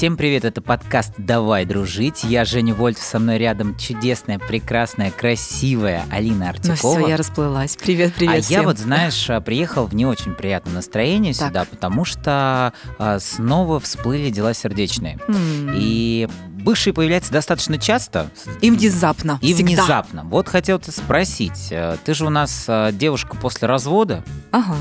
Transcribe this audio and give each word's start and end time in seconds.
Всем 0.00 0.16
привет, 0.16 0.46
это 0.46 0.62
подкаст 0.62 1.12
«Давай 1.18 1.66
дружить». 1.66 2.24
Я 2.24 2.46
Женя 2.46 2.72
Вольт, 2.72 2.96
со 2.96 3.18
мной 3.18 3.36
рядом 3.36 3.76
чудесная, 3.76 4.38
прекрасная, 4.38 5.10
красивая 5.10 6.06
Алина 6.10 6.48
Артикова. 6.48 6.94
Ну 6.94 7.00
все, 7.00 7.08
я 7.10 7.16
расплылась. 7.18 7.76
Привет, 7.76 8.14
привет 8.14 8.38
А 8.38 8.40
всем. 8.40 8.62
я 8.62 8.66
вот, 8.66 8.78
знаешь, 8.78 9.28
приехал 9.44 9.84
в 9.84 9.94
не 9.94 10.06
очень 10.06 10.32
приятном 10.32 10.72
настроении 10.72 11.34
Так. 11.34 11.48
сюда, 11.48 11.66
потому 11.66 12.06
что 12.06 12.72
а, 12.98 13.18
снова 13.20 13.78
всплыли 13.78 14.30
дела 14.30 14.54
сердечные. 14.54 15.18
М. 15.28 15.72
И 15.74 16.30
бывшие 16.60 16.92
появляются 16.94 17.32
достаточно 17.32 17.78
часто. 17.78 18.30
И 18.60 18.70
внезапно. 18.70 19.38
И 19.42 19.54
всегда. 19.54 19.82
внезапно. 19.82 20.22
Вот 20.24 20.48
хотел 20.48 20.78
тебя 20.78 20.92
спросить, 20.92 21.68
э, 21.70 21.96
ты 22.04 22.14
же 22.14 22.26
у 22.26 22.30
нас 22.30 22.64
э, 22.68 22.90
девушка 22.92 23.36
после 23.36 23.68
развода, 23.68 24.24
Ага. 24.52 24.76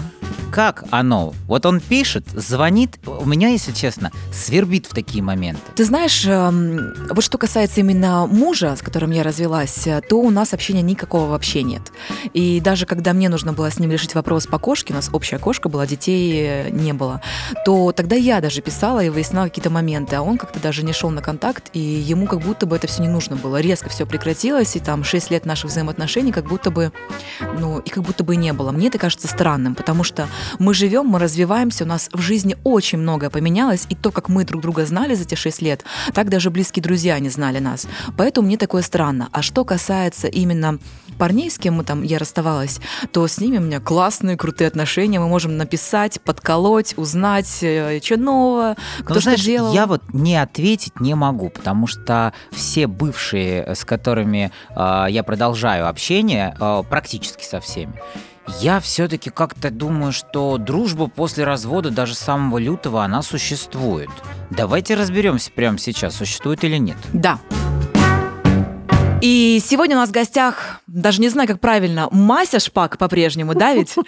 как 0.52 0.84
оно? 0.92 1.34
Вот 1.48 1.66
он 1.66 1.80
пишет, 1.80 2.26
звонит, 2.34 3.00
у 3.06 3.26
меня, 3.26 3.50
если 3.50 3.72
честно, 3.72 4.12
свербит 4.34 4.86
в 4.86 4.94
такие 4.94 5.24
моменты. 5.24 5.62
Ты 5.76 5.86
знаешь, 5.86 6.24
эм, 6.26 6.94
вот 7.10 7.24
что 7.24 7.38
касается 7.38 7.80
именно 7.82 8.26
мужа, 8.28 8.76
с 8.76 8.82
которым 8.82 9.12
я 9.12 9.24
развелась, 9.24 9.86
э, 9.88 10.02
то 10.02 10.18
у 10.20 10.30
нас 10.30 10.54
общения 10.54 10.82
никакого 10.82 11.30
вообще 11.30 11.64
нет. 11.64 11.92
И 12.34 12.60
даже 12.62 12.86
когда 12.86 13.14
мне 13.14 13.30
нужно 13.30 13.54
было 13.54 13.70
с 13.72 13.80
ним 13.80 13.92
решить 13.92 14.16
вопрос 14.16 14.48
по 14.48 14.60
кошке, 14.60 14.94
у 14.94 14.96
нас 14.96 15.10
общая 15.14 15.38
кошка 15.40 15.70
была, 15.70 15.86
детей 15.88 16.72
не 16.72 16.94
было, 16.94 17.22
то 17.66 17.92
тогда 17.92 18.16
я 18.16 18.42
даже 18.42 18.62
писала 18.62 19.04
и 19.04 19.10
выясняла 19.10 19.46
какие-то 19.46 19.70
моменты, 19.70 20.16
а 20.16 20.22
он 20.22 20.38
как-то 20.38 20.60
даже 20.60 20.84
не 20.84 20.94
шел 20.94 21.10
на 21.10 21.22
контакт, 21.22 21.69
и 21.74 21.80
ему 21.80 22.28
как 22.28 22.40
будто 22.40 22.66
бы 22.66 22.76
это 22.76 22.88
все 22.88 23.02
не 23.02 23.08
нужно 23.08 23.36
было. 23.36 23.62
Резко 23.62 23.90
все 23.90 24.06
прекратилось, 24.06 24.76
и 24.76 24.80
там 24.80 25.04
6 25.04 25.32
лет 25.32 25.46
наших 25.46 25.72
взаимоотношений 25.72 26.32
как 26.32 26.46
будто 26.46 26.72
бы, 26.72 26.92
ну, 27.60 27.80
и 27.80 27.90
как 27.90 28.04
будто 28.04 28.24
бы 28.24 28.36
не 28.36 28.54
было. 28.54 28.72
Мне 28.72 28.88
это 28.88 28.98
кажется 28.98 29.28
странным, 29.28 29.76
потому 29.76 30.04
что 30.04 30.28
мы 30.58 30.74
живем, 30.74 31.06
мы 31.06 31.20
развиваемся, 31.20 31.84
у 31.84 31.88
нас 31.88 32.10
в 32.12 32.22
жизни 32.22 32.58
очень 32.64 33.00
многое 33.00 33.30
поменялось, 33.30 33.86
и 33.90 33.96
то, 33.96 34.12
как 34.12 34.30
мы 34.30 34.46
друг 34.46 34.62
друга 34.62 34.86
знали 34.86 35.16
за 35.16 35.26
те 35.26 35.36
6 35.36 35.62
лет, 35.62 35.84
так 36.14 36.30
даже 36.30 36.50
близкие 36.50 36.84
друзья 36.84 37.20
не 37.20 37.30
знали 37.30 37.60
нас. 37.60 37.88
Поэтому 38.18 38.48
мне 38.48 38.58
такое 38.58 38.82
странно. 38.82 39.30
А 39.32 39.42
что 39.42 39.66
касается 39.66 40.28
именно 40.28 40.80
парней, 41.20 41.52
с 41.52 41.60
кем 41.60 41.76
мы 41.76 41.84
там, 41.84 42.02
я 42.02 42.18
расставалась, 42.18 42.80
то 43.12 43.28
с 43.28 43.40
ними 43.40 43.58
у 43.58 43.62
меня 43.62 43.80
классные, 43.80 44.38
крутые 44.38 44.70
отношения, 44.70 45.20
мы 45.20 45.28
можем 45.28 45.58
написать, 45.58 46.20
подколоть, 46.22 46.96
узнать, 46.98 47.48
что 47.48 48.18
нового, 48.18 48.76
кто 49.02 49.16
Ну, 49.16 49.20
что 49.20 49.22
знаешь, 49.22 49.44
делал. 49.44 49.74
я 49.74 49.86
вот 49.86 50.02
не 50.14 50.36
ответить 50.38 51.00
не 51.00 51.14
могу, 51.14 51.50
потому 51.50 51.86
что 51.86 52.34
все 52.52 52.88
бывшие, 52.88 53.76
с 53.76 53.86
которыми 53.86 54.52
э, 54.76 55.06
я 55.10 55.24
продолжаю 55.24 55.88
общение, 55.88 56.56
э, 56.60 56.84
практически 56.90 57.44
со 57.44 57.60
всеми, 57.60 58.02
я 58.62 58.80
все-таки 58.80 59.30
как-то 59.30 59.70
думаю, 59.70 60.12
что 60.12 60.58
дружба 60.58 61.08
после 61.08 61.44
развода 61.44 61.92
даже 61.92 62.16
самого 62.16 62.58
лютого, 62.58 63.04
она 63.04 63.22
существует. 63.22 64.10
Давайте 64.50 64.96
разберемся 64.96 65.52
прямо 65.52 65.78
сейчас, 65.78 66.16
существует 66.16 66.64
или 66.64 66.78
нет. 66.78 66.98
Да. 67.14 67.40
И 69.22 69.62
сегодня 69.64 69.98
у 69.98 70.00
нас 70.00 70.10
в 70.10 70.14
гостях, 70.14 70.80
даже 70.94 71.22
не 71.22 71.30
знаю, 71.30 71.48
как 71.48 71.60
правильно, 71.60 72.08
Мася 72.12 72.60
Шпак 72.60 72.98
по-прежнему, 72.98 73.54
да 73.56 73.74
ведь? 73.74 73.96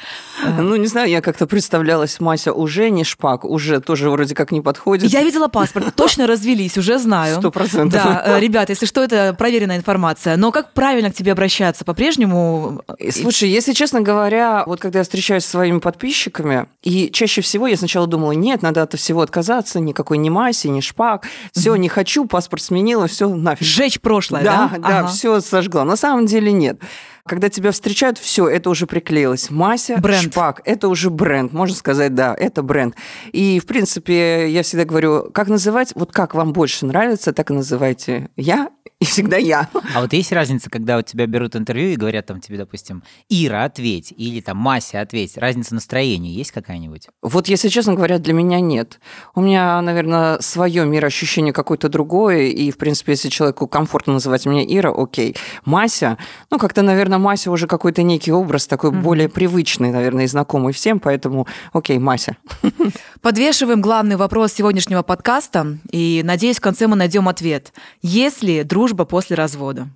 Ну, 0.57 0.75
не 0.75 0.87
знаю, 0.87 1.09
я 1.09 1.21
как-то 1.21 1.45
представлялась, 1.47 2.19
Мася 2.19 2.51
уже 2.53 2.89
не 2.89 3.03
шпак, 3.03 3.45
уже 3.45 3.79
тоже 3.79 4.09
вроде 4.09 4.35
как 4.35 4.51
не 4.51 4.61
подходит. 4.61 5.11
Я 5.11 5.23
видела 5.23 5.47
паспорт, 5.47 5.93
точно 5.95 6.27
развелись, 6.27 6.77
уже 6.77 6.97
знаю. 6.97 7.37
Сто 7.37 7.51
процентов. 7.51 8.03
Да, 8.03 8.23
э, 8.25 8.39
ребята, 8.39 8.71
если 8.71 8.85
что, 8.85 9.03
это 9.03 9.35
проверенная 9.37 9.77
информация. 9.77 10.37
Но 10.37 10.51
как 10.51 10.73
правильно 10.73 11.11
к 11.11 11.13
тебе 11.13 11.31
обращаться? 11.31 11.85
По-прежнему? 11.85 12.83
И, 12.97 13.11
Слушай, 13.11 13.49
если 13.49 13.73
честно 13.73 14.01
говоря, 14.01 14.63
вот 14.65 14.79
когда 14.79 14.99
я 14.99 15.03
встречаюсь 15.03 15.43
со 15.43 15.51
своими 15.51 15.79
подписчиками, 15.79 16.67
и 16.81 17.09
чаще 17.11 17.41
всего 17.41 17.67
я 17.67 17.77
сначала 17.77 18.07
думала, 18.07 18.31
нет, 18.31 18.61
надо 18.61 18.83
от 18.83 18.93
всего 18.97 19.21
отказаться, 19.21 19.79
никакой 19.79 20.17
не 20.17 20.29
Маси, 20.29 20.67
не 20.67 20.81
шпак, 20.81 21.25
все, 21.53 21.75
не 21.75 21.89
хочу, 21.89 22.25
паспорт 22.25 22.63
сменила, 22.63 23.07
все 23.07 23.29
нафиг. 23.29 23.65
Сжечь 23.65 23.99
прошлое, 23.99 24.43
да? 24.43 24.71
Да, 24.73 24.79
да, 24.79 25.07
все 25.07 25.39
сожгла. 25.41 25.83
На 25.83 25.95
самом 25.95 26.25
деле 26.25 26.51
нет. 26.51 26.70
нет. 26.71 26.81
Когда 27.25 27.49
тебя 27.49 27.71
встречают, 27.71 28.17
все, 28.17 28.47
это 28.47 28.69
уже 28.69 28.87
приклеилось. 28.87 29.49
Мася, 29.49 29.97
Бренд. 29.97 30.31
шпак, 30.31 30.61
это 30.65 30.87
уже 30.87 31.09
бренд. 31.09 31.53
Можно 31.53 31.75
сказать, 31.75 32.15
да, 32.15 32.35
это 32.37 32.63
бренд. 32.63 32.95
И, 33.31 33.59
в 33.59 33.65
принципе, 33.65 34.49
я 34.49 34.63
всегда 34.63 34.85
говорю, 34.85 35.29
как 35.31 35.47
называть, 35.47 35.93
вот 35.95 36.11
как 36.11 36.33
вам 36.33 36.53
больше 36.53 36.85
нравится, 36.85 37.33
так 37.33 37.51
и 37.51 37.53
называйте. 37.53 38.29
Я 38.35 38.69
и 39.01 39.05
всегда 39.05 39.37
я. 39.37 39.67
А 39.95 40.01
вот 40.01 40.13
есть 40.13 40.31
разница, 40.31 40.69
когда 40.69 40.97
у 40.97 41.01
тебя 41.01 41.25
берут 41.25 41.55
интервью 41.55 41.89
и 41.89 41.95
говорят 41.95 42.27
там 42.27 42.39
тебе, 42.39 42.59
допустим, 42.59 43.01
Ира, 43.29 43.63
ответь, 43.63 44.13
или 44.15 44.41
там 44.41 44.57
Мася, 44.57 45.01
ответь. 45.01 45.37
Разница 45.37 45.73
настроения 45.73 46.31
есть 46.31 46.51
какая-нибудь? 46.51 47.07
Вот, 47.23 47.47
если 47.47 47.69
честно 47.69 47.95
говоря, 47.95 48.19
для 48.19 48.33
меня 48.33 48.59
нет. 48.59 48.99
У 49.33 49.41
меня, 49.41 49.81
наверное, 49.81 50.39
свое 50.39 50.85
мироощущение 50.85 51.51
какое-то 51.51 51.89
другое, 51.89 52.49
и, 52.49 52.69
в 52.69 52.77
принципе, 52.77 53.13
если 53.13 53.29
человеку 53.29 53.67
комфортно 53.67 54.13
называть 54.13 54.45
меня 54.45 54.63
Ира, 54.63 54.93
окей. 54.95 55.35
Мася, 55.65 56.19
ну, 56.51 56.59
как-то, 56.59 56.83
наверное, 56.83 57.10
Мася 57.19 57.51
уже 57.51 57.67
какой-то 57.67 58.03
некий 58.03 58.31
образ 58.31 58.67
такой 58.67 58.91
Мгм. 58.91 59.01
более 59.01 59.29
привычный, 59.29 59.91
наверное, 59.91 60.25
и 60.25 60.27
знакомый 60.27 60.73
всем, 60.73 60.99
поэтому, 60.99 61.47
окей, 61.73 61.97
Мася. 61.99 62.37
Подвешиваем 63.21 63.81
главный 63.81 64.15
вопрос 64.15 64.53
сегодняшнего 64.53 65.01
подкаста, 65.01 65.77
и, 65.91 66.21
надеюсь, 66.23 66.57
в 66.57 66.61
конце 66.61 66.87
мы 66.87 66.95
найдем 66.95 67.27
ответ. 67.27 67.73
Есть 68.01 68.43
ли 68.43 68.63
дружба 68.63 69.05
после 69.05 69.35
развода? 69.35 69.87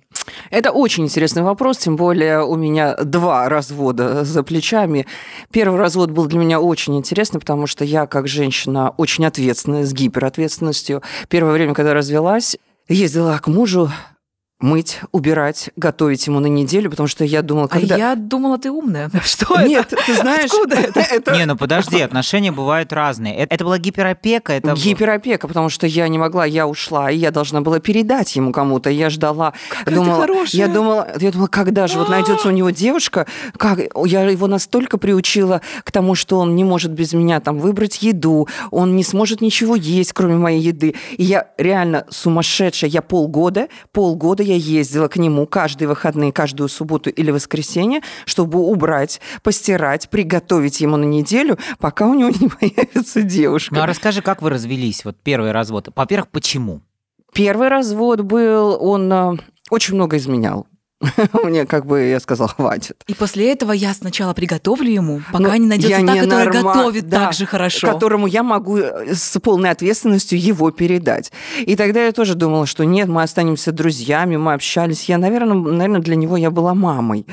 Это 0.50 0.72
очень 0.72 1.04
интересный 1.04 1.42
вопрос, 1.42 1.78
тем 1.78 1.96
более 1.96 2.44
у 2.44 2.56
меня 2.56 2.96
два 2.96 3.48
развода 3.48 4.24
за 4.24 4.42
плечами. 4.42 5.06
Первый 5.52 5.78
развод 5.78 6.10
был 6.10 6.26
для 6.26 6.38
меня 6.38 6.60
очень 6.60 6.96
интересный, 6.96 7.40
потому 7.40 7.66
что 7.66 7.84
я, 7.84 8.06
как 8.06 8.26
женщина, 8.26 8.90
очень 8.96 9.24
ответственная, 9.24 9.84
с 9.84 9.92
гиперответственностью. 9.92 11.02
Первое 11.28 11.52
время, 11.52 11.74
когда 11.74 11.94
развелась, 11.94 12.56
ездила 12.88 13.38
к 13.38 13.46
мужу 13.48 13.90
мыть, 14.58 15.00
убирать, 15.12 15.68
готовить 15.76 16.26
ему 16.26 16.40
на 16.40 16.46
неделю, 16.46 16.88
потому 16.88 17.06
что 17.08 17.24
я 17.24 17.42
думала, 17.42 17.66
когда... 17.66 17.94
А 17.94 17.98
я 17.98 18.14
думала, 18.14 18.56
ты 18.56 18.70
умная. 18.70 19.10
Что 19.22 19.60
Нет, 19.60 19.92
это? 19.92 20.02
ты 20.06 20.14
знаешь... 20.14 20.50
Откуда 20.50 20.76
это? 20.80 21.00
это? 21.00 21.36
Не, 21.36 21.44
ну 21.44 21.56
подожди, 21.56 22.00
отношения 22.00 22.52
бывают 22.52 22.90
разные. 22.92 23.36
Это, 23.36 23.54
это 23.54 23.64
была 23.64 23.78
гиперопека, 23.78 24.54
это... 24.54 24.72
Гиперопека, 24.72 25.46
потому 25.46 25.68
что 25.68 25.86
я 25.86 26.08
не 26.08 26.16
могла, 26.16 26.46
я 26.46 26.66
ушла, 26.66 27.10
и 27.10 27.16
я 27.18 27.30
должна 27.30 27.60
была 27.60 27.80
передать 27.80 28.34
ему 28.34 28.52
кому-то. 28.52 28.88
Я 28.88 29.10
ждала, 29.10 29.52
Какая 29.68 29.84
ты 29.84 29.94
думала, 29.94 30.20
хорошая. 30.22 30.66
я 30.66 30.68
думала, 30.68 31.08
я 31.20 31.32
думала, 31.32 31.48
когда 31.48 31.86
же 31.86 31.98
вот 31.98 32.08
найдется 32.08 32.48
у 32.48 32.52
него 32.52 32.70
девушка, 32.70 33.26
как 33.58 33.80
я 34.06 34.22
его 34.22 34.46
настолько 34.46 34.96
приучила 34.96 35.60
к 35.84 35.92
тому, 35.92 36.14
что 36.14 36.38
он 36.38 36.56
не 36.56 36.64
может 36.64 36.92
без 36.92 37.12
меня 37.12 37.40
там 37.40 37.58
выбрать 37.58 38.00
еду, 38.00 38.48
он 38.70 38.96
не 38.96 39.04
сможет 39.04 39.42
ничего 39.42 39.76
есть, 39.76 40.14
кроме 40.14 40.36
моей 40.36 40.62
еды. 40.62 40.94
И 41.18 41.24
я 41.24 41.48
реально 41.58 42.06
сумасшедшая. 42.08 42.88
Я 42.88 43.02
полгода, 43.02 43.68
полгода 43.92 44.45
я 44.46 44.56
ездила 44.56 45.08
к 45.08 45.16
нему 45.16 45.46
каждые 45.46 45.88
выходные, 45.88 46.32
каждую 46.32 46.68
субботу 46.68 47.10
или 47.10 47.30
воскресенье, 47.30 48.00
чтобы 48.24 48.58
убрать, 48.58 49.20
постирать, 49.42 50.08
приготовить 50.08 50.80
ему 50.80 50.96
на 50.96 51.04
неделю, 51.04 51.58
пока 51.78 52.06
у 52.06 52.14
него 52.14 52.30
не 52.40 52.48
появится 52.48 53.22
девушка. 53.22 53.74
Ну 53.74 53.82
а 53.82 53.86
расскажи, 53.86 54.22
как 54.22 54.42
вы 54.42 54.50
развелись, 54.50 55.04
вот 55.04 55.16
первый 55.22 55.52
развод. 55.52 55.88
Во-первых, 55.94 56.28
почему? 56.28 56.82
Первый 57.32 57.68
развод 57.68 58.22
был, 58.22 58.78
он 58.80 59.12
э, 59.12 59.36
очень 59.70 59.94
много 59.94 60.16
изменял. 60.16 60.66
Мне, 61.44 61.66
как 61.66 61.84
бы, 61.86 62.04
я 62.04 62.20
сказала, 62.20 62.48
хватит. 62.48 62.96
И 63.06 63.14
после 63.14 63.52
этого 63.52 63.72
я 63.72 63.92
сначала 63.92 64.32
приготовлю 64.32 64.90
ему, 64.90 65.20
пока 65.30 65.44
Ну, 65.44 65.54
не 65.54 65.66
найдется 65.66 65.96
та, 66.06 66.14
не 66.14 66.20
которая 66.20 66.46
норма- 66.46 66.74
готовит 66.74 67.08
да, 67.08 67.24
так 67.26 67.34
же 67.34 67.44
хорошо. 67.46 67.86
Которому 67.92 68.26
я 68.26 68.42
могу 68.42 68.78
э, 68.78 69.14
с 69.14 69.38
полной 69.40 69.70
ответственностью 69.70 70.40
его 70.40 70.70
передать. 70.70 71.32
И 71.60 71.76
тогда 71.76 72.04
я 72.04 72.12
тоже 72.12 72.34
думала, 72.34 72.66
что 72.66 72.84
нет, 72.84 73.08
мы 73.08 73.22
останемся 73.22 73.72
друзьями, 73.72 74.36
мы 74.36 74.54
общались. 74.54 75.04
Я, 75.04 75.18
наверное, 75.18 75.54
наверное, 75.54 76.00
для 76.00 76.16
него 76.16 76.36
я 76.36 76.50
была 76.50 76.74
мамой. 76.74 77.26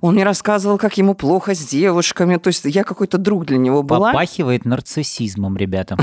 Он 0.00 0.14
мне 0.14 0.24
рассказывал, 0.24 0.78
как 0.78 0.96
ему 0.98 1.14
плохо 1.14 1.54
с 1.54 1.58
девушками. 1.66 2.36
То 2.36 2.48
есть 2.48 2.64
я 2.64 2.84
какой-то 2.84 3.18
друг 3.18 3.46
для 3.46 3.58
него 3.58 3.82
была. 3.82 4.12
Попахивает 4.12 4.64
нарциссизмом, 4.64 5.56
ребята. 5.56 5.96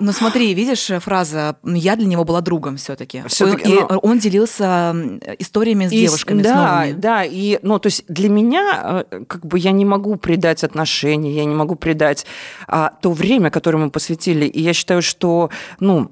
Ну 0.00 0.12
смотри, 0.12 0.52
видишь, 0.54 0.90
фраза 1.00 1.56
«я 1.64 1.96
для 1.96 2.06
него 2.06 2.24
была 2.24 2.40
другом 2.40 2.76
все-таки». 2.76 3.22
Всё-таки, 3.26 3.70
и 3.70 3.74
но- 3.74 3.98
он 3.98 4.18
делился 4.18 4.94
историями 5.38 5.86
с 5.86 5.92
И 5.92 6.00
девушками, 6.00 6.42
да, 6.42 6.86
да, 6.96 7.24
и, 7.24 7.58
ну, 7.62 7.78
то 7.78 7.88
есть 7.88 8.04
для 8.08 8.28
меня, 8.28 9.04
э, 9.10 9.24
как 9.26 9.46
бы, 9.46 9.58
я 9.58 9.70
не 9.70 9.84
могу 9.84 10.16
предать 10.16 10.64
отношения, 10.64 11.32
я 11.34 11.44
не 11.44 11.54
могу 11.54 11.76
предать 11.76 12.26
а, 12.66 12.92
то 13.02 13.12
время, 13.12 13.50
которое 13.50 13.78
мы 13.78 13.90
посвятили, 13.90 14.46
и 14.46 14.60
я 14.60 14.72
считаю, 14.72 15.02
что, 15.02 15.50
ну, 15.78 16.10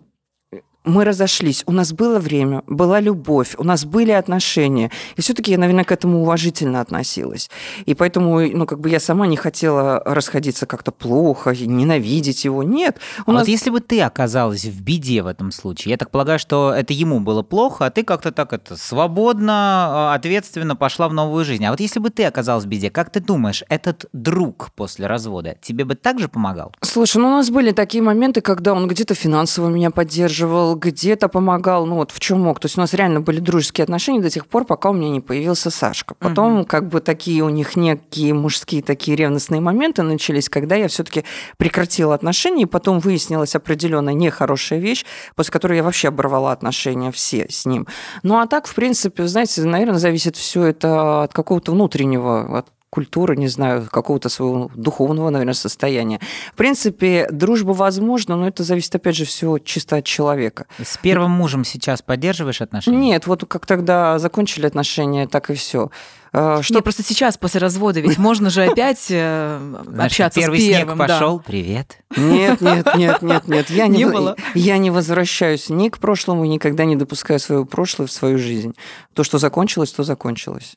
мы 0.85 1.05
разошлись, 1.05 1.63
у 1.67 1.73
нас 1.73 1.93
было 1.93 2.19
время, 2.19 2.63
была 2.67 3.01
любовь, 3.01 3.55
у 3.59 3.65
нас 3.65 3.85
были 3.85 4.13
отношения. 4.13 4.91
И 5.17 5.21
все-таки 5.21 5.51
я, 5.51 5.59
наверное, 5.59 5.85
к 5.85 5.93
этому 5.93 6.23
уважительно 6.23 6.81
относилась. 6.81 7.51
И 7.85 7.95
поэтому, 7.95 8.41
ну, 8.41 8.67
как 8.67 8.81
бы 8.81 8.89
я 8.89 8.99
сама 8.99 9.27
не 9.27 9.37
хотела 9.37 10.03
расходиться 10.05 10.67
как-то 10.67 10.91
плохо, 10.91 11.55
ненавидеть 11.55 12.45
его. 12.45 12.63
Нет. 12.63 12.99
У 13.27 13.31
а 13.31 13.35
нас... 13.35 13.43
Вот 13.43 13.49
если 13.49 13.71
бы 13.71 13.81
ты 13.81 14.01
оказалась 14.01 14.65
в 14.65 14.83
беде 14.83 15.23
в 15.23 15.27
этом 15.27 15.53
случае, 15.53 15.91
я 15.91 15.97
так 15.99 16.11
полагаю, 16.11 16.39
что 16.39 16.73
это 16.73 16.93
ему 16.93 17.21
было 17.21 17.43
плохо, 17.43 17.87
а 17.87 17.91
ты 17.91 18.03
как-то 18.03 18.33
так 18.33 18.53
это 18.53 18.77
свободно, 18.77 19.53
а, 19.53 20.15
ответственно 20.15 20.77
пошла 20.77 21.09
в 21.09 21.13
новую 21.13 21.45
жизнь. 21.45 21.65
А 21.65 21.71
вот 21.71 21.81
если 21.81 22.01
бы 22.01 22.11
ты 22.11 22.25
оказалась 22.25 22.65
в 22.65 22.69
беде, 22.69 22.91
как 22.91 23.11
ты 23.11 23.21
думаешь, 23.21 23.65
этот 23.69 24.07
друг 24.13 24.71
после 24.75 25.07
развода 25.07 25.57
тебе 25.61 25.85
бы 25.85 25.95
также 25.95 26.29
помогал? 26.29 26.73
Слушай, 26.81 27.19
ну 27.19 27.29
у 27.29 27.33
нас 27.33 27.51
были 27.51 27.73
такие 27.73 28.03
моменты, 28.03 28.41
когда 28.41 28.73
он 28.73 28.89
где-то 28.89 29.15
финансово 29.15 29.69
меня 29.69 29.91
поддерживал, 29.91 30.70
где-то 30.75 31.29
помогал, 31.29 31.87
ну 31.87 31.97
вот 31.97 32.11
в 32.11 32.21
чем 32.21 32.41
мог. 32.41 32.61
То 32.61 32.67
есть 32.67 32.79
у 32.79 32.81
нас 32.81 32.95
реально 32.95 33.21
были 33.21 33.41
дружеские 33.41 33.85
отношения 33.85 34.21
до 34.21 34.31
тех 34.31 34.47
пор, 34.47 34.65
пока 34.65 34.91
у 34.91 34.93
меня 34.93 35.11
не 35.11 35.21
появился 35.21 35.71
Сашка. 35.71 36.15
Потом 36.15 36.61
угу. 36.61 36.67
как 36.67 36.89
бы 36.89 37.01
такие 37.01 37.43
у 37.43 37.49
них 37.49 37.77
некие 37.77 38.35
мужские 38.35 38.83
такие 38.83 39.17
ревностные 39.17 39.61
моменты 39.61 40.03
начались, 40.03 40.49
когда 40.49 40.77
я 40.77 40.89
все-таки 40.89 41.25
прекратила 41.57 42.15
отношения, 42.15 42.63
и 42.63 42.67
потом 42.67 43.01
выяснилась 43.01 43.55
определенная 43.55 44.15
нехорошая 44.15 44.79
вещь, 44.79 45.05
после 45.35 45.53
которой 45.53 45.77
я 45.77 45.83
вообще 45.83 46.09
оборвала 46.09 46.53
отношения 46.53 47.13
все 47.13 47.47
с 47.49 47.67
ним. 47.67 47.87
Ну 48.23 48.39
а 48.39 48.47
так, 48.47 48.67
в 48.67 48.75
принципе, 48.75 49.27
знаете, 49.27 49.63
наверное, 49.63 49.99
зависит 49.99 50.37
все 50.37 50.65
это 50.65 51.25
от 51.25 51.33
какого-то 51.33 51.73
внутреннего, 51.73 52.59
от 52.59 52.67
культуры, 52.91 53.37
не 53.37 53.49
знаю, 53.49 53.89
какого-то 53.91 54.29
своего 54.29 54.71
духовного, 54.75 55.31
наверное, 55.31 55.55
состояния. 55.55 56.21
В 56.53 56.57
принципе, 56.57 57.29
дружба 57.31 57.71
возможна, 57.71 58.37
но 58.37 58.49
это 58.49 58.65
зависит, 58.65 58.95
опять 58.95 59.17
же, 59.17 59.25
все 59.25 59.59
чисто 59.59 59.97
от 59.97 60.05
человека. 60.05 60.67
С 60.83 60.99
первым 60.99 61.31
мужем 61.31 61.65
сейчас 61.65 62.03
поддерживаешь 62.03 62.61
отношения? 62.61 62.99
Нет, 62.99 63.27
вот 63.27 63.45
как 63.47 63.65
тогда 63.65 64.19
закончили 64.19 64.67
отношения, 64.67 65.29
так 65.29 65.51
и 65.51 65.55
все. 65.55 65.91
А, 66.33 66.63
что... 66.63 66.75
Нет, 66.75 66.85
просто 66.85 67.03
сейчас, 67.03 67.37
после 67.37 67.61
развода, 67.61 68.01
ведь 68.01 68.19
можно 68.19 68.51
же 68.51 68.65
опять 68.65 69.07
э, 69.11 69.75
общаться 69.99 70.41
первый 70.41 70.61
с 70.61 70.69
первым. 70.69 70.97
снег 70.97 71.09
пошел, 71.09 71.39
да. 71.39 71.45
привет. 71.45 71.99
Нет, 72.17 72.61
нет, 72.61 72.87
нет, 72.97 73.23
нет, 73.23 73.49
нет. 73.49 73.71
Я 73.71 73.87
не, 73.89 73.99
не 73.99 74.07
было. 74.07 74.37
Я 74.55 74.79
не 74.79 74.91
возвращаюсь 74.91 75.69
ни 75.69 75.89
к 75.89 75.99
прошлому, 75.99 76.45
никогда 76.45 76.85
не 76.85 76.97
допускаю 76.97 77.41
своего 77.41 77.65
прошлого 77.65 78.07
в 78.07 78.13
свою 78.13 78.39
жизнь. 78.39 78.75
То, 79.15 79.25
что 79.25 79.39
закончилось, 79.39 79.93
то 79.93 80.05
закончилось. 80.05 80.77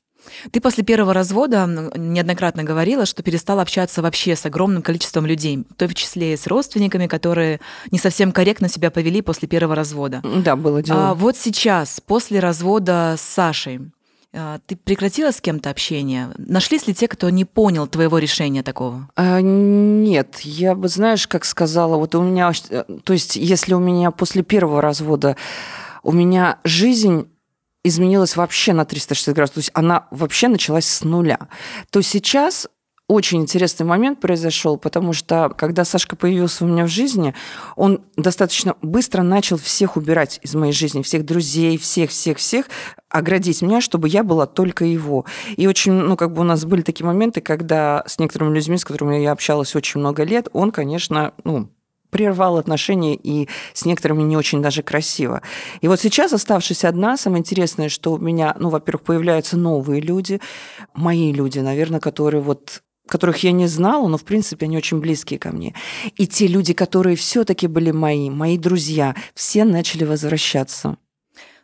Ты 0.51 0.61
после 0.61 0.83
первого 0.83 1.13
развода 1.13 1.65
неоднократно 1.95 2.63
говорила, 2.63 3.05
что 3.05 3.23
перестала 3.23 3.61
общаться 3.61 4.01
вообще 4.01 4.35
с 4.35 4.45
огромным 4.45 4.81
количеством 4.81 5.25
людей, 5.25 5.65
в 5.69 5.75
том 5.75 5.89
числе 5.89 6.33
и 6.33 6.37
с 6.37 6.47
родственниками, 6.47 7.07
которые 7.07 7.59
не 7.91 7.99
совсем 7.99 8.31
корректно 8.31 8.69
себя 8.69 8.91
повели 8.91 9.21
после 9.21 9.47
первого 9.47 9.75
развода. 9.75 10.21
Да, 10.23 10.55
было 10.55 10.81
дело. 10.81 11.11
А 11.11 11.13
вот 11.13 11.37
сейчас, 11.37 11.99
после 11.99 12.39
развода 12.39 13.15
с 13.17 13.21
Сашей, 13.21 13.81
а, 14.35 14.59
ты 14.65 14.75
прекратила 14.75 15.31
с 15.31 15.41
кем-то 15.41 15.69
общение? 15.69 16.29
Нашлись 16.37 16.87
ли 16.87 16.93
те, 16.93 17.07
кто 17.07 17.29
не 17.29 17.45
понял 17.45 17.87
твоего 17.87 18.17
решения 18.17 18.63
такого? 18.63 19.09
А, 19.15 19.41
нет, 19.41 20.39
я 20.41 20.73
бы, 20.73 20.87
знаешь, 20.87 21.27
как 21.27 21.45
сказала, 21.45 21.97
вот 21.97 22.15
у 22.15 22.23
меня, 22.23 22.51
э, 22.69 22.83
то 23.03 23.13
есть, 23.13 23.35
если 23.35 23.73
у 23.75 23.79
меня 23.79 24.09
после 24.11 24.41
первого 24.41 24.81
развода 24.81 25.35
у 26.03 26.11
меня 26.11 26.59
жизнь 26.63 27.27
изменилась 27.83 28.35
вообще 28.35 28.73
на 28.73 28.85
360 28.85 29.35
градусов. 29.35 29.55
То 29.55 29.59
есть 29.59 29.71
она 29.73 30.07
вообще 30.11 30.47
началась 30.47 30.85
с 30.85 31.03
нуля. 31.03 31.39
То 31.89 32.01
сейчас 32.01 32.67
очень 33.09 33.41
интересный 33.41 33.85
момент 33.85 34.21
произошел, 34.21 34.77
потому 34.77 35.11
что 35.11 35.53
когда 35.57 35.83
Сашка 35.83 36.15
появился 36.15 36.63
у 36.63 36.67
меня 36.67 36.85
в 36.85 36.87
жизни, 36.87 37.35
он 37.75 38.01
достаточно 38.15 38.75
быстро 38.81 39.23
начал 39.23 39.57
всех 39.57 39.97
убирать 39.97 40.39
из 40.41 40.55
моей 40.55 40.71
жизни, 40.71 41.01
всех 41.01 41.25
друзей, 41.25 41.77
всех-всех-всех, 41.77 42.65
оградить 43.09 43.61
меня, 43.61 43.81
чтобы 43.81 44.07
я 44.07 44.23
была 44.23 44.45
только 44.45 44.85
его. 44.85 45.25
И 45.57 45.67
очень, 45.67 45.91
ну, 45.91 46.15
как 46.15 46.33
бы 46.33 46.41
у 46.41 46.45
нас 46.45 46.63
были 46.63 46.81
такие 46.81 47.05
моменты, 47.05 47.41
когда 47.41 48.03
с 48.07 48.19
некоторыми 48.19 48.55
людьми, 48.55 48.77
с 48.77 48.85
которыми 48.85 49.17
я 49.17 49.33
общалась 49.33 49.75
очень 49.75 49.99
много 49.99 50.23
лет, 50.23 50.47
он, 50.53 50.71
конечно, 50.71 51.33
ну, 51.43 51.69
прервал 52.13 52.57
отношения 52.57 53.15
и 53.15 53.49
с 53.73 53.85
некоторыми 53.85 54.23
не 54.23 54.37
очень 54.37 54.61
даже 54.61 54.83
красиво. 54.83 55.41
И 55.81 55.87
вот 55.87 55.99
сейчас, 55.99 56.31
оставшись 56.31 56.85
одна, 56.85 57.17
самое 57.17 57.39
интересное, 57.39 57.89
что 57.89 58.13
у 58.13 58.17
меня, 58.19 58.55
ну, 58.59 58.69
во-первых, 58.69 59.03
появляются 59.03 59.57
новые 59.57 59.99
люди, 59.99 60.39
мои 60.93 61.33
люди, 61.33 61.59
наверное, 61.59 61.99
которые 61.99 62.41
вот 62.41 62.83
которых 63.05 63.43
я 63.43 63.51
не 63.51 63.67
знала, 63.67 64.07
но, 64.07 64.17
в 64.17 64.23
принципе, 64.23 64.65
они 64.65 64.77
очень 64.77 64.99
близкие 65.01 65.37
ко 65.37 65.51
мне. 65.51 65.75
И 66.15 66.25
те 66.25 66.47
люди, 66.47 66.73
которые 66.73 67.17
все-таки 67.17 67.67
были 67.67 67.91
мои, 67.91 68.29
мои 68.29 68.57
друзья, 68.57 69.13
все 69.35 69.65
начали 69.65 70.05
возвращаться. 70.05 70.95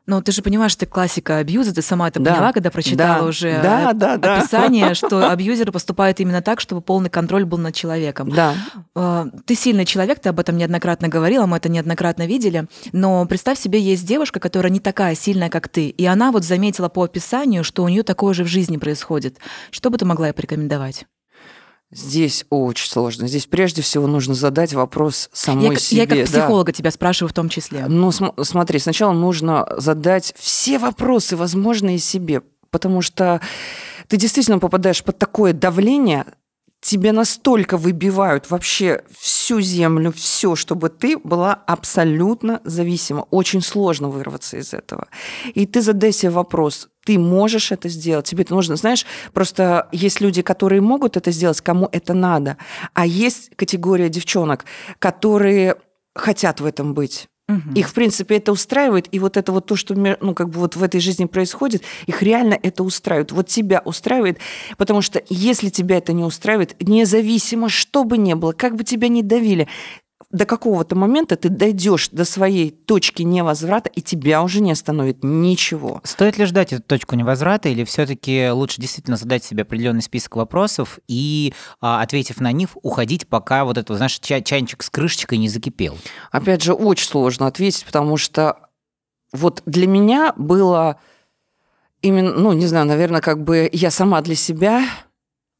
Но 0.10 0.24
ты 0.24 0.32
же 0.32 0.42
понимаешь, 0.42 0.72
что 0.72 0.88
классика 0.88 1.38
абьюза, 1.38 1.72
ты 1.72 1.84
сама 1.84 2.08
это 2.08 2.20
да. 2.20 2.34
поняла, 2.34 2.52
когда 2.52 2.72
прочитала 2.72 3.20
да. 3.20 3.26
уже 3.28 3.62
да, 3.62 3.94
да, 3.94 4.14
описание, 4.16 4.90
да. 4.90 4.96
что 4.96 5.30
абьюзеры 5.30 5.72
поступают 5.72 6.20
именно 6.20 6.42
так, 6.42 6.62
чтобы 6.62 6.82
полный 6.82 7.12
контроль 7.12 7.46
был 7.46 7.60
над 7.60 7.76
человеком. 7.76 8.32
Да. 8.32 8.56
А, 8.96 9.28
ты 9.46 9.54
сильный 9.54 9.86
человек, 9.86 10.20
ты 10.20 10.30
об 10.30 10.40
этом 10.40 10.58
неоднократно 10.58 11.10
говорила, 11.10 11.46
мы 11.46 11.58
это 11.58 11.70
неоднократно 11.70 12.26
видели, 12.26 12.66
но 12.92 13.24
представь 13.28 13.60
себе, 13.60 13.80
есть 13.80 14.04
девушка, 14.04 14.40
которая 14.40 14.72
не 14.72 14.80
такая 14.80 15.14
сильная, 15.14 15.50
как 15.50 15.68
ты, 15.68 15.90
и 15.90 16.06
она 16.08 16.32
вот 16.32 16.44
заметила 16.44 16.90
по 16.90 17.04
описанию, 17.04 17.64
что 17.64 17.84
у 17.84 17.88
нее 17.88 18.02
такое 18.02 18.34
же 18.34 18.44
в 18.44 18.48
жизни 18.48 18.78
происходит. 18.78 19.38
Что 19.70 19.92
бы 19.92 20.00
ты 20.00 20.06
могла 20.06 20.30
ей 20.30 20.34
порекомендовать? 20.34 21.06
Здесь 21.92 22.46
очень 22.52 22.88
сложно. 22.88 23.28
Здесь 23.28 23.48
прежде 23.48 23.82
всего 23.82 24.06
нужно 24.06 24.36
задать 24.36 24.74
вопрос 24.74 25.30
самой 25.34 25.74
я, 25.74 25.76
себе. 25.80 26.02
Я 26.02 26.08
как 26.08 26.26
психолога 26.26 26.72
да. 26.72 26.78
тебя 26.78 26.92
спрашиваю 26.92 27.30
в 27.30 27.34
том 27.34 27.50
числе. 27.50 27.86
Ну, 27.88 28.12
см- 28.12 28.44
смотри, 28.46 28.78
сначала 28.78 29.12
нужно 29.12 29.68
задать 29.78 30.36
все 30.38 30.78
вопросы, 30.78 31.36
возможные 31.36 31.98
себе, 31.98 32.44
потому 32.70 33.02
что 33.02 33.42
ты 34.08 34.18
действительно 34.18 34.60
попадаешь 34.60 35.04
под 35.04 35.18
такое 35.18 35.54
давление, 35.54 36.26
тебе 36.82 37.12
настолько 37.12 37.78
выбивают 37.78 38.50
вообще 38.50 39.04
всю 39.18 39.62
землю, 39.62 40.12
все, 40.12 40.56
чтобы 40.56 40.90
ты 40.90 41.18
была 41.18 41.54
абсолютно 41.54 42.62
зависима. 42.64 43.26
Очень 43.32 43.62
сложно 43.62 44.10
вырваться 44.10 44.58
из 44.58 44.74
этого. 44.74 45.08
И 45.54 45.66
ты 45.66 45.82
задай 45.82 46.12
себе 46.12 46.32
вопрос, 46.32 46.90
ты 47.06 47.20
можешь 47.20 47.72
это 47.72 47.90
сделать, 47.90 48.26
тебе 48.26 48.44
это 48.44 48.54
нужно. 48.54 48.76
Знаешь, 48.76 49.06
просто 49.34 49.90
есть 49.92 50.22
люди, 50.22 50.42
которые 50.42 50.82
могут 50.82 51.18
это 51.18 51.32
сделать, 51.32 51.62
кому 51.62 51.90
это 51.92 52.14
надо, 52.14 52.58
а 52.94 53.06
есть 53.06 53.52
категория 53.56 54.10
девчонок, 54.10 54.66
которые 55.00 55.76
хотят 56.16 56.62
в 56.62 56.66
этом 56.66 56.94
быть. 56.94 57.28
Угу. 57.50 57.74
Их, 57.74 57.90
в 57.90 57.94
принципе, 57.94 58.38
это 58.38 58.52
устраивает, 58.52 59.08
и 59.12 59.18
вот 59.18 59.36
это 59.36 59.52
вот 59.52 59.66
то, 59.66 59.76
что 59.76 59.96
ну, 59.96 60.36
как 60.36 60.50
бы 60.50 60.60
вот 60.60 60.76
в 60.76 60.84
этой 60.84 61.00
жизни 61.00 61.26
происходит, 61.26 61.82
их 62.06 62.22
реально 62.22 62.58
это 62.62 62.84
устраивает. 62.84 63.32
Вот 63.32 63.48
тебя 63.48 63.82
устраивает, 63.84 64.38
потому 64.78 65.02
что 65.02 65.24
если 65.30 65.70
тебя 65.70 65.98
это 65.98 66.14
не 66.14 66.24
устраивает, 66.24 66.76
независимо, 66.80 67.68
что 67.68 68.04
бы 68.04 68.20
ни 68.20 68.36
было, 68.36 68.52
как 68.52 68.76
бы 68.76 68.84
тебя 68.84 69.08
ни 69.08 69.24
давили, 69.24 69.68
до 70.32 70.46
какого-то 70.46 70.96
момента 70.96 71.36
ты 71.36 71.50
дойдешь 71.50 72.10
до 72.10 72.24
своей 72.24 72.70
точки 72.70 73.24
невозврата, 73.24 73.90
и 73.90 74.02
тебя 74.02 74.44
уже 74.44 74.62
не 74.62 74.72
остановит 74.72 75.24
ничего. 75.24 76.02
Стоит 76.04 76.38
ли 76.38 76.46
ждать 76.46 76.72
эту 76.72 76.84
точку 76.84 77.16
невозврата, 77.16 77.70
или 77.70 77.84
все-таки 77.84 78.50
лучше 78.52 78.80
действительно 78.80 79.18
задать 79.18 79.44
себе 79.44 79.64
определенный 79.64 80.04
список 80.04 80.36
вопросов 80.36 81.00
и, 81.08 81.54
а, 81.82 82.02
ответив 82.02 82.40
на 82.40 82.52
них, 82.52 82.70
уходить, 82.84 83.28
пока 83.28 83.66
вот 83.66 83.78
этот, 83.80 83.98
знаешь, 83.98 84.20
чай, 84.20 84.44
чайничек 84.44 84.84
с 84.84 84.90
крышечкой 84.92 85.40
не 85.40 85.50
закипел? 85.50 85.98
Опять 86.32 86.62
же, 86.62 86.74
очень 86.74 87.08
сложно 87.08 87.48
ответить, 87.48 87.86
потому 87.86 88.18
что 88.18 88.58
вот 89.32 89.64
для 89.66 89.88
меня 89.88 90.34
было 90.38 90.98
именно, 92.04 92.34
ну, 92.34 92.54
не 92.54 92.68
знаю, 92.68 92.86
наверное, 92.86 93.22
как 93.22 93.44
бы 93.44 93.68
я 93.72 93.90
сама 93.90 94.22
для 94.22 94.36
себя 94.36 94.86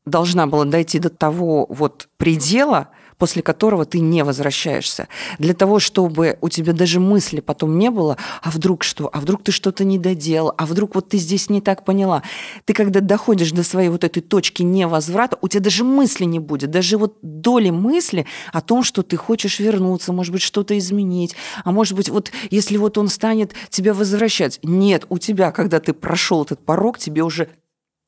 должна 0.06 0.46
была 0.48 0.66
дойти 0.66 1.00
до 1.00 1.10
того 1.10 1.66
вот 1.70 2.08
предела, 2.18 2.90
после 3.20 3.44
которого 3.44 3.86
ты 3.86 4.00
не 4.00 4.24
возвращаешься. 4.24 5.08
Для 5.38 5.54
того, 5.54 5.80
чтобы 5.80 6.38
у 6.42 6.50
тебя 6.50 6.74
даже 6.74 7.00
мысли 7.00 7.42
потом 7.42 7.78
не 7.78 7.92
было, 7.92 8.18
а 8.42 8.50
вдруг 8.50 8.84
что, 8.84 9.10
а 9.14 9.20
вдруг 9.20 9.44
ты 9.44 9.52
что-то 9.52 9.84
не 9.84 10.00
доделал, 10.00 10.54
а 10.58 10.66
вдруг 10.66 10.96
вот 10.96 11.10
ты 11.10 11.18
здесь 11.18 11.50
не 11.50 11.62
так 11.62 11.86
поняла. 11.86 12.24
Ты 12.66 12.74
когда 12.74 13.02
доходишь 13.02 13.52
до 13.52 13.64
своей 13.64 13.90
вот 13.90 14.04
этой 14.04 14.22
точки 14.22 14.64
невозврата, 14.64 15.38
у 15.42 15.48
тебя 15.50 15.62
даже 15.62 15.84
мысли 15.84 16.24
не 16.24 16.40
будет, 16.40 16.72
даже 16.72 16.98
вот 16.98 17.18
доли 17.22 17.70
мысли 17.70 18.26
о 18.54 18.62
том, 18.62 18.84
что 18.84 19.04
ты 19.04 19.18
хочешь 19.18 19.60
вернуться, 19.60 20.14
может 20.14 20.32
быть, 20.32 20.42
что-то 20.42 20.78
изменить, 20.78 21.36
а 21.66 21.72
может 21.72 21.96
быть, 21.96 22.10
вот 22.10 22.32
если 22.50 22.78
вот 22.78 22.98
он 22.98 23.10
станет 23.10 23.54
тебя 23.70 23.94
возвращать. 23.94 24.60
Нет, 24.64 25.06
у 25.10 25.18
тебя, 25.18 25.52
когда 25.52 25.82
ты 25.82 25.94
прошел 25.94 26.44
этот 26.44 26.60
порог, 26.64 26.98
тебе 26.98 27.24
уже 27.24 27.50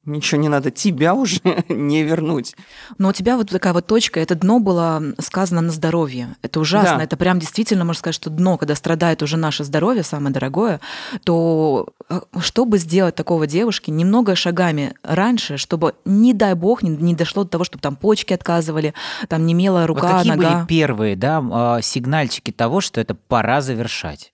Ничего 0.03 0.41
не 0.41 0.49
надо, 0.49 0.71
тебя 0.71 1.13
уже 1.13 1.39
не 1.69 2.01
вернуть. 2.01 2.55
Но 2.97 3.09
у 3.09 3.13
тебя 3.13 3.37
вот 3.37 3.49
такая 3.51 3.71
вот 3.73 3.85
точка, 3.85 4.19
это 4.19 4.33
дно 4.33 4.59
было 4.59 5.01
сказано 5.19 5.61
на 5.61 5.71
здоровье. 5.71 6.35
Это 6.41 6.59
ужасно, 6.59 6.97
да. 6.97 7.03
это 7.03 7.17
прям 7.17 7.37
действительно, 7.37 7.85
можно 7.85 7.99
сказать, 7.99 8.15
что 8.15 8.31
дно, 8.31 8.57
когда 8.57 8.73
страдает 8.73 9.21
уже 9.21 9.37
наше 9.37 9.63
здоровье, 9.63 10.01
самое 10.01 10.33
дорогое, 10.33 10.79
то 11.23 11.89
а, 12.09 12.23
чтобы 12.39 12.79
сделать 12.79 13.13
такого 13.13 13.45
девушки 13.45 13.91
немного 13.91 14.35
шагами 14.35 14.95
раньше, 15.03 15.57
чтобы, 15.57 15.93
не 16.03 16.33
дай 16.33 16.55
бог, 16.55 16.81
не, 16.81 16.89
не 16.89 17.13
дошло 17.13 17.43
до 17.43 17.51
того, 17.51 17.63
чтобы 17.63 17.83
там 17.83 17.95
почки 17.95 18.33
отказывали, 18.33 18.95
там 19.27 19.45
немела 19.45 19.85
рука, 19.85 20.07
вот 20.07 20.17
какие 20.17 20.31
нога. 20.31 20.55
были 20.55 20.67
первые 20.67 21.15
да, 21.15 21.43
а, 21.51 21.81
сигнальчики 21.83 22.51
того, 22.51 22.81
что 22.81 22.99
это 22.99 23.13
пора 23.13 23.61
завершать? 23.61 24.33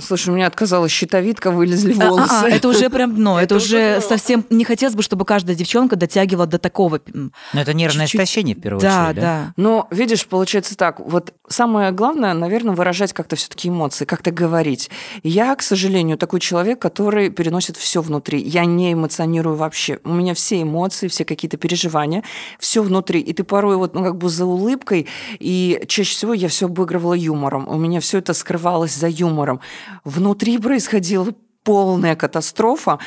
Слушай, 0.00 0.30
у 0.30 0.32
меня 0.32 0.46
отказалась 0.46 0.90
щитовидка, 0.90 1.50
вылезли 1.50 1.94
А, 2.00 2.08
волосы. 2.08 2.30
а, 2.32 2.44
а, 2.46 2.48
это 2.48 2.66
уже 2.68 2.88
прям 2.88 3.14
дно. 3.14 3.36
Это, 3.40 3.56
Это 3.56 3.56
уже 3.56 3.98
дно. 3.98 4.08
совсем... 4.08 4.44
Не 4.48 4.64
хотелось 4.64 4.94
бы, 4.94 5.02
чтобы 5.02 5.26
каждая 5.26 5.54
девчонка 5.54 5.96
дотягивала 5.96 6.46
до 6.46 6.58
такого. 6.58 6.98
Но 7.12 7.30
это 7.60 7.74
нервное 7.74 8.06
Чуть-чуть. 8.06 8.20
истощение 8.22 8.56
в 8.56 8.60
первую 8.60 8.80
Да, 8.80 9.08
очередь, 9.10 9.20
да. 9.20 9.52
Но, 9.58 9.86
видишь, 9.90 10.26
получается 10.26 10.78
так. 10.78 10.98
Вот 10.98 11.34
самое 11.46 11.92
главное, 11.92 12.32
наверное, 12.32 12.74
выражать 12.74 13.12
как-то 13.12 13.36
все-таки 13.36 13.68
эмоции, 13.68 14.06
как-то 14.06 14.30
говорить. 14.30 14.88
Я, 15.22 15.54
к 15.56 15.62
сожалению, 15.62 16.16
такой 16.16 16.40
человек, 16.40 16.78
который 16.80 17.28
переносит 17.28 17.76
все 17.76 18.00
внутри. 18.00 18.40
Я 18.40 18.64
не 18.64 18.94
эмоционирую 18.94 19.56
вообще. 19.56 19.98
У 20.04 20.12
меня 20.14 20.32
все 20.32 20.62
эмоции, 20.62 21.08
все 21.08 21.26
какие-то 21.26 21.58
переживания, 21.58 22.24
все 22.58 22.82
внутри. 22.82 23.20
И 23.20 23.34
ты 23.34 23.44
порой 23.44 23.76
вот, 23.76 23.94
ну, 23.94 24.02
как 24.02 24.16
бы 24.16 24.30
за 24.30 24.46
улыбкой, 24.46 25.06
и 25.38 25.84
чаще 25.86 26.14
всего 26.14 26.32
я 26.32 26.48
все 26.48 26.64
обыгрывала 26.64 27.12
юмором. 27.12 27.68
У 27.68 27.76
меня 27.76 28.00
все 28.00 28.18
это 28.18 28.32
скрывалось 28.32 28.94
за 28.94 29.08
юмором. 29.08 29.60
Внутри 30.04 30.58
происходило 30.58 31.34
полная 31.64 32.16
катастрофа, 32.16 32.98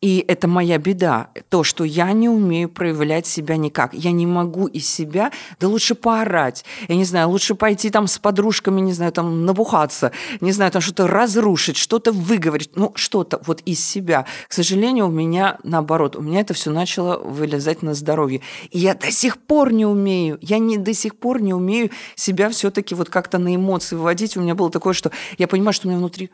и 0.00 0.24
это 0.26 0.48
моя 0.48 0.78
беда. 0.78 1.28
То, 1.48 1.64
что 1.64 1.84
я 1.84 2.12
не 2.12 2.28
умею 2.28 2.68
проявлять 2.68 3.26
себя 3.26 3.56
никак. 3.56 3.94
Я 3.94 4.12
не 4.12 4.26
могу 4.26 4.66
из 4.66 4.88
себя, 4.88 5.30
да 5.60 5.68
лучше 5.68 5.94
поорать. 5.94 6.64
Я 6.88 6.96
не 6.96 7.04
знаю, 7.04 7.28
лучше 7.28 7.54
пойти 7.54 7.90
там 7.90 8.06
с 8.06 8.18
подружками, 8.18 8.80
не 8.80 8.92
знаю, 8.92 9.12
там 9.12 9.44
набухаться, 9.44 10.12
не 10.40 10.52
знаю, 10.52 10.72
там 10.72 10.80
что-то 10.82 11.06
разрушить, 11.06 11.76
что-то 11.76 12.12
выговорить, 12.12 12.70
ну, 12.74 12.92
что-то 12.94 13.40
вот 13.46 13.60
из 13.62 13.84
себя. 13.84 14.26
К 14.48 14.52
сожалению, 14.52 15.08
у 15.08 15.10
меня 15.10 15.58
наоборот, 15.62 16.16
у 16.16 16.22
меня 16.22 16.40
это 16.40 16.54
все 16.54 16.70
начало 16.70 17.18
вылезать 17.18 17.82
на 17.82 17.94
здоровье. 17.94 18.40
И 18.70 18.78
я 18.78 18.94
до 18.94 19.10
сих 19.10 19.38
пор 19.38 19.72
не 19.72 19.86
умею, 19.86 20.38
я 20.40 20.58
не 20.58 20.78
до 20.78 20.94
сих 20.94 21.18
пор 21.18 21.42
не 21.42 21.52
умею 21.52 21.90
себя 22.14 22.48
все-таки 22.48 22.94
вот 22.94 23.10
как-то 23.10 23.38
на 23.38 23.54
эмоции 23.54 23.96
выводить. 23.96 24.36
У 24.36 24.40
меня 24.40 24.54
было 24.54 24.70
такое, 24.70 24.94
что 24.94 25.10
я 25.36 25.48
понимаю, 25.48 25.72
что 25.72 25.88
у 25.88 25.90
меня 25.90 25.98
внутри 25.98 26.30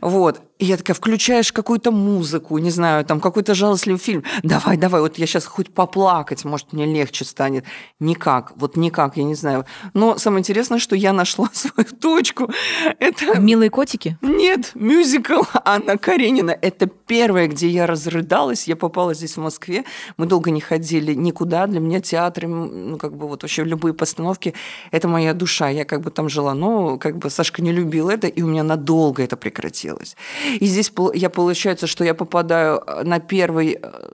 вот. 0.00 0.42
И 0.60 0.66
я 0.66 0.76
такая, 0.76 0.94
включаешь 0.94 1.52
какую-то 1.52 1.90
музыку, 1.90 2.58
не 2.58 2.68
знаю, 2.70 3.02
там 3.06 3.18
какой-то 3.18 3.54
жалостливый 3.54 3.98
фильм. 3.98 4.24
Давай, 4.42 4.76
давай, 4.76 5.00
вот 5.00 5.16
я 5.16 5.26
сейчас 5.26 5.46
хоть 5.46 5.72
поплакать, 5.72 6.44
может, 6.44 6.74
мне 6.74 6.84
легче 6.84 7.24
станет. 7.24 7.64
Никак, 7.98 8.52
вот 8.56 8.76
никак, 8.76 9.16
я 9.16 9.24
не 9.24 9.34
знаю. 9.34 9.64
Но 9.94 10.18
самое 10.18 10.40
интересное, 10.40 10.78
что 10.78 10.94
я 10.94 11.14
нашла 11.14 11.48
свою 11.54 11.88
точку. 11.98 12.50
Это 12.98 13.40
Милые 13.40 13.70
котики? 13.70 14.18
нет, 14.20 14.72
мюзикл 14.74 15.44
Анна 15.64 15.96
Каренина. 15.96 16.50
Это 16.50 16.86
первое, 16.86 17.48
где 17.48 17.66
я 17.68 17.86
разрыдалась. 17.86 18.68
Я 18.68 18.76
попала 18.76 19.14
здесь 19.14 19.38
в 19.38 19.40
Москве. 19.40 19.84
Мы 20.18 20.26
долго 20.26 20.50
не 20.50 20.60
ходили 20.60 21.14
никуда. 21.14 21.66
Для 21.68 21.80
меня 21.80 22.02
театр, 22.02 22.46
ну, 22.48 22.98
как 22.98 23.16
бы 23.16 23.26
вот 23.28 23.42
вообще 23.42 23.64
любые 23.64 23.94
постановки, 23.94 24.52
это 24.90 25.08
моя 25.08 25.32
душа. 25.32 25.70
Я 25.70 25.86
как 25.86 26.02
бы 26.02 26.10
там 26.10 26.28
жила. 26.28 26.52
Но 26.52 26.98
как 26.98 27.16
бы 27.16 27.30
Сашка 27.30 27.62
не 27.62 27.72
любил 27.72 28.10
это, 28.10 28.26
и 28.26 28.42
у 28.42 28.46
меня 28.46 28.62
надолго 28.62 29.22
это 29.22 29.38
прекратилось. 29.38 30.16
И 30.58 30.66
здесь 30.66 30.92
я, 31.14 31.30
получается, 31.30 31.86
что 31.86 32.04
я 32.04 32.14
попадаю 32.14 32.82
э, 32.86 33.02
на 33.04 33.20
первый 33.20 33.78
э, 33.80 34.08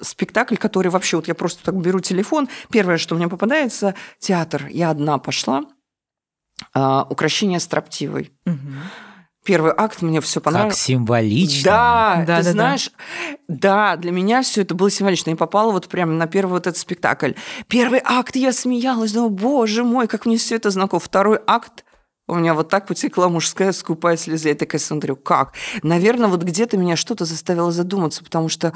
спектакль, 0.00 0.56
который 0.56 0.88
вообще, 0.88 1.16
вот 1.16 1.28
я 1.28 1.34
просто 1.34 1.64
так 1.64 1.74
беру 1.76 2.00
телефон, 2.00 2.48
первое, 2.70 2.98
что 2.98 3.14
мне 3.14 3.28
попадается, 3.28 3.94
театр. 4.18 4.66
Я 4.70 4.90
одна 4.90 5.18
пошла. 5.18 5.64
А, 6.74 7.06
Укращение 7.08 7.60
строптивой. 7.60 8.32
Мгм. 8.44 8.74
Первый 9.44 9.72
акт 9.74 10.02
мне 10.02 10.20
все 10.20 10.40
Как 10.40 10.44
понравилось. 10.44 10.76
символично. 10.78 11.64
Да, 11.70 12.24
Да, 12.26 12.36
ты 12.38 12.42
да, 12.42 12.42
да. 12.42 12.52
знаешь, 12.52 12.90
да, 13.48 13.96
для 13.96 14.10
меня 14.12 14.42
все 14.42 14.60
это 14.62 14.74
было 14.74 14.90
символично. 14.90 15.30
Я 15.30 15.36
попала 15.36 15.72
вот 15.72 15.88
прямо 15.88 16.12
на 16.12 16.26
первый 16.26 16.50
вот 16.52 16.66
этот 16.66 16.76
спектакль. 16.78 17.32
Первый 17.66 18.00
акт 18.04 18.36
я 18.36 18.52
смеялась, 18.52 19.12
думаю, 19.12 19.30
боже 19.30 19.84
мой, 19.84 20.06
как 20.06 20.26
мне 20.26 20.36
все 20.36 20.56
это 20.56 20.70
знакомо. 20.70 21.00
Второй 21.00 21.38
акт 21.46 21.84
у 22.28 22.34
меня 22.34 22.54
вот 22.54 22.68
так 22.68 22.86
потекла 22.86 23.28
мужская 23.28 23.72
скупая 23.72 24.16
слеза. 24.16 24.50
Я 24.50 24.54
такая 24.54 24.80
смотрю, 24.80 25.16
как? 25.16 25.54
Наверное, 25.82 26.28
вот 26.28 26.42
где-то 26.42 26.76
меня 26.76 26.94
что-то 26.94 27.24
заставило 27.24 27.72
задуматься, 27.72 28.22
потому 28.22 28.48
что 28.48 28.72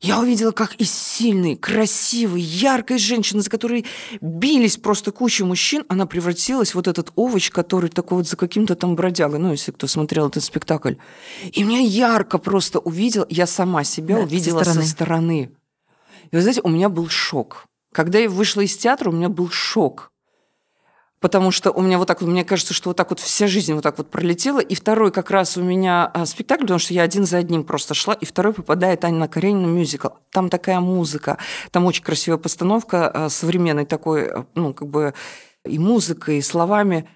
я 0.00 0.18
увидела, 0.18 0.50
как 0.50 0.74
из 0.76 0.92
сильной, 0.92 1.54
красивой, 1.56 2.40
яркой 2.40 2.98
женщины, 2.98 3.40
за 3.40 3.50
которой 3.50 3.86
бились 4.20 4.76
просто 4.76 5.12
куча 5.12 5.44
мужчин, 5.44 5.84
она 5.88 6.06
превратилась 6.06 6.72
в 6.72 6.74
вот 6.74 6.88
этот 6.88 7.12
овощ, 7.14 7.50
который 7.50 7.88
такой 7.88 8.18
вот 8.18 8.26
за 8.28 8.36
каким-то 8.36 8.74
там 8.74 8.96
бродягой, 8.96 9.38
ну, 9.38 9.52
если 9.52 9.70
кто 9.70 9.86
смотрел 9.86 10.26
этот 10.28 10.42
спектакль. 10.42 10.94
И 11.52 11.62
меня 11.62 11.78
ярко 11.80 12.38
просто 12.38 12.80
увидел, 12.80 13.26
я 13.28 13.46
сама 13.46 13.84
себя 13.84 14.16
Да, 14.16 14.20
со 14.22 14.26
увидела 14.26 14.58
со 14.58 14.70
стороны. 14.70 14.88
стороны. 14.88 15.50
И 16.30 16.36
вы 16.36 16.42
знаете, 16.42 16.62
у 16.64 16.68
меня 16.68 16.88
был 16.88 17.08
шок. 17.08 17.64
Когда 17.92 18.18
я 18.18 18.28
вышла 18.28 18.62
из 18.62 18.76
театра, 18.76 19.10
у 19.10 19.12
меня 19.12 19.28
был 19.28 19.50
шок. 19.50 20.11
Потому 21.22 21.52
что 21.52 21.70
у 21.70 21.80
меня 21.80 21.98
вот 21.98 22.08
так 22.08 22.20
вот, 22.20 22.28
мне 22.28 22.44
кажется, 22.44 22.74
что 22.74 22.90
вот 22.90 22.96
так 22.96 23.10
вот 23.10 23.20
вся 23.20 23.46
жизнь 23.46 23.72
вот 23.74 23.84
так 23.84 23.96
вот 23.96 24.10
пролетела. 24.10 24.58
И 24.58 24.74
второй 24.74 25.12
как 25.12 25.30
раз 25.30 25.56
у 25.56 25.62
меня 25.62 26.10
а, 26.12 26.26
спектакль, 26.26 26.62
потому 26.62 26.80
что 26.80 26.92
я 26.92 27.02
один 27.02 27.24
за 27.24 27.38
одним 27.38 27.62
просто 27.62 27.94
шла, 27.94 28.12
и 28.12 28.24
второй 28.24 28.52
попадает 28.52 29.04
Анна 29.04 29.28
Каренина 29.28 29.66
мюзикл. 29.66 30.08
Там 30.32 30.50
такая 30.50 30.80
музыка, 30.80 31.38
там 31.70 31.86
очень 31.86 32.02
красивая 32.02 32.38
постановка, 32.38 33.08
а, 33.08 33.28
современной 33.28 33.86
такой, 33.86 34.26
а, 34.26 34.46
ну, 34.56 34.74
как 34.74 34.88
бы 34.88 35.14
и 35.64 35.78
музыкой, 35.78 36.38
и 36.38 36.42
словами. 36.42 37.08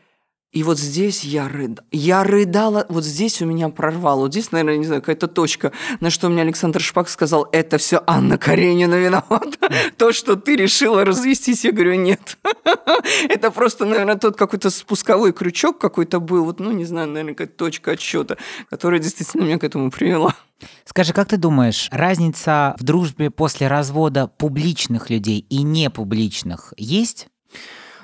И 0.53 0.63
вот 0.63 0.79
здесь 0.79 1.23
я 1.25 1.49
рыдала. 1.49 1.87
Я 1.91 2.25
рыдала, 2.25 2.87
вот 2.89 3.05
здесь 3.05 3.43
у 3.43 3.47
меня 3.47 3.69
прорвало. 3.69 4.21
Вот 4.21 4.33
здесь, 4.33 4.53
наверное, 4.53 4.79
не 4.79 4.87
знаю, 4.87 5.03
какая-то 5.03 5.29
точка, 5.29 5.73
на 6.01 6.09
что 6.09 6.29
мне 6.29 6.41
Александр 6.43 6.81
Шпак 6.81 7.09
сказал, 7.09 7.49
это 7.53 7.79
все 7.79 8.03
Анна 8.07 8.39
Каренина 8.39 8.95
виновата. 8.95 9.59
То, 9.99 10.13
что 10.13 10.37
ты 10.37 10.57
решила 10.57 11.05
развестись, 11.05 11.65
я 11.65 11.73
говорю, 11.73 11.97
нет. 11.97 12.39
Это 13.29 13.51
просто, 13.51 13.85
наверное, 13.85 14.17
тот 14.17 14.37
какой-то 14.37 14.71
спусковой 14.71 15.33
крючок 15.33 15.79
какой-то 15.79 16.21
был, 16.21 16.45
вот, 16.45 16.61
ну, 16.61 16.71
не 16.71 16.85
знаю, 16.85 17.09
наверное, 17.09 17.35
какая-то 17.35 17.57
точка 17.57 17.93
отсчета, 17.93 18.39
которая 18.71 19.01
действительно 19.01 19.43
меня 19.43 19.59
к 19.59 19.65
этому 19.65 19.91
привела. 19.91 20.35
Скажи, 20.85 21.13
как 21.13 21.29
ты 21.29 21.37
думаешь, 21.37 21.89
разница 21.93 22.77
в 22.79 22.85
дружбе 22.85 23.31
после 23.31 23.69
развода 23.69 24.27
публичных 24.27 25.11
людей 25.11 25.45
и 25.51 25.63
непубличных 25.63 26.73
есть? 26.79 27.29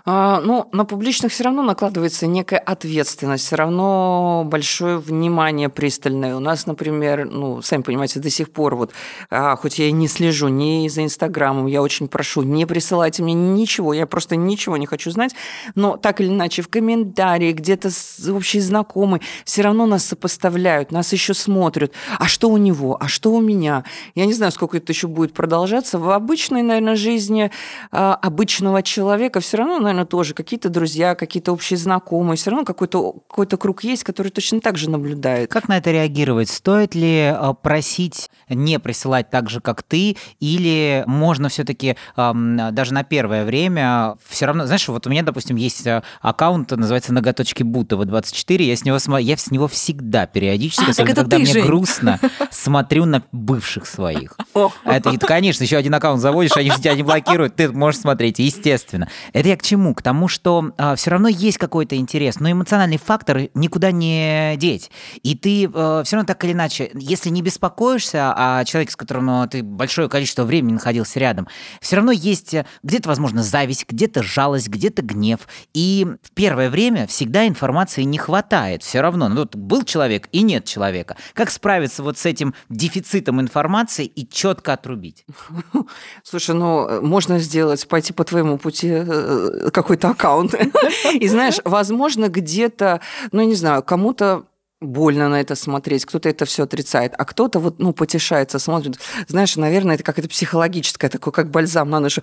А, 0.05 0.41
ну, 0.41 0.69
на 0.73 0.85
публичных 0.85 1.31
все 1.31 1.45
равно 1.45 1.63
накладывается 1.63 2.27
некая 2.27 2.59
ответственность, 2.59 3.47
все 3.47 3.57
равно 3.57 4.43
большое 4.45 4.99
внимание 4.99 5.69
пристальное. 5.69 6.35
У 6.35 6.41
нас, 6.41 6.67
например, 6.67 7.27
ну, 7.31 7.63
сами 7.63 7.83
понимаете, 7.83 8.19
до 8.19 8.29
сих 8.29 8.51
пор 8.51 8.75
вот, 8.75 8.91
а, 9.31 9.55
хоть 9.55 9.79
я 9.79 9.87
и 9.87 9.93
не 9.93 10.09
слежу 10.09 10.49
ни 10.49 10.89
за 10.89 11.05
Инстаграмом, 11.05 11.67
я 11.67 11.83
очень 11.83 12.09
прошу, 12.09 12.43
не 12.43 12.67
присылайте 12.67 13.23
мне 13.23 13.35
ничего, 13.35 13.93
я 13.93 14.07
просто 14.07 14.35
ничего 14.35 14.77
не 14.77 14.87
хочу 14.87 15.11
знать, 15.13 15.35
но 15.77 15.97
так 15.97 16.21
или 16.21 16.29
иначе 16.29 16.63
в 16.63 16.69
комментарии, 16.69 17.53
где-то 17.53 17.91
общие 18.31 18.61
знакомые, 18.61 19.21
все 19.45 19.63
равно 19.63 19.87
нас 19.87 20.05
сопоставляют, 20.05 20.91
нас 20.91 21.13
еще 21.13 21.33
смотрят, 21.33 21.93
а 22.19 22.27
что 22.27 22.49
у 22.49 22.57
него, 22.57 22.97
а 23.01 23.07
что 23.07 23.33
у 23.33 23.41
меня. 23.41 23.85
Я 24.17 24.27
не 24.27 24.33
знаю, 24.33 24.51
сколько 24.51 24.79
это 24.79 24.93
еще 24.93 25.07
будет 25.07 25.33
продолжаться. 25.33 25.99
В 25.99 26.11
обычной, 26.11 26.63
наверное, 26.63 26.97
жизни 26.97 27.51
а, 27.93 28.15
обычного 28.15 28.83
человека 28.83 29.41
все 29.41 29.59
равно, 29.59 29.79
наверное, 29.79 29.92
тоже 30.07 30.35
какие-то 30.35 30.69
друзья, 30.69 31.15
какие-то 31.15 31.53
общие 31.53 31.77
знакомые, 31.77 32.37
все 32.37 32.51
равно 32.51 32.65
какой-то 32.65 33.13
какой 33.29 33.47
круг 33.47 33.85
есть, 33.85 34.05
который 34.05 34.31
точно 34.31 34.61
так 34.61 34.77
же 34.77 34.91
наблюдает. 34.91 35.51
Как 35.51 35.69
на 35.69 35.79
это 35.79 35.91
реагировать? 35.91 36.49
Стоит 36.49 36.95
ли 36.95 37.33
э, 37.35 37.55
просить 37.63 38.31
не 38.49 38.79
присылать 38.79 39.31
так 39.31 39.49
же, 39.51 39.61
как 39.61 39.83
ты, 39.83 40.17
или 40.41 41.05
можно 41.07 41.49
все-таки 41.49 41.97
даже 42.17 42.95
на 42.95 43.05
первое 43.05 43.45
время 43.45 44.17
все 44.27 44.47
равно, 44.47 44.67
знаешь, 44.67 44.87
вот 44.89 45.07
у 45.07 45.11
меня, 45.11 45.23
допустим, 45.23 45.57
есть 45.57 45.87
э, 45.87 46.03
аккаунт, 46.21 46.71
называется 46.71 47.13
«Ноготочки 47.13 47.63
Бутова 47.63 48.05
24», 48.05 48.65
я 48.65 48.77
с 48.77 48.85
него, 48.85 49.19
я 49.19 49.37
с 49.37 49.51
него 49.51 49.69
всегда 49.69 50.27
периодически, 50.27 50.85
А, 50.87 50.91
особенно 50.91 51.15
когда 51.15 51.37
ты, 51.37 51.43
мне 51.43 51.53
Жень. 51.53 51.67
грустно, 51.67 52.19
смотрю 52.51 53.05
на 53.05 53.23
бывших 53.33 53.87
своих. 53.87 54.37
Это, 54.85 55.19
конечно, 55.19 55.65
еще 55.65 55.77
один 55.77 55.95
аккаунт 55.95 56.21
заводишь, 56.21 56.57
они 56.57 56.71
же 56.71 56.79
тебя 56.79 56.95
не 56.95 57.03
блокируют, 57.03 57.57
ты 57.57 57.71
можешь 57.71 58.01
смотреть, 58.01 58.39
естественно. 58.39 59.09
Это 59.33 59.49
я 59.49 59.57
к 59.57 59.63
чему? 59.63 59.82
К 59.95 60.03
тому, 60.03 60.29
что 60.29 60.73
все 60.97 61.11
равно 61.11 61.29
есть 61.29 61.59
какой-то 61.59 61.97
интерес, 61.97 62.41
но 62.41 62.51
эмоциональный 62.51 62.99
фактор 62.99 63.49
никуда 63.55 63.91
не 63.91 64.57
деть. 64.57 64.91
И 65.23 65.35
ты 65.35 65.69
все 65.69 66.17
равно 66.17 66.25
так 66.27 66.43
или 66.45 66.53
иначе, 66.53 66.91
если 66.95 67.29
не 67.31 67.43
беспокоишься 67.43 68.33
о 68.35 68.65
человеке, 68.65 68.93
с 68.93 68.97
которым 68.97 69.27
ну, 69.27 69.47
ты 69.47 69.63
большое 69.63 70.09
количество 70.09 70.45
времени 70.45 70.75
находился 70.75 71.19
рядом, 71.19 71.49
все 71.81 71.97
равно 71.97 72.13
есть 72.13 72.55
э, 72.55 72.67
где-то, 72.83 73.09
возможно, 73.09 73.43
зависть, 73.43 73.87
где-то 73.89 74.23
жалость, 74.23 74.69
где-то 74.69 75.03
гнев. 75.03 75.41
И 75.75 76.07
в 76.23 76.31
первое 76.33 76.71
время 76.71 77.07
всегда 77.07 77.47
информации 77.47 78.03
не 78.03 78.19
хватает. 78.19 78.83
Все 78.83 79.01
равно. 79.01 79.29
Ну, 79.29 79.37
вот 79.37 79.57
был 79.57 79.83
человек 79.85 80.29
и 80.33 80.43
нет 80.43 80.65
человека. 80.65 81.17
Как 81.35 81.51
справиться 81.51 82.03
вот 82.03 82.19
с 82.19 82.27
этим 82.27 82.55
дефицитом 82.69 83.41
информации 83.41 84.07
и 84.07 84.29
четко 84.29 84.75
отрубить? 84.75 85.25
Слушай, 86.23 86.55
ну, 86.55 86.87
э, 86.87 87.01
можно 87.01 87.39
сделать, 87.39 87.87
пойти 87.89 88.13
по 88.13 88.25
твоему 88.25 88.59
пути 88.59 88.89
э, 88.91 89.71
какой-то 89.73 90.11
аккаунт. 90.11 90.55
И 91.15 91.29
знаешь, 91.29 91.59
возможно, 91.65 92.29
где-то, 92.29 93.01
ну, 93.33 93.43
не 93.43 93.55
знаю, 93.55 93.83
кому-то 93.83 94.45
больно 94.81 95.29
на 95.29 95.41
это 95.41 95.55
смотреть, 95.55 96.05
кто-то 96.05 96.29
это 96.29 96.45
все 96.45 96.65
отрицает, 96.65 97.15
а 97.17 97.25
кто-то 97.25 97.61
вот, 97.61 97.79
ну, 97.79 97.93
потешается, 97.93 98.59
смотрит. 98.59 98.99
Знаешь, 99.29 99.55
наверное, 99.57 99.95
это 99.95 100.03
как 100.03 100.19
это 100.19 100.29
психологическое, 100.29 101.09
такое, 101.09 101.31
как 101.31 101.51
бальзам 101.53 101.89
на 101.89 102.01
душу. 102.01 102.21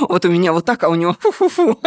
Вот 0.00 0.24
у 0.24 0.30
меня 0.30 0.54
вот 0.54 0.64
так, 0.64 0.82
а 0.84 0.88
у 0.88 0.94
него 0.94 1.14
фу-фу-фу. 1.20 1.78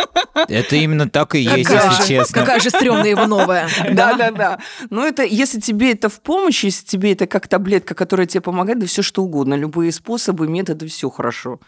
Это 0.48 0.76
именно 0.76 1.10
так 1.10 1.34
и 1.34 1.40
есть, 1.40 1.68
Какая 1.68 1.90
если 1.90 2.02
же- 2.04 2.08
честно. 2.08 2.40
Какая 2.42 2.60
же 2.60 2.70
стрёмная 2.70 3.10
его 3.10 3.26
новая. 3.26 3.68
Да, 3.92 4.14
да, 4.14 4.30
да. 4.30 4.60
Но 4.92 5.04
это, 5.04 5.24
если 5.24 5.60
тебе 5.60 5.94
это 5.94 6.10
в 6.10 6.22
помощь, 6.22 6.64
если 6.64 6.86
тебе 6.86 7.14
это 7.14 7.26
как 7.26 7.48
таблетка, 7.48 7.96
которая 7.96 8.28
тебе 8.28 8.42
помогает, 8.42 8.78
да 8.78 8.86
все 8.86 9.02
что 9.02 9.24
угодно, 9.24 9.56
любые 9.56 9.92
способы, 9.92 10.48
методы, 10.48 10.88
все 10.88 11.10
хорошо. 11.10 11.60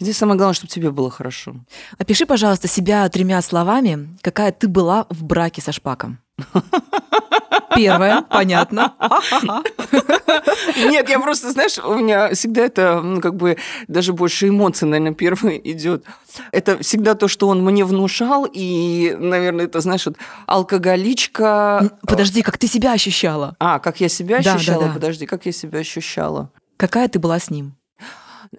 Здесь 0.00 0.16
самое 0.18 0.36
главное, 0.36 0.54
чтобы 0.54 0.70
тебе 0.70 0.90
было 0.90 1.10
хорошо. 1.10 1.54
Опиши, 1.98 2.26
пожалуйста, 2.26 2.68
себя 2.68 3.08
тремя 3.08 3.40
словами, 3.42 4.16
какая 4.20 4.50
ты 4.52 4.68
была 4.68 5.06
в 5.10 5.22
браке 5.24 5.62
со 5.62 5.72
Шпаком. 5.72 6.18
Первое, 7.74 8.22
понятно. 8.22 8.94
Нет, 10.76 11.08
я 11.08 11.18
просто, 11.20 11.50
знаешь, 11.52 11.78
у 11.78 11.94
меня 11.94 12.34
всегда 12.34 12.62
это, 12.62 13.00
ну, 13.00 13.20
как 13.20 13.34
бы, 13.36 13.56
даже 13.88 14.12
больше 14.12 14.48
эмоций, 14.48 14.86
наверное, 14.86 15.14
первое 15.14 15.56
идет. 15.56 16.04
Это 16.50 16.78
всегда 16.82 17.14
то, 17.14 17.28
что 17.28 17.48
он 17.48 17.62
мне 17.64 17.84
внушал, 17.84 18.46
и, 18.50 19.16
наверное, 19.18 19.64
это, 19.66 19.80
знаешь, 19.80 20.04
вот 20.06 20.16
алкоголичка... 20.46 21.90
Подожди, 22.06 22.42
как 22.42 22.58
ты 22.58 22.66
себя 22.66 22.92
ощущала? 22.92 23.56
А, 23.58 23.78
как 23.78 24.00
я 24.00 24.08
себя 24.08 24.38
Да, 24.38 24.44
да, 24.44 24.54
ощущала? 24.54 24.84
да. 24.84 24.92
Подожди, 24.92 25.26
как 25.26 25.46
я 25.46 25.52
себя 25.52 25.78
ощущала? 25.80 26.50
Какая 26.76 27.08
ты 27.08 27.18
была 27.18 27.38
с 27.38 27.48
ним? 27.50 27.74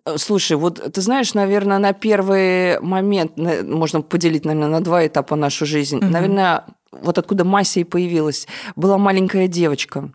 Э, 0.06 0.18
Слушай, 0.18 0.58
вот 0.58 0.80
ты 0.94 1.02
знаешь, 1.02 1.34
наверное, 1.34 1.80
на 1.80 1.94
первый 1.94 2.80
момент 2.80 3.34
можно 3.38 4.02
поделить, 4.02 4.46
наверное, 4.46 4.70
на 4.70 4.82
два 4.82 5.06
этапа 5.06 5.36
нашу 5.36 5.66
жизнь. 5.66 5.98
Мгм. 5.98 6.12
Наверное, 6.12 6.66
вот 6.92 7.18
откуда 7.18 7.44
Мася 7.44 7.80
и 7.80 7.84
появилась, 7.84 8.48
была 8.76 8.98
маленькая 8.98 9.48
девочка. 9.48 10.12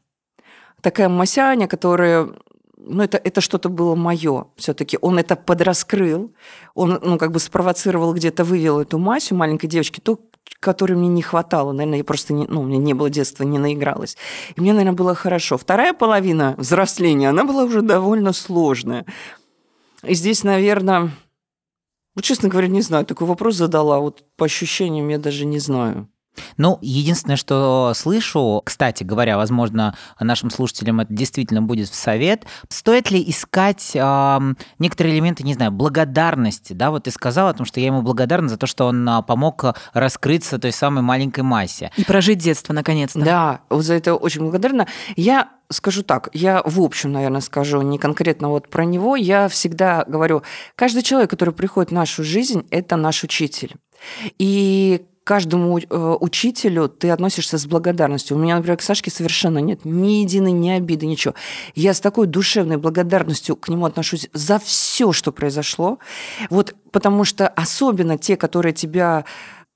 Такая 0.80 1.08
Масяня, 1.08 1.66
которая 1.66 2.28
ну, 2.76 3.02
это, 3.02 3.18
это 3.18 3.40
что-то 3.40 3.68
было 3.68 3.94
мое 3.94 4.46
все-таки. 4.56 4.98
Он 5.00 5.18
это 5.18 5.36
подраскрыл, 5.36 6.32
он, 6.74 6.98
ну, 7.02 7.18
как 7.18 7.32
бы 7.32 7.40
спровоцировал 7.40 8.14
где-то, 8.14 8.44
вывел 8.44 8.80
эту 8.80 8.98
Масю 8.98 9.34
маленькой 9.34 9.66
девочки, 9.66 10.00
то, 10.00 10.20
которой 10.60 10.94
мне 10.94 11.08
не 11.08 11.22
хватало. 11.22 11.72
Наверное, 11.72 11.98
я 11.98 12.04
просто, 12.04 12.32
не, 12.32 12.46
ну, 12.46 12.62
у 12.62 12.64
меня 12.64 12.78
не 12.78 12.94
было 12.94 13.10
детства, 13.10 13.44
не 13.44 13.58
наигралась. 13.58 14.16
И 14.56 14.60
мне, 14.60 14.72
наверное, 14.72 14.96
было 14.96 15.14
хорошо. 15.14 15.58
Вторая 15.58 15.92
половина 15.92 16.54
взросления, 16.56 17.30
она 17.30 17.44
была 17.44 17.64
уже 17.64 17.82
довольно 17.82 18.32
сложная. 18.32 19.04
И 20.02 20.14
здесь, 20.14 20.44
наверное, 20.44 21.10
вот, 22.14 22.24
честно 22.24 22.48
говоря, 22.48 22.68
не 22.68 22.82
знаю, 22.82 23.04
такой 23.06 23.26
вопрос 23.26 23.56
задала, 23.56 24.00
вот 24.00 24.24
по 24.36 24.46
ощущениям 24.46 25.08
я 25.08 25.18
даже 25.18 25.44
не 25.44 25.58
знаю. 25.58 26.08
Ну, 26.56 26.78
единственное, 26.82 27.36
что 27.36 27.92
слышу, 27.94 28.62
кстати 28.64 29.04
говоря, 29.04 29.36
возможно, 29.36 29.94
нашим 30.20 30.50
слушателям 30.50 31.00
это 31.00 31.12
действительно 31.12 31.62
будет 31.62 31.88
в 31.88 31.94
совет, 31.94 32.44
стоит 32.68 33.10
ли 33.10 33.22
искать 33.26 33.96
ам, 33.98 34.56
некоторые 34.78 35.14
элементы, 35.14 35.42
не 35.44 35.54
знаю, 35.54 35.72
благодарности, 35.72 36.72
да, 36.72 36.90
вот 36.90 37.04
ты 37.04 37.10
сказал 37.10 37.48
о 37.48 37.54
том, 37.54 37.66
что 37.66 37.80
я 37.80 37.86
ему 37.86 38.02
благодарна 38.02 38.48
за 38.48 38.56
то, 38.56 38.66
что 38.66 38.86
он 38.86 39.08
а, 39.08 39.22
помог 39.22 39.64
раскрыться 39.92 40.58
той 40.58 40.72
самой 40.72 41.02
маленькой 41.02 41.40
массе. 41.40 41.90
И 41.96 42.04
прожить 42.04 42.38
детство, 42.38 42.72
наконец-то. 42.72 43.20
Да, 43.20 43.60
вот 43.70 43.84
за 43.84 43.94
это 43.94 44.14
очень 44.14 44.42
благодарна. 44.42 44.86
Я 45.16 45.50
скажу 45.70 46.02
так, 46.02 46.30
я 46.32 46.62
в 46.64 46.80
общем, 46.80 47.12
наверное, 47.12 47.40
скажу, 47.40 47.82
не 47.82 47.98
конкретно 47.98 48.48
вот 48.48 48.68
про 48.68 48.84
него, 48.84 49.16
я 49.16 49.48
всегда 49.48 50.04
говорю, 50.06 50.42
каждый 50.74 51.02
человек, 51.02 51.30
который 51.30 51.54
приходит 51.54 51.90
в 51.90 51.94
нашу 51.94 52.24
жизнь, 52.24 52.66
это 52.70 52.96
наш 52.96 53.24
учитель. 53.24 53.74
И 54.38 55.04
каждому 55.28 55.78
э, 55.78 56.16
учителю 56.20 56.88
ты 56.88 57.10
относишься 57.10 57.58
с 57.58 57.66
благодарностью. 57.66 58.34
У 58.34 58.40
меня, 58.40 58.56
например, 58.56 58.78
к 58.78 58.82
Сашке 58.82 59.10
совершенно 59.10 59.58
нет 59.58 59.84
ни 59.84 60.22
единой, 60.22 60.52
ни 60.52 60.70
обиды, 60.70 61.04
ничего. 61.04 61.34
Я 61.74 61.92
с 61.92 62.00
такой 62.00 62.26
душевной 62.26 62.78
благодарностью 62.78 63.54
к 63.54 63.68
нему 63.68 63.84
отношусь 63.84 64.30
за 64.32 64.58
все, 64.58 65.12
что 65.12 65.30
произошло. 65.30 65.98
Вот 66.48 66.74
потому 66.92 67.24
что 67.24 67.46
особенно 67.46 68.16
те, 68.16 68.38
которые 68.38 68.72
тебя 68.72 69.26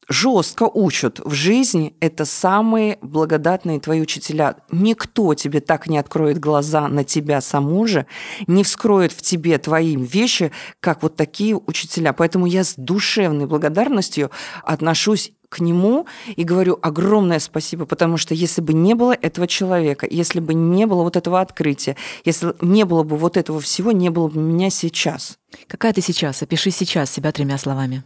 жестко 0.08 0.62
учат 0.62 1.20
в 1.20 1.34
жизни, 1.34 1.94
это 2.00 2.24
самые 2.24 2.96
благодатные 3.02 3.78
твои 3.78 4.00
учителя. 4.00 4.56
Никто 4.70 5.34
тебе 5.34 5.60
так 5.60 5.86
не 5.86 5.98
откроет 5.98 6.38
глаза 6.38 6.88
на 6.88 7.04
тебя 7.04 7.42
саму 7.42 7.86
же, 7.86 8.06
не 8.46 8.64
вскроет 8.64 9.12
в 9.12 9.20
тебе 9.20 9.58
твои 9.58 9.96
вещи, 9.96 10.50
как 10.80 11.02
вот 11.02 11.16
такие 11.16 11.56
учителя. 11.56 12.14
Поэтому 12.14 12.46
я 12.46 12.64
с 12.64 12.72
душевной 12.78 13.44
благодарностью 13.44 14.30
отношусь 14.64 15.32
к 15.52 15.60
нему 15.60 16.06
и 16.34 16.44
говорю 16.44 16.78
огромное 16.80 17.38
спасибо, 17.38 17.84
потому 17.84 18.16
что 18.16 18.34
если 18.34 18.62
бы 18.62 18.72
не 18.72 18.94
было 18.94 19.12
этого 19.12 19.46
человека, 19.46 20.06
если 20.10 20.40
бы 20.40 20.54
не 20.54 20.86
было 20.86 21.02
вот 21.02 21.16
этого 21.16 21.40
открытия, 21.40 21.96
если 22.24 22.54
не 22.62 22.84
было 22.84 23.02
бы 23.02 23.16
вот 23.18 23.36
этого 23.36 23.60
всего, 23.60 23.92
не 23.92 24.08
было 24.10 24.28
бы 24.28 24.40
меня 24.40 24.70
сейчас. 24.70 25.38
Какая 25.68 25.92
ты 25.92 26.00
сейчас? 26.00 26.42
Опиши 26.42 26.70
сейчас 26.70 27.10
себя 27.10 27.30
тремя 27.32 27.58
словами. 27.58 28.02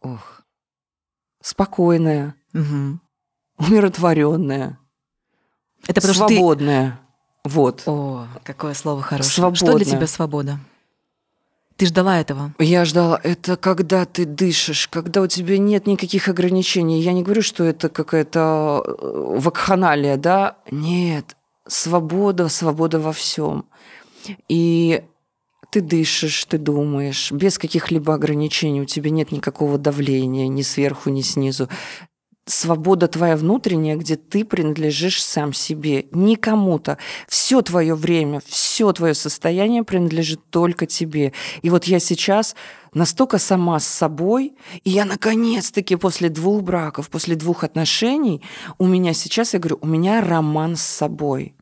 Ох. 0.00 0.42
Спокойная, 1.42 2.34
Мгм. 2.52 3.00
умиротворенная, 3.58 4.78
Это 5.86 5.94
потому 6.00 6.14
что 6.14 6.26
ты... 6.28 6.34
свободная. 6.36 7.00
Вот. 7.44 7.82
О, 7.86 8.26
какое 8.44 8.74
слово 8.74 9.02
хорошее. 9.02 9.32
Что 9.32 9.50
для 9.50 9.56
Свободная. 9.58 9.84
тебя 9.84 10.06
свобода? 10.06 10.58
Ты 11.76 11.86
ждала 11.86 12.18
этого? 12.18 12.54
Я 12.58 12.86
ждала, 12.86 13.20
это 13.22 13.56
когда 13.56 14.06
ты 14.06 14.24
дышишь, 14.24 14.88
когда 14.88 15.20
у 15.20 15.26
тебя 15.26 15.58
нет 15.58 15.86
никаких 15.86 16.28
ограничений. 16.28 17.02
Я 17.02 17.12
не 17.12 17.22
говорю, 17.22 17.42
что 17.42 17.64
это 17.64 17.90
какая-то 17.90 18.82
э, 18.86 19.38
вакханалия, 19.38 20.16
да? 20.16 20.56
Нет, 20.70 21.36
свобода, 21.66 22.48
свобода 22.48 22.98
во 22.98 23.12
всем. 23.12 23.66
И 24.48 25.02
ты 25.70 25.82
дышишь, 25.82 26.46
ты 26.46 26.56
думаешь, 26.56 27.30
без 27.30 27.58
каких-либо 27.58 28.14
ограничений, 28.14 28.80
у 28.80 28.86
тебя 28.86 29.10
нет 29.10 29.30
никакого 29.30 29.76
давления 29.76 30.48
ни 30.48 30.62
сверху, 30.62 31.10
ни 31.10 31.20
снизу. 31.20 31.68
Свобода 32.48 33.08
твоя 33.08 33.36
внутренняя, 33.36 33.96
где 33.96 34.14
ты 34.14 34.44
принадлежишь 34.44 35.20
сам 35.22 35.52
себе, 35.52 36.06
не 36.12 36.36
кому-то. 36.36 36.96
Все 37.28 37.60
твое 37.60 37.96
время, 37.96 38.40
все 38.46 38.92
твое 38.92 39.14
состояние 39.14 39.82
принадлежит 39.82 40.40
только 40.50 40.86
тебе. 40.86 41.32
И 41.62 41.70
вот 41.70 41.86
я 41.86 41.98
сейчас 41.98 42.54
настолько 42.94 43.38
сама 43.38 43.80
с 43.80 43.86
собой, 43.86 44.54
и 44.84 44.90
я 44.90 45.04
наконец-таки 45.04 45.96
после 45.96 46.28
двух 46.28 46.62
браков, 46.62 47.10
после 47.10 47.34
двух 47.34 47.64
отношений, 47.64 48.42
у 48.78 48.86
меня 48.86 49.12
сейчас, 49.12 49.52
я 49.54 49.58
говорю, 49.58 49.78
у 49.80 49.86
меня 49.88 50.20
роман 50.20 50.76
с 50.76 50.82
собой. 50.82 51.56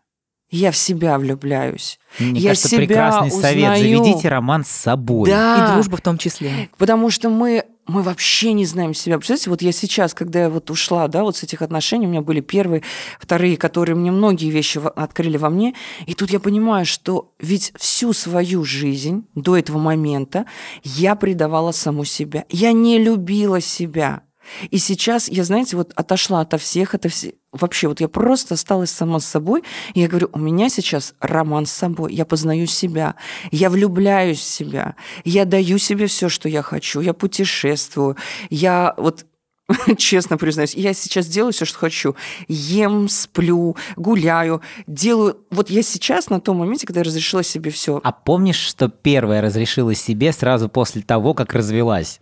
Я 0.51 0.71
в 0.71 0.77
себя 0.77 1.19
влюбляюсь. 1.19 1.99
Мне 2.19 2.41
Я 2.41 2.51
кажется, 2.51 2.69
себя 2.69 2.79
прекрасный 2.87 3.31
совет. 3.31 3.57
узнаю. 3.57 3.99
Заведите 4.05 4.29
роман 4.29 4.65
с 4.65 4.69
собой. 4.69 5.29
Да. 5.31 5.67
И 5.71 5.73
дружба 5.73 5.97
в 5.97 6.01
том 6.01 6.17
числе. 6.19 6.69
Потому 6.79 7.11
что 7.11 7.29
мы, 7.29 7.65
мы 7.87 8.03
вообще 8.03 8.53
не 8.53 8.67
знаем 8.67 8.95
себя. 8.95 9.17
Представляете, 9.19 9.51
вот 9.51 9.63
я 9.63 9.73
сейчас, 9.73 10.15
когда 10.15 10.43
я 10.43 10.51
вот 10.51 10.71
ушла, 10.71 11.07
да, 11.09 11.23
вот 11.23 11.37
с 11.37 11.43
этих 11.43 11.63
отношений, 11.63 12.07
у 12.07 12.11
меня 12.11 12.23
были 12.23 12.41
первые, 12.41 12.83
вторые, 13.21 13.57
которые 13.57 13.97
мне 13.97 14.11
многие 14.11 14.51
вещи 14.51 14.81
открыли 14.97 15.37
во 15.37 15.51
мне, 15.51 15.75
и 16.07 16.15
тут 16.15 16.31
я 16.31 16.41
понимаю, 16.41 16.87
что 16.87 17.35
ведь 17.39 17.73
всю 17.77 18.13
свою 18.13 18.65
жизнь 18.65 19.27
до 19.35 19.57
этого 19.57 19.79
момента 19.79 20.47
я 20.83 21.15
предавала 21.15 21.73
саму 21.73 22.05
себя. 22.05 22.45
Я 22.49 22.73
не 22.73 22.99
любила 22.99 23.61
себя. 23.61 24.23
И 24.71 24.79
сейчас 24.79 25.29
я, 25.29 25.45
знаете, 25.45 25.77
вот 25.77 25.93
отошла 25.95 26.41
ото 26.41 26.59
всех, 26.59 26.95
это 26.95 27.09
все... 27.09 27.35
Вообще, 27.53 27.87
вот 27.87 28.01
я 28.01 28.09
просто 28.09 28.55
осталась 28.55 28.91
сама 28.91 29.21
с 29.21 29.27
собой, 29.27 29.63
и 29.95 30.01
я 30.01 30.09
говорю, 30.09 30.29
у 30.33 30.39
меня 30.41 30.69
сейчас 30.69 31.15
роман 31.21 31.67
с 31.67 31.73
собой, 31.73 32.13
я 32.13 32.25
познаю 32.25 32.67
себя, 32.67 33.15
я 33.53 33.71
влюбляюсь 33.71 34.41
в 34.41 34.43
себя, 34.43 34.97
я 35.25 35.45
даю 35.45 35.79
себе 35.79 36.07
все, 36.09 36.29
что 36.29 36.49
я 36.49 36.63
хочу, 36.63 37.01
я 37.01 37.15
путешествую, 37.15 38.17
я 38.51 38.95
вот 38.97 39.25
честно 39.97 40.37
признаюсь, 40.37 40.75
я 40.75 40.93
сейчас 40.93 41.27
делаю 41.27 41.53
все, 41.53 41.65
что 41.65 41.79
хочу. 41.79 42.17
Ем, 42.49 43.09
сплю, 43.09 43.77
гуляю, 43.97 44.61
делаю... 44.87 45.39
Вот 45.51 45.71
я 45.71 45.83
сейчас 45.83 46.29
на 46.29 46.41
том 46.41 46.59
моменте, 46.59 46.87
когда 46.87 47.01
я 47.01 47.05
разрешила 47.05 47.43
себе 47.43 47.71
все. 47.71 48.01
А 48.03 48.13
помнишь, 48.13 48.59
что 48.59 48.89
первое 48.89 49.41
разрешила 49.41 49.95
себе 49.95 50.33
сразу 50.33 50.69
после 50.69 51.03
того, 51.03 51.35
как 51.35 51.55
развелась? 51.55 52.21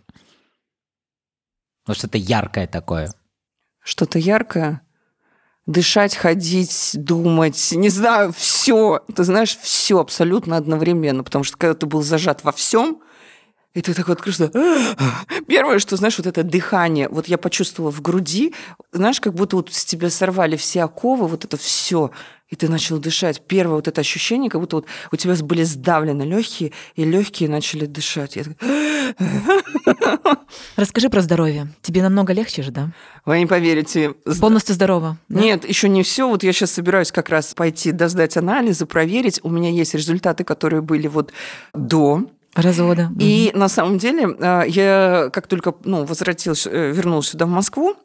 Вот 1.85 1.97
что-то 1.97 2.17
яркое 2.17 2.67
такое. 2.67 3.13
Что-то 3.83 4.19
яркое. 4.19 4.81
Дышать, 5.65 6.15
ходить, 6.15 6.91
думать, 6.93 7.71
не 7.71 7.89
знаю, 7.89 8.33
все. 8.33 9.01
Ты 9.15 9.23
знаешь, 9.23 9.57
все 9.57 9.99
абсолютно 9.99 10.57
одновременно. 10.57 11.23
Потому 11.23 11.43
что 11.43 11.57
когда 11.57 11.73
ты 11.73 11.85
был 11.85 12.01
зажат 12.01 12.43
во 12.43 12.51
всем, 12.51 13.01
и 13.73 13.81
ты 13.81 13.93
такой 13.93 14.15
открылся. 14.15 14.51
Первое, 15.47 15.79
что, 15.79 15.95
знаешь, 15.95 16.17
вот 16.17 16.27
это 16.27 16.43
дыхание, 16.43 17.09
вот 17.09 17.27
я 17.27 17.37
почувствовала 17.37 17.91
в 17.91 18.01
груди, 18.01 18.53
знаешь, 18.91 19.19
как 19.19 19.33
будто 19.33 19.55
вот 19.55 19.73
с 19.73 19.83
тебя 19.83 20.09
сорвали 20.09 20.57
все 20.57 20.83
оковы, 20.83 21.27
вот 21.27 21.45
это 21.45 21.57
все. 21.57 22.11
И 22.53 22.55
ты 22.55 22.69
начал 22.69 22.99
дышать. 22.99 23.41
Первое 23.47 23.77
вот 23.77 23.87
это 23.87 24.01
ощущение, 24.01 24.47
как 24.47 24.61
будто 24.61 24.75
вот 24.75 24.85
у 25.11 25.15
тебя 25.15 25.33
были 25.37 25.63
сдавлены 25.63 26.21
легкие, 26.21 26.71
и 26.95 27.03
легкие 27.03 27.49
начали 27.49 27.87
дышать. 27.87 28.35
Я 28.35 28.43
так... 28.43 30.39
Расскажи 30.75 31.09
про 31.09 31.21
здоровье. 31.21 31.69
Тебе 31.81 32.03
намного 32.03 32.31
легче 32.31 32.61
же, 32.61 32.71
да? 32.71 32.91
Вы 33.25 33.39
не 33.39 33.47
поверите. 33.47 34.11
Полностью 34.39 34.75
здорово. 34.75 35.17
Да? 35.29 35.41
Нет, 35.41 35.67
еще 35.67 35.89
не 35.89 36.03
все. 36.03 36.29
Вот 36.29 36.43
я 36.43 36.53
сейчас 36.53 36.69
собираюсь 36.71 37.11
как 37.11 37.29
раз 37.29 37.55
пойти 37.55 37.91
досдать 37.91 38.37
анализы, 38.37 38.85
проверить. 38.85 39.39
У 39.41 39.49
меня 39.49 39.71
есть 39.71 39.95
результаты, 39.95 40.43
которые 40.43 40.83
были 40.83 41.07
вот 41.07 41.33
до 41.73 42.27
развода. 42.53 43.09
И 43.19 43.49
угу. 43.51 43.59
на 43.61 43.67
самом 43.67 43.97
деле 43.97 44.27
а, 44.39 44.61
я 44.61 45.31
как 45.33 45.47
только 45.47 45.73
ну, 45.85 46.05
возвратилась, 46.05 46.67
э, 46.67 46.91
вернулась 46.91 47.29
сюда 47.29 47.47
в 47.47 47.49
Москву, 47.49 47.95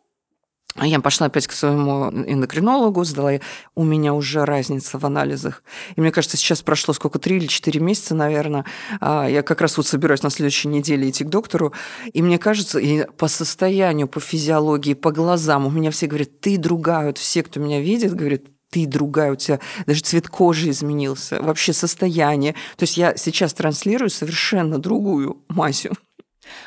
я 0.87 1.01
пошла 1.01 1.27
опять 1.27 1.47
к 1.47 1.53
своему 1.53 2.11
эндокринологу, 2.11 3.05
сдала. 3.05 3.33
У 3.75 3.85
меня 3.85 4.15
уже 4.15 4.45
разница 4.45 4.99
в 4.99 5.05
анализах. 5.05 5.63
И 5.97 6.01
мне 6.01 6.11
кажется, 6.11 6.37
сейчас 6.37 6.63
прошло 6.63 6.95
сколько, 6.95 7.19
три 7.19 7.37
или 7.37 7.47
четыре 7.47 7.81
месяца, 7.81 8.15
наверное. 8.15 8.65
А, 9.01 9.27
я 9.27 9.43
как 9.43 9.61
раз 9.61 9.77
вот 9.77 9.87
собираюсь 9.87 10.23
на 10.23 10.31
следующей 10.31 10.69
неделе 10.69 11.09
идти 11.09 11.25
к 11.25 11.29
доктору. 11.29 11.73
И 12.13 12.23
мне 12.23 12.39
кажется, 12.39 12.79
и 12.79 13.05
по 13.17 13.29
состоянию, 13.29 14.09
по 14.09 14.21
физиологии, 14.21 14.95
по 14.95 15.13
глазам, 15.13 15.67
у 15.67 15.71
меня 15.71 15.91
все 15.91 16.07
говорят, 16.07 16.41
ты 16.41 16.59
другая. 16.59 17.07
Вот 17.07 17.19
все, 17.19 17.43
кто 17.43 17.61
меня 17.61 17.81
видит, 17.81 18.15
говорят, 18.15 18.43
ты 18.71 18.87
другая, 18.87 19.33
у 19.33 19.37
тебя 19.37 19.61
даже 19.87 20.03
цвет 20.03 20.29
кожи 20.29 20.71
изменился, 20.71 21.41
вообще 21.41 21.73
состояние. 21.73 22.55
То 22.77 22.83
есть 22.83 22.97
я 22.97 23.17
сейчас 23.17 23.55
транслирую 23.55 24.11
совершенно 24.11 24.79
другую 24.79 25.43
Масю. 25.49 25.93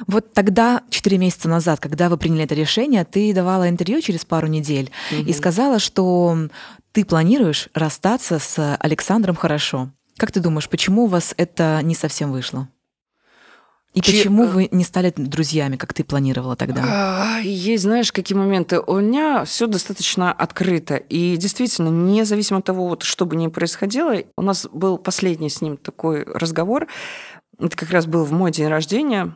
Вот 0.08 0.34
тогда, 0.34 0.82
четыре 0.90 1.18
месяца 1.18 1.48
назад, 1.48 1.80
когда 1.80 2.10
вы 2.10 2.18
приняли 2.18 2.44
это 2.44 2.56
решение, 2.56 3.06
ты 3.06 3.34
давала 3.34 3.70
интервью 3.70 4.02
через 4.02 4.26
пару 4.26 4.48
недель 4.48 4.92
угу. 5.12 5.24
и 5.24 5.34
сказала, 5.34 5.80
что 5.80 6.38
ты 6.92 7.06
планируешь 7.06 7.70
расстаться 7.74 8.40
с 8.40 8.76
Александром 8.78 9.36
хорошо. 9.36 9.90
Как 10.18 10.32
ты 10.32 10.40
думаешь, 10.40 10.70
почему 10.70 11.06
у 11.06 11.08
вас 11.08 11.34
это 11.38 11.80
не 11.84 11.96
совсем 11.96 12.32
вышло? 12.32 12.68
И 13.94 14.02
Че... 14.02 14.12
почему 14.12 14.46
вы 14.46 14.70
не 14.72 14.84
стали 14.86 15.14
друзьями, 15.16 15.76
как 15.76 15.94
ты 15.94 16.04
планировала 16.04 16.56
тогда? 16.56 16.84
А, 16.86 17.40
есть, 17.40 17.84
знаешь, 17.84 18.12
какие 18.12 18.38
моменты. 18.38 18.80
У 18.80 19.00
меня 19.00 19.44
все 19.44 19.68
достаточно 19.68 20.32
открыто. 20.32 20.96
И 20.96 21.36
действительно, 21.36 21.90
независимо 21.90 22.60
от 22.60 22.66
того, 22.66 22.88
вот, 22.88 23.04
что 23.04 23.26
бы 23.26 23.36
ни 23.36 23.48
происходило, 23.48 24.16
у 24.38 24.42
нас 24.42 24.66
был 24.72 24.98
последний 24.98 25.50
с 25.50 25.62
ним 25.62 25.76
такой 25.76 26.24
разговор. 26.24 26.88
Это 27.60 27.76
как 27.76 27.90
раз 27.92 28.06
был 28.06 28.24
в 28.24 28.32
мой 28.32 28.52
день 28.52 28.68
рождения 28.68 29.36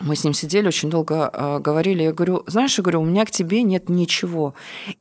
мы 0.00 0.14
с 0.14 0.24
ним 0.24 0.34
сидели, 0.34 0.68
очень 0.68 0.90
долго 0.90 1.30
э, 1.32 1.58
говорили. 1.58 2.02
Я 2.02 2.12
говорю, 2.12 2.44
знаешь, 2.46 2.76
я 2.76 2.82
говорю, 2.82 3.00
у 3.00 3.04
меня 3.04 3.24
к 3.24 3.30
тебе 3.30 3.62
нет 3.62 3.88
ничего. 3.88 4.54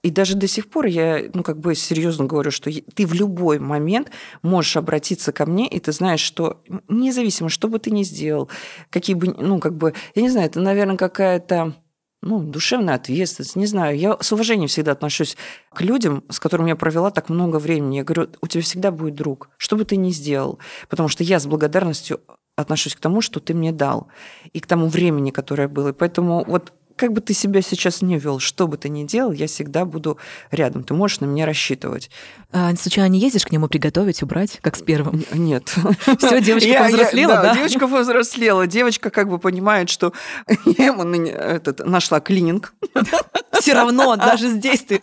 И 0.04 0.10
даже 0.10 0.36
до 0.36 0.48
сих 0.48 0.70
пор 0.70 0.86
я, 0.86 1.24
ну, 1.34 1.44
как 1.44 1.60
бы 1.60 1.76
серьезно 1.76 2.26
говорю, 2.26 2.52
что 2.52 2.72
ты 2.72 3.06
в 3.06 3.14
любой 3.14 3.60
момент 3.60 4.12
можешь 4.42 4.78
обратиться 4.78 5.32
ко 5.32 5.46
мне, 5.46 5.68
и 5.68 5.80
ты 5.80 5.92
знаешь, 5.92 6.22
что 6.22 6.62
независимо, 6.88 7.50
что 7.50 7.68
бы 7.68 7.80
ты 7.80 7.92
ни 7.92 8.04
сделал, 8.04 8.50
какие 8.90 9.16
бы, 9.16 9.36
ну, 9.38 9.60
как 9.60 9.76
бы, 9.76 9.94
я 10.16 10.22
не 10.22 10.30
знаю, 10.30 10.48
это, 10.48 10.62
наверное, 10.62 10.98
какая-то 10.98 11.74
ну, 12.22 12.40
душевная 12.40 12.96
ответственность, 12.96 13.56
не 13.56 13.68
знаю. 13.68 13.98
Я 13.98 14.18
с 14.20 14.32
уважением 14.32 14.68
всегда 14.68 14.94
отношусь 14.94 15.38
к 15.72 15.82
людям, 15.82 16.24
с 16.30 16.40
которыми 16.40 16.70
я 16.70 16.76
провела 16.76 17.12
так 17.12 17.30
много 17.30 17.58
времени. 17.58 17.98
Я 17.98 18.04
говорю, 18.04 18.30
у 18.42 18.48
тебя 18.48 18.64
всегда 18.64 18.92
будет 18.92 19.14
друг, 19.14 19.50
что 19.58 19.76
бы 19.76 19.86
ты 19.86 19.96
ни 19.96 20.10
сделал. 20.10 20.58
Потому 20.90 21.08
что 21.08 21.24
я 21.24 21.40
с 21.40 21.46
благодарностью 21.46 22.22
отношусь 22.56 22.96
к 22.96 23.00
тому, 23.00 23.22
что 23.22 23.40
ты 23.40 23.54
мне 23.54 23.72
дал, 23.72 24.08
и 24.54 24.60
к 24.60 24.68
тому 24.68 24.88
времени, 24.88 25.32
которое 25.32 25.68
было. 25.68 25.90
И 25.90 25.94
поэтому 25.94 26.44
вот 26.46 26.74
как 26.96 27.12
бы 27.12 27.20
ты 27.20 27.34
себя 27.34 27.62
сейчас 27.62 28.02
не 28.02 28.18
вел, 28.18 28.40
что 28.40 28.68
бы 28.68 28.78
ты 28.78 28.88
ни 28.88 29.04
делал, 29.04 29.34
я 29.34 29.48
всегда 29.48 29.84
буду 29.84 30.18
рядом. 30.52 30.84
Ты 30.84 30.94
можешь 30.94 31.20
на 31.20 31.26
меня 31.26 31.46
рассчитывать. 31.46 32.10
А, 32.54 32.74
случайно 32.76 33.12
не 33.12 33.20
ездишь 33.20 33.46
к 33.46 33.52
нему 33.52 33.68
приготовить, 33.68 34.24
убрать, 34.24 34.60
как 34.62 34.78
с 34.78 34.82
первым? 34.82 35.26
Нет. 35.34 35.76
Все, 36.20 36.40
девочка 36.42 36.70
я, 36.70 36.84
повзрослела, 36.84 37.32
я, 37.32 37.42
да, 37.42 37.44
да? 37.44 37.56
Девочка 37.56 37.88
повзрослела. 37.88 38.68
Девочка 38.68 39.10
как 39.10 39.28
бы 39.30 39.40
понимает, 39.40 39.90
что 39.90 40.14
я 40.66 40.86
ему 40.88 41.04
этот, 41.04 41.86
нашла 41.86 42.22
клининг. 42.22 42.74
Все 43.60 43.74
равно, 43.74 44.16
даже 44.16 44.50
здесь 44.50 44.82
ты 44.82 45.02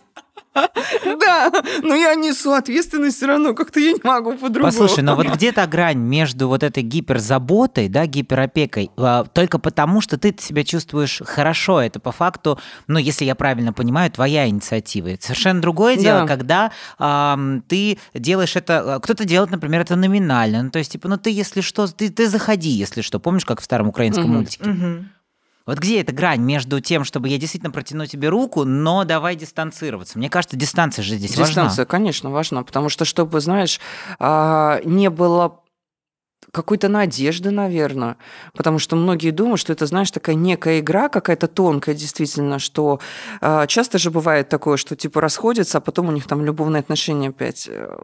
Да, 0.53 1.51
но 1.81 1.95
я 1.95 2.15
несу 2.15 2.51
ответственность 2.53 3.17
все 3.17 3.27
равно, 3.27 3.53
как-то 3.53 3.79
я 3.79 3.93
не 3.93 4.01
могу 4.03 4.33
по-другому. 4.33 4.71
Послушай, 4.71 5.03
но 5.03 5.15
вот 5.15 5.27
где-то 5.27 5.65
грань 5.67 5.97
между 5.97 6.47
вот 6.47 6.63
этой 6.63 6.83
гиперзаботой, 6.83 7.89
да, 7.89 8.05
гиперопекой, 8.05 8.91
а, 8.97 9.23
только 9.25 9.57
потому, 9.59 10.01
что 10.01 10.17
ты 10.17 10.35
себя 10.39 10.63
чувствуешь 10.63 11.21
хорошо, 11.25 11.81
это 11.81 11.99
по 11.99 12.11
факту, 12.11 12.59
ну, 12.87 12.99
если 12.99 13.25
я 13.25 13.35
правильно 13.35 13.73
понимаю, 13.73 14.11
твоя 14.11 14.47
инициатива. 14.47 15.07
Это 15.07 15.23
совершенно 15.23 15.61
другое 15.61 15.97
дело, 15.97 16.21
да. 16.21 16.27
когда 16.27 16.71
э, 16.99 17.59
ты 17.67 17.97
делаешь 18.13 18.55
это, 18.55 18.95
а, 18.95 18.99
кто-то 18.99 19.25
делает, 19.25 19.51
например, 19.51 19.81
это 19.81 19.95
номинально, 19.95 20.63
ну, 20.63 20.69
то 20.69 20.79
есть, 20.79 20.91
типа, 20.91 21.07
ну, 21.07 21.17
ты, 21.17 21.31
если 21.31 21.61
что, 21.61 21.87
ты, 21.87 22.09
ты 22.09 22.27
заходи, 22.27 22.69
если 22.69 23.01
что. 23.01 23.19
Помнишь, 23.19 23.45
как 23.45 23.61
в 23.61 23.63
старом 23.63 23.87
украинском 23.87 24.25
угу, 24.25 24.33
мультике? 24.33 24.69
Угу. 24.69 25.05
Вот 25.65 25.77
где 25.77 26.01
эта 26.01 26.11
грань 26.11 26.41
между 26.41 26.81
тем, 26.81 27.05
чтобы 27.05 27.29
я 27.29 27.37
действительно 27.37 27.71
протяну 27.71 28.05
тебе 28.05 28.29
руку, 28.29 28.65
но 28.65 29.05
давай 29.05 29.35
дистанцироваться? 29.35 30.17
Мне 30.17 30.29
кажется, 30.29 30.57
дистанция 30.57 31.03
же 31.03 31.15
здесь 31.15 31.31
дистанция, 31.31 31.47
важна. 31.47 31.63
Дистанция, 31.63 31.85
конечно, 31.85 32.29
важна, 32.31 32.63
потому 32.63 32.89
что, 32.89 33.05
чтобы, 33.05 33.39
знаешь, 33.39 33.79
а, 34.19 34.81
не 34.83 35.09
было 35.09 35.63
какой-то 36.51 36.87
надежды, 36.87 37.51
наверное. 37.51 38.17
Потому 38.53 38.77
что 38.77 38.95
многие 38.95 39.31
думают, 39.31 39.59
что 39.59 39.73
это, 39.73 39.85
знаешь, 39.85 40.11
такая 40.11 40.35
некая 40.35 40.79
игра, 40.79 41.09
какая-то 41.09 41.47
тонкая, 41.47 41.95
действительно, 41.95 42.59
что 42.59 42.99
э, 43.41 43.65
часто 43.67 43.97
же 43.97 44.11
бывает 44.11 44.49
такое, 44.49 44.77
что 44.77 44.95
типа 44.95 45.19
расходятся, 45.19 45.79
а 45.79 45.81
потом 45.81 46.09
у 46.09 46.11
них 46.11 46.27
там 46.27 46.45
любовные 46.45 46.81
отношения 46.81 47.29
опять 47.29 47.67
э, 47.71 47.97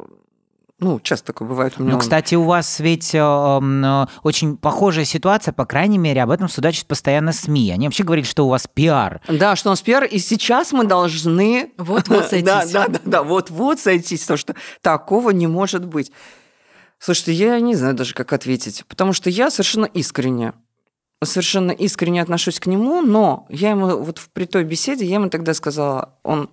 ну, 0.79 0.99
часто 1.01 1.27
такое 1.27 1.47
бывает 1.47 1.73
у 1.77 1.83
меня. 1.83 1.93
Ну, 1.93 1.99
кстати, 1.99 2.35
у 2.35 2.43
вас 2.43 2.79
ведь 2.79 3.13
э, 3.13 3.19
э, 3.19 4.05
очень 4.23 4.57
похожая 4.57 5.05
ситуация, 5.05 5.51
по 5.51 5.65
крайней 5.65 5.97
мере, 5.97 6.23
об 6.23 6.31
этом 6.31 6.47
судачат 6.47 6.85
постоянно 6.85 7.33
СМИ. 7.33 7.71
Они 7.71 7.87
вообще 7.87 8.03
говорят, 8.03 8.25
что 8.25 8.45
у 8.45 8.49
вас 8.49 8.67
пиар. 8.73 9.21
Да, 9.27 9.55
что 9.55 9.69
у 9.69 9.71
нас 9.73 9.81
пиар, 9.81 10.05
и 10.05 10.19
сейчас 10.19 10.71
мы 10.71 10.85
должны... 10.85 11.73
Вот-вот 11.77 12.25
сойтись. 12.29 12.45
Да, 12.45 12.65
да, 12.65 12.87
да, 12.87 12.99
да, 13.03 13.23
вот-вот 13.23 13.79
сойтись, 13.79 14.21
потому 14.21 14.37
что 14.37 14.55
такого 14.81 15.31
не 15.31 15.47
может 15.47 15.85
быть. 15.85 16.11
Слушайте, 16.97 17.33
я 17.33 17.59
не 17.59 17.75
знаю 17.75 17.95
даже, 17.95 18.13
как 18.13 18.31
ответить, 18.31 18.85
потому 18.87 19.13
что 19.13 19.29
я 19.29 19.51
совершенно 19.51 19.85
искренне 19.85 20.53
совершенно 21.21 21.71
искренне 21.71 22.21
отношусь 22.21 22.61
к 22.61 22.65
нему, 22.65 23.01
но 23.01 23.45
я 23.49 23.71
ему 23.71 23.97
вот 23.97 24.21
при 24.31 24.45
той 24.45 24.63
беседе, 24.63 25.05
я 25.05 25.15
ему 25.15 25.29
тогда 25.29 25.53
сказала, 25.53 26.17
он 26.23 26.49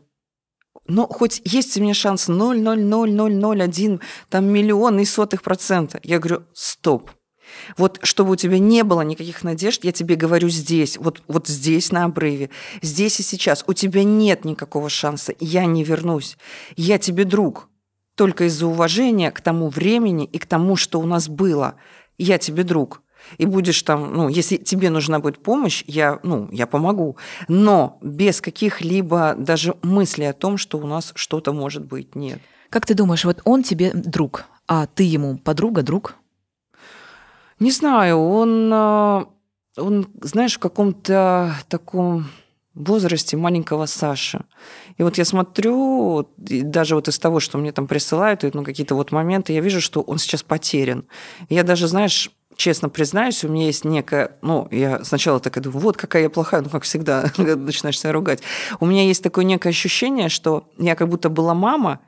но 0.88 1.06
хоть 1.06 1.40
есть 1.44 1.76
у 1.76 1.82
меня 1.82 1.94
шанс 1.94 2.28
0,00001, 2.28 4.00
там 4.28 4.44
миллион 4.46 4.98
и 5.00 5.04
сотых 5.04 5.42
процента. 5.42 6.00
Я 6.02 6.18
говорю, 6.18 6.44
стоп. 6.52 7.10
Вот 7.76 8.00
чтобы 8.02 8.32
у 8.32 8.36
тебя 8.36 8.58
не 8.58 8.82
было 8.82 9.02
никаких 9.02 9.44
надежд, 9.44 9.84
я 9.84 9.92
тебе 9.92 10.16
говорю 10.16 10.48
здесь, 10.48 10.96
вот, 10.98 11.22
вот 11.28 11.46
здесь 11.46 11.92
на 11.92 12.04
обрыве, 12.04 12.50
здесь 12.82 13.20
и 13.20 13.22
сейчас. 13.22 13.64
У 13.66 13.72
тебя 13.72 14.04
нет 14.04 14.44
никакого 14.44 14.88
шанса, 14.88 15.32
я 15.40 15.64
не 15.64 15.84
вернусь. 15.84 16.36
Я 16.76 16.98
тебе 16.98 17.24
друг, 17.24 17.68
только 18.14 18.44
из-за 18.44 18.66
уважения 18.66 19.30
к 19.30 19.40
тому 19.40 19.68
времени 19.68 20.24
и 20.24 20.38
к 20.38 20.46
тому, 20.46 20.76
что 20.76 21.00
у 21.00 21.06
нас 21.06 21.28
было. 21.28 21.76
Я 22.18 22.38
тебе 22.38 22.62
друг 22.64 23.02
и 23.38 23.46
будешь 23.46 23.82
там, 23.82 24.12
ну, 24.14 24.28
если 24.28 24.56
тебе 24.56 24.90
нужна 24.90 25.18
будет 25.18 25.42
помощь, 25.42 25.84
я, 25.86 26.18
ну, 26.22 26.48
я 26.52 26.66
помогу. 26.66 27.16
Но 27.48 27.98
без 28.02 28.40
каких-либо 28.40 29.34
даже 29.36 29.74
мыслей 29.82 30.26
о 30.26 30.32
том, 30.32 30.56
что 30.58 30.78
у 30.78 30.86
нас 30.86 31.12
что-то 31.14 31.52
может 31.52 31.84
быть, 31.84 32.14
нет. 32.14 32.40
Как 32.70 32.86
ты 32.86 32.94
думаешь, 32.94 33.24
вот 33.24 33.42
он 33.44 33.62
тебе 33.62 33.92
друг, 33.92 34.44
а 34.66 34.86
ты 34.86 35.04
ему 35.04 35.38
подруга, 35.38 35.82
друг? 35.82 36.16
Не 37.58 37.70
знаю, 37.70 38.18
он, 38.18 38.70
а, 38.72 39.26
он, 39.76 40.08
знаешь, 40.20 40.56
в 40.56 40.58
каком-то 40.58 41.54
таком 41.68 42.26
возрасте 42.76 43.36
маленького 43.36 43.86
Саши. 43.86 44.44
И 44.98 45.02
вот 45.02 45.18
я 45.18 45.24
смотрю, 45.24 46.28
даже 46.36 46.94
вот 46.94 47.08
из 47.08 47.18
того, 47.18 47.40
что 47.40 47.58
мне 47.58 47.72
там 47.72 47.86
присылают, 47.86 48.42
ну, 48.54 48.62
какие-то 48.62 48.94
вот 48.94 49.12
моменты, 49.12 49.52
я 49.52 49.60
вижу, 49.60 49.80
что 49.80 50.02
он 50.02 50.18
сейчас 50.18 50.42
потерян. 50.42 51.06
Я 51.48 51.64
даже, 51.64 51.88
знаешь, 51.88 52.30
честно 52.56 52.88
признаюсь, 52.88 53.44
у 53.44 53.48
меня 53.48 53.66
есть 53.66 53.84
некая, 53.84 54.36
ну, 54.42 54.68
я 54.70 55.04
сначала 55.04 55.40
так 55.40 55.56
и 55.56 55.60
думаю, 55.60 55.80
вот 55.80 55.96
какая 55.96 56.24
я 56.24 56.30
плохая, 56.30 56.62
ну, 56.62 56.70
как 56.70 56.84
всегда, 56.84 57.30
начинаешь 57.36 57.98
себя 57.98 58.12
ругать. 58.12 58.40
У 58.80 58.86
меня 58.86 59.04
есть 59.04 59.22
такое 59.22 59.44
некое 59.44 59.70
ощущение, 59.70 60.28
что 60.28 60.68
я 60.78 60.94
как 60.94 61.08
будто 61.08 61.28
была 61.28 61.54
мама, 61.54 62.00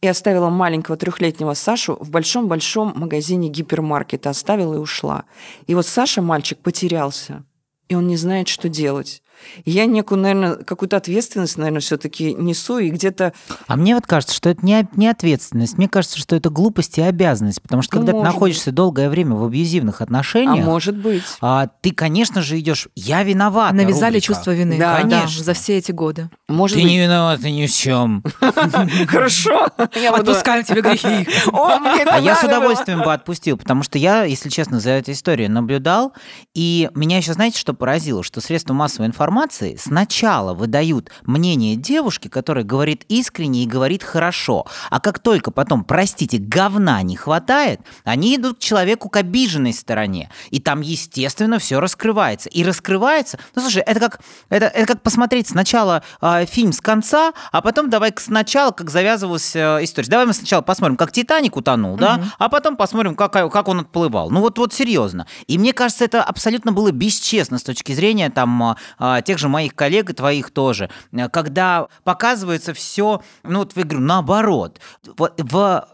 и 0.00 0.06
оставила 0.08 0.48
маленького 0.48 0.96
трехлетнего 0.96 1.52
Сашу 1.54 1.98
в 2.00 2.10
большом-большом 2.10 2.94
магазине 2.96 3.48
гипермаркета, 3.48 4.30
оставила 4.30 4.74
и 4.74 4.78
ушла. 4.78 5.24
И 5.66 5.74
вот 5.74 5.86
Саша, 5.86 6.22
мальчик, 6.22 6.58
потерялся, 6.58 7.44
и 7.88 7.94
он 7.94 8.06
не 8.06 8.16
знает, 8.16 8.48
что 8.48 8.70
делать. 8.70 9.22
Я 9.64 9.86
некую, 9.86 10.20
наверное, 10.20 10.54
какую-то 10.56 10.96
ответственность, 10.96 11.56
наверное, 11.56 11.80
все-таки 11.80 12.34
несу, 12.34 12.78
и 12.78 12.90
где-то... 12.90 13.32
А 13.66 13.76
мне 13.76 13.94
вот 13.94 14.06
кажется, 14.06 14.34
что 14.34 14.48
это 14.50 14.64
не, 14.64 14.86
не 14.96 15.08
ответственность. 15.08 15.78
Мне 15.78 15.88
кажется, 15.88 16.18
что 16.18 16.36
это 16.36 16.50
глупость 16.50 16.98
и 16.98 17.02
обязанность. 17.02 17.60
Потому 17.62 17.82
что 17.82 17.96
Ну, 17.96 18.06
когда 18.06 18.18
ты 18.18 18.24
находишься 18.24 18.72
долгое 18.72 19.08
время 19.08 19.34
в 19.34 19.44
абьюзивных 19.44 20.00
А 20.00 20.04
отношениях, 20.04 20.64
может 20.64 20.96
быть. 20.96 21.22
а, 21.40 21.68
ты, 21.80 21.92
конечно 21.92 22.42
же, 22.42 22.58
идешь 22.58 22.88
«я 22.94 23.22
виноват». 23.22 23.72
Навязали 23.72 24.18
чувство 24.20 24.50
вины. 24.52 24.78
Да, 24.78 25.00
конечно. 25.02 25.42
за 25.42 25.54
все 25.54 25.78
эти 25.78 25.92
годы. 25.92 26.28
Может 26.48 26.76
Ты 26.76 26.82
быть. 26.82 26.90
не 26.92 26.98
виноват 27.00 27.40
ни 27.42 27.66
в 27.66 27.72
чем. 27.72 28.22
Хорошо. 29.06 29.66
Отпускаем 29.76 30.64
тебе 30.64 30.82
грехи. 30.82 31.26
О, 31.52 31.78
мне 31.78 32.02
это 32.02 32.14
А 32.14 32.18
я 32.20 32.36
с 32.36 32.42
удовольствием 32.44 33.02
бы 33.02 33.12
отпустил, 33.12 33.56
потому 33.56 33.82
что 33.82 33.98
я, 33.98 34.24
если 34.24 34.48
честно, 34.48 34.80
за 34.80 34.90
этой 34.90 35.14
историей 35.14 35.48
наблюдал, 35.48 36.12
и 36.54 36.90
меня 36.94 37.16
еще, 37.18 37.32
знаете, 37.32 37.58
что 37.58 37.74
поразило? 37.74 38.22
Что 38.22 38.40
средства 38.40 38.74
массовой 38.74 39.06
информации 39.06 39.31
сначала 39.78 40.54
выдают 40.54 41.10
мнение 41.24 41.76
девушки, 41.76 42.28
которая 42.28 42.64
говорит 42.64 43.04
искренне 43.08 43.64
и 43.64 43.66
говорит 43.66 44.02
хорошо, 44.02 44.66
а 44.90 45.00
как 45.00 45.18
только 45.18 45.50
потом, 45.50 45.84
простите, 45.84 46.38
говна 46.38 47.02
не 47.02 47.16
хватает, 47.16 47.80
они 48.04 48.36
идут 48.36 48.58
к 48.58 48.60
человеку 48.60 49.08
к 49.08 49.16
обиженной 49.16 49.72
стороне, 49.72 50.30
и 50.50 50.60
там, 50.60 50.80
естественно, 50.80 51.58
все 51.58 51.80
раскрывается. 51.80 52.48
И 52.48 52.64
раскрывается, 52.64 53.38
ну, 53.54 53.62
слушай, 53.62 53.82
это 53.82 54.00
как, 54.00 54.20
это, 54.48 54.66
это 54.66 54.86
как 54.86 55.02
посмотреть 55.02 55.48
сначала 55.48 56.02
а, 56.20 56.44
фильм 56.44 56.72
с 56.72 56.80
конца, 56.80 57.32
а 57.50 57.62
потом 57.62 57.90
давай 57.90 58.12
сначала, 58.16 58.72
как 58.72 58.90
завязывалась 58.90 59.56
э, 59.56 59.78
история. 59.82 60.08
Давай 60.08 60.26
мы 60.26 60.32
сначала 60.32 60.62
посмотрим, 60.62 60.96
как 60.96 61.12
Титаник 61.12 61.56
утонул, 61.56 61.96
да, 61.96 62.22
а 62.38 62.48
потом 62.48 62.76
посмотрим, 62.76 63.14
как, 63.14 63.32
как 63.32 63.68
он 63.68 63.80
отплывал. 63.80 64.30
Ну 64.30 64.40
вот, 64.40 64.58
вот 64.58 64.74
серьезно. 64.74 65.26
И 65.46 65.58
мне 65.58 65.72
кажется, 65.72 66.04
это 66.04 66.22
абсолютно 66.22 66.72
было 66.72 66.90
бесчестно 66.90 67.58
с 67.58 67.62
точки 67.62 67.92
зрения 67.92 68.30
там 68.30 68.62
а, 68.62 68.76
а, 68.98 69.21
тех 69.22 69.38
же 69.38 69.48
моих 69.48 69.74
коллег 69.74 70.10
и 70.10 70.14
твоих 70.14 70.50
тоже, 70.50 70.90
э, 71.12 71.28
когда 71.28 71.88
показывается 72.04 72.74
все, 72.74 73.22
ну 73.42 73.60
вот 73.60 73.76
я 73.76 73.84
говорю, 73.84 74.00
наоборот. 74.00 74.80
Вот 75.16 75.40
в, 75.40 75.88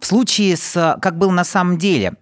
в 0.00 0.06
случае 0.06 0.56
с, 0.56 0.98
как 1.00 1.18
было 1.18 1.30
на 1.30 1.44
самом 1.44 1.78
деле, 1.78 2.14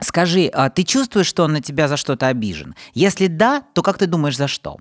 Скажи, 0.00 0.50
а 0.52 0.70
ты 0.70 0.82
чувствуешь, 0.82 1.26
что 1.26 1.44
он 1.44 1.52
на 1.52 1.60
тебя 1.60 1.86
за 1.86 1.96
что-то 1.96 2.26
обижен? 2.26 2.74
Если 2.94 3.28
да, 3.28 3.62
то 3.74 3.82
как 3.82 3.96
ты 3.96 4.06
думаешь, 4.06 4.36
за 4.36 4.48
что? 4.48 4.78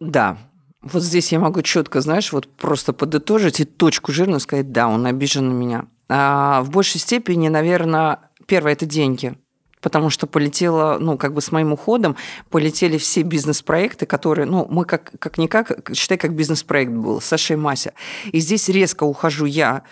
Да. 0.00 0.36
Вот 0.82 1.02
здесь 1.02 1.32
я 1.32 1.40
могу 1.40 1.62
четко, 1.62 2.00
знаешь, 2.00 2.32
вот 2.32 2.46
просто 2.56 2.92
подытожить 2.92 3.60
и 3.60 3.64
точку 3.64 4.12
жирную 4.12 4.40
сказать, 4.40 4.70
да, 4.70 4.86
он 4.86 5.06
обижен 5.06 5.48
на 5.48 5.52
меня. 5.52 5.86
А 6.08 6.62
в 6.62 6.70
большей 6.70 7.00
степени, 7.00 7.48
наверное, 7.48 8.20
первое– 8.46 8.72
это 8.74 8.86
деньги. 8.86 9.36
Потому 9.80 10.10
что 10.10 10.26
полетело, 10.26 10.98
ну, 11.00 11.16
как 11.16 11.32
бы 11.34 11.40
с 11.40 11.52
моим 11.52 11.72
уходом 11.72 12.16
полетели 12.50 12.98
все 12.98 13.22
бизнес-проекты, 13.22 14.06
которые, 14.06 14.46
ну, 14.46 14.66
мы 14.70 14.84
как, 14.84 15.12
как-никак, 15.18 15.90
считай, 15.94 16.18
как 16.18 16.34
бизнес-проект 16.34 16.92
был, 16.92 17.20
Саша 17.20 17.54
и 17.54 17.56
Мася. 17.56 17.92
И 18.32 18.40
здесь 18.40 18.68
резко 18.68 19.04
ухожу 19.04 19.46
я, 19.46 19.82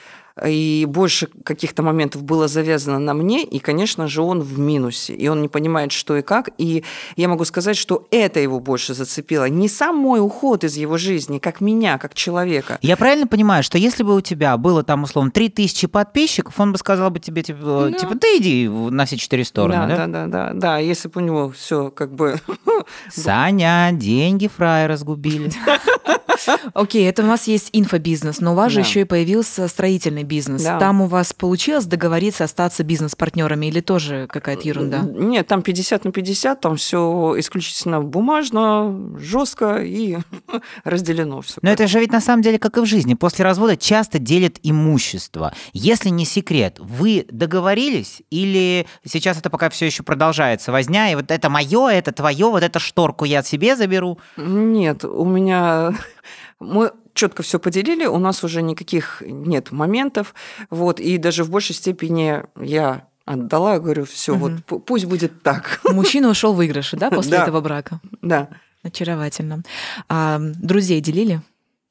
и 0.44 0.85
больше 0.88 1.29
каких-то 1.44 1.83
моментов 1.83 2.22
было 2.22 2.46
завязано 2.49 2.99
на 2.99 3.14
мне, 3.14 3.42
и, 3.44 3.59
конечно 3.59 4.07
же, 4.07 4.20
он 4.22 4.42
в 4.42 4.59
минусе, 4.59 5.14
и 5.14 5.29
он 5.29 5.40
не 5.40 5.49
понимает, 5.49 5.92
что 5.92 6.16
и 6.16 6.22
как, 6.22 6.51
и 6.59 6.85
я 7.16 7.29
могу 7.29 7.44
сказать, 7.44 7.77
что 7.77 8.07
это 8.11 8.40
его 8.40 8.61
больше 8.61 8.92
зацепило. 8.94 9.49
Не 9.49 9.68
сам 9.68 9.96
мой 9.96 10.20
уход 10.20 10.64
из 10.64 10.77
его 10.77 10.99
жизни, 10.99 11.38
как 11.38 11.61
меня, 11.61 11.96
как 11.99 12.14
человека. 12.14 12.79
Я 12.83 12.96
правильно 12.96 13.27
понимаю, 13.27 13.62
что 13.62 13.79
если 13.79 14.03
бы 14.03 14.14
у 14.14 14.20
тебя 14.20 14.57
было 14.59 14.83
там, 14.83 15.05
условно, 15.05 15.31
3000 15.31 15.87
подписчиков, 15.87 16.59
он 16.61 16.72
бы 16.72 16.79
сказал 16.79 17.11
бы 17.11 17.18
тебе, 17.18 17.42
типа, 17.42 17.88
Да. 17.90 17.99
типа 17.99 18.16
ты 18.18 18.37
иди 18.38 18.68
на 18.68 19.07
все 19.07 19.16
четыре 19.16 19.44
стороны, 19.44 19.88
да? 19.88 20.07
да, 20.07 20.07
да, 20.07 20.27
да, 20.27 20.51
да. 20.53 20.79
Если 20.79 21.09
бы 21.09 21.20
у 21.20 21.25
него 21.25 21.51
все 21.51 21.90
как 21.90 22.12
бы... 22.14 22.38
Саня, 23.11 23.90
деньги 23.92 24.49
фрая 24.49 24.87
разгубили. 24.88 25.51
Окей, 26.75 27.09
это 27.09 27.22
у 27.22 27.27
нас 27.27 27.46
есть 27.46 27.70
инфобизнес, 27.72 28.40
но 28.40 28.53
у 28.53 28.55
вас 28.55 28.70
же 28.72 28.81
Да. 28.83 28.87
еще 28.87 29.01
и 29.01 29.05
появился 29.05 29.66
строительный 29.68 30.22
бизнес. 30.27 30.62
Да. 30.62 30.79
Там 30.79 31.01
у 31.01 31.07
вас 31.07 31.33
получилось 31.33 31.87
договориться 31.87 32.45
остаться 32.45 32.85
бизнес-партнерами 32.85 33.67
или 33.67 33.81
тоже 33.81 34.27
какая-то 34.31 34.67
ерунда? 34.67 35.01
Нет, 35.01 35.47
там 35.47 35.62
50 35.62 36.05
на 36.05 36.12
50, 36.12 36.61
там 36.61 36.77
все 36.77 37.35
исключительно 37.39 38.03
бумажно, 38.03 39.17
жестко 39.19 39.83
и 39.83 40.19
разделено 40.85 41.41
все. 41.41 41.59
Но 41.62 41.71
это 41.71 41.87
же 41.87 42.01
ведь 42.01 42.12
на 42.12 42.21
самом 42.21 42.43
деле 42.43 42.59
как 42.59 42.77
и 42.77 42.81
в 42.81 42.87
жизни. 42.87 43.15
После 43.15 43.45
развода 43.45 43.77
часто 43.77 44.19
делят 44.19 44.59
имущество. 44.62 45.55
Если 45.73 46.09
не 46.09 46.25
секрет, 46.25 46.77
вы 46.79 47.27
договорились 47.31 48.23
или 48.31 48.87
сейчас 49.05 49.39
это 49.39 49.51
пока 49.51 49.71
все 49.71 49.87
еще 49.87 50.03
продолжается 50.03 50.73
возня, 50.73 51.11
и 51.11 51.15
вот 51.15 51.31
это 51.31 51.49
мое, 51.49 51.89
это 51.89 52.12
твое, 52.12 52.51
вот 52.51 52.62
эту 52.62 52.81
шторку 52.81 53.25
я 53.25 53.43
себе 53.43 53.77
заберу? 53.77 54.19
Нет, 54.37 55.05
у 55.05 55.25
меня 55.25 55.95
мы 56.61 56.93
четко 57.16 57.42
все 57.42 57.59
поделили, 57.59 58.07
у 58.07 58.18
нас 58.18 58.44
уже 58.44 58.62
никаких 58.62 59.22
нет 59.26 59.72
моментов, 59.72 60.35
вот, 60.70 61.00
и 61.00 61.18
даже 61.18 61.42
в 61.42 61.50
большей 61.50 61.74
степени 61.74 62.42
я 62.61 63.09
отдала, 63.24 63.81
говорю, 63.81 64.05
все, 64.05 64.35
Мгм. 64.37 64.40
вот 64.40 64.52
пу- 64.68 64.81
пусть 64.81 65.07
будет 65.07 65.42
так, 65.42 65.81
Мужчина 65.90 66.29
ушел 66.29 66.52
в 66.52 66.57
выигрыше, 66.57 66.96
да, 66.96 67.11
после 67.11 67.33
Да. 67.33 67.42
этого 67.42 67.61
брака? 67.61 68.00
да. 68.22 68.48
Очаровательно. 68.85 69.62
А 70.09 70.38
друзей 70.38 71.00
делили? 71.00 71.40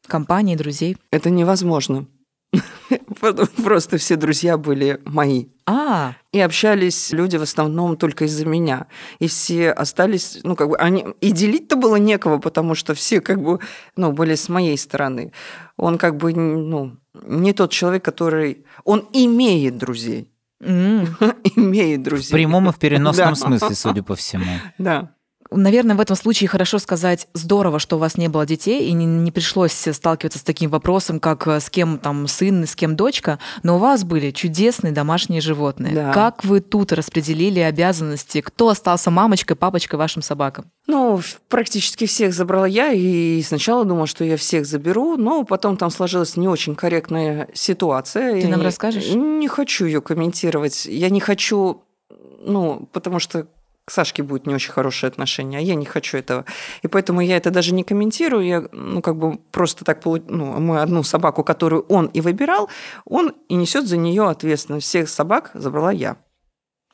Компании, 0.07 0.55
друзей? 0.55 0.95
Это 1.11 1.29
невозможно. 1.29 2.05
Просто 3.63 3.97
все 3.97 4.15
друзья 4.15 4.57
были 4.57 4.99
мои. 5.05 5.45
А, 5.65 6.13
И 6.31 6.39
общались 6.39 7.11
люди 7.11 7.37
в 7.37 7.41
основном 7.41 7.97
только 7.97 8.25
из-за 8.25 8.45
меня. 8.45 8.87
И 9.19 9.27
все 9.27 9.71
остались, 9.71 10.39
ну, 10.43 10.55
как 10.55 10.69
бы, 10.69 10.77
они... 10.77 11.05
И 11.21 11.31
делить-то 11.31 11.75
было 11.75 11.95
некого, 11.95 12.37
потому 12.37 12.75
что 12.75 12.93
все, 12.93 13.21
как 13.21 13.41
бы, 13.41 13.59
ну, 13.95 14.11
были 14.11 14.35
с 14.35 14.47
моей 14.49 14.77
стороны. 14.77 15.31
Он, 15.77 15.97
как 15.97 16.17
бы, 16.17 16.33
ну, 16.33 16.97
не 17.23 17.53
тот 17.53 17.71
человек, 17.71 18.05
который... 18.05 18.65
Он 18.83 19.07
имеет 19.13 19.77
друзей. 19.77 20.31
м. 20.61 21.07
имеет 21.55 22.01
В 22.01 22.03
друзей. 22.03 22.31
прямом 22.33 22.69
и 22.69 22.71
в 22.71 22.77
переносном 22.79 23.35
смысле, 23.35 23.75
судя 23.75 24.03
по 24.03 24.15
всему. 24.15 24.45
Да. 24.77 25.11
Наверное, 25.51 25.95
в 25.95 25.99
этом 25.99 26.15
случае 26.15 26.47
хорошо 26.47 26.79
сказать 26.79 27.27
здорово, 27.33 27.79
что 27.79 27.97
у 27.97 27.99
вас 27.99 28.17
не 28.17 28.27
было 28.27 28.45
детей 28.45 28.87
и 28.87 28.93
не, 28.93 29.05
не 29.05 29.31
пришлось 29.31 29.73
сталкиваться 29.73 30.39
с 30.39 30.43
таким 30.43 30.69
вопросом, 30.71 31.19
как 31.19 31.47
э, 31.47 31.59
с 31.59 31.69
кем 31.69 31.99
там 31.99 32.27
сын, 32.27 32.65
с 32.65 32.75
кем 32.75 32.95
дочка, 32.95 33.39
но 33.61 33.75
у 33.75 33.79
вас 33.79 34.03
были 34.03 34.31
чудесные 34.31 34.91
домашние 34.91 35.41
животные. 35.41 35.93
Да. 35.93 36.13
Как 36.13 36.43
вы 36.43 36.61
тут 36.61 36.91
распределили 36.91 37.59
обязанности? 37.59 38.41
Кто 38.41 38.69
остался 38.69 39.11
мамочкой, 39.11 39.55
папочкой 39.55 39.99
вашим 39.99 40.21
собакам? 40.21 40.65
Ну, 40.87 41.21
практически 41.47 42.05
всех 42.05 42.33
забрала 42.33 42.67
я, 42.67 42.91
и 42.91 43.41
сначала 43.43 43.85
думала, 43.85 44.07
что 44.07 44.23
я 44.23 44.37
всех 44.37 44.65
заберу, 44.65 45.15
но 45.15 45.43
потом 45.43 45.77
там 45.77 45.91
сложилась 45.91 46.37
не 46.37 46.47
очень 46.47 46.75
корректная 46.75 47.49
ситуация. 47.53 48.33
Ты 48.33 48.41
и 48.41 48.47
нам 48.47 48.61
расскажешь? 48.61 49.09
Не 49.13 49.47
хочу 49.47 49.85
ее 49.85 50.01
комментировать. 50.01 50.85
Я 50.85 51.09
не 51.09 51.19
хочу, 51.19 51.83
ну, 52.39 52.87
потому 52.91 53.19
что 53.19 53.47
к 53.85 53.91
Сашке 53.91 54.23
будет 54.23 54.47
не 54.47 54.55
очень 54.55 54.71
хорошее 54.71 55.09
отношение, 55.09 55.59
а 55.59 55.61
я 55.61 55.75
не 55.75 55.85
хочу 55.85 56.17
этого. 56.17 56.45
И 56.81 56.87
поэтому 56.87 57.21
я 57.21 57.37
это 57.37 57.51
даже 57.51 57.73
не 57.73 57.83
комментирую. 57.83 58.45
Я, 58.45 58.67
ну, 58.71 59.01
как 59.01 59.15
бы 59.15 59.37
просто 59.51 59.85
так, 59.85 60.03
ну, 60.03 60.59
мы 60.59 60.81
одну 60.81 61.03
собаку, 61.03 61.43
которую 61.43 61.83
он 61.83 62.07
и 62.07 62.21
выбирал, 62.21 62.69
он 63.05 63.33
и 63.47 63.55
несет 63.55 63.87
за 63.87 63.97
нее 63.97 64.27
ответственность. 64.27 64.87
Всех 64.87 65.07
собак 65.07 65.51
забрала 65.53 65.91
я. 65.91 66.17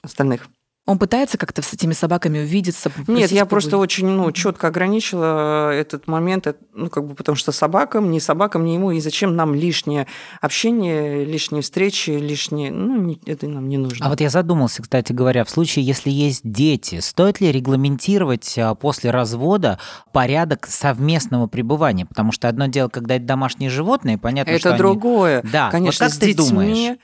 Остальных. 0.01 0.47
Он 0.91 0.99
пытается 0.99 1.37
как-то 1.37 1.61
с 1.61 1.73
этими 1.73 1.93
собаками 1.93 2.39
увидеться? 2.39 2.91
Нет, 3.07 3.31
я 3.31 3.45
просто 3.45 3.77
очень 3.77 4.07
ну, 4.07 4.31
четко 4.31 4.67
ограничила 4.67 5.71
этот 5.71 6.07
момент, 6.07 6.47
э, 6.47 6.55
ну, 6.73 6.89
как 6.89 7.05
бы, 7.07 7.15
потому 7.15 7.35
что 7.35 7.51
собакам, 7.51 8.11
ни 8.11 8.19
собакам, 8.19 8.65
ни 8.65 8.71
ему, 8.71 8.91
и 8.91 8.99
зачем 8.99 9.35
нам 9.35 9.55
лишнее 9.55 10.05
общение, 10.41 11.23
лишние 11.23 11.61
встречи, 11.61 12.09
лишние, 12.11 12.71
ну, 12.71 13.01
не- 13.01 13.19
это 13.25 13.47
нам 13.47 13.69
не 13.69 13.77
нужно. 13.77 14.05
А 14.05 14.09
вот 14.09 14.19
я 14.21 14.29
задумался, 14.29 14.81
кстати 14.81 15.13
говоря, 15.13 15.45
в 15.45 15.49
случае, 15.49 15.85
если 15.85 16.09
есть 16.09 16.41
дети, 16.43 16.99
стоит 16.99 17.39
ли 17.39 17.51
регламентировать 17.51 18.57
а, 18.57 18.75
после 18.75 19.11
развода 19.11 19.79
порядок 20.11 20.67
совместного 20.69 21.47
пребывания? 21.47 22.05
Потому 22.05 22.31
что 22.31 22.49
одно 22.49 22.67
дело, 22.67 22.89
когда 22.89 23.15
это 23.15 23.25
домашние 23.25 23.69
животные, 23.69 24.17
понятно, 24.17 24.57
что 24.59 24.69
это 24.69 24.75
они- 24.75 24.77
другое. 24.79 25.41
Да, 25.51 25.65
вот 25.65 25.71
Конечно, 25.71 26.05
как 26.07 26.13
с 26.13 26.17
ты 26.17 26.27
детьми. 26.27 26.49
думаешь? 26.49 26.97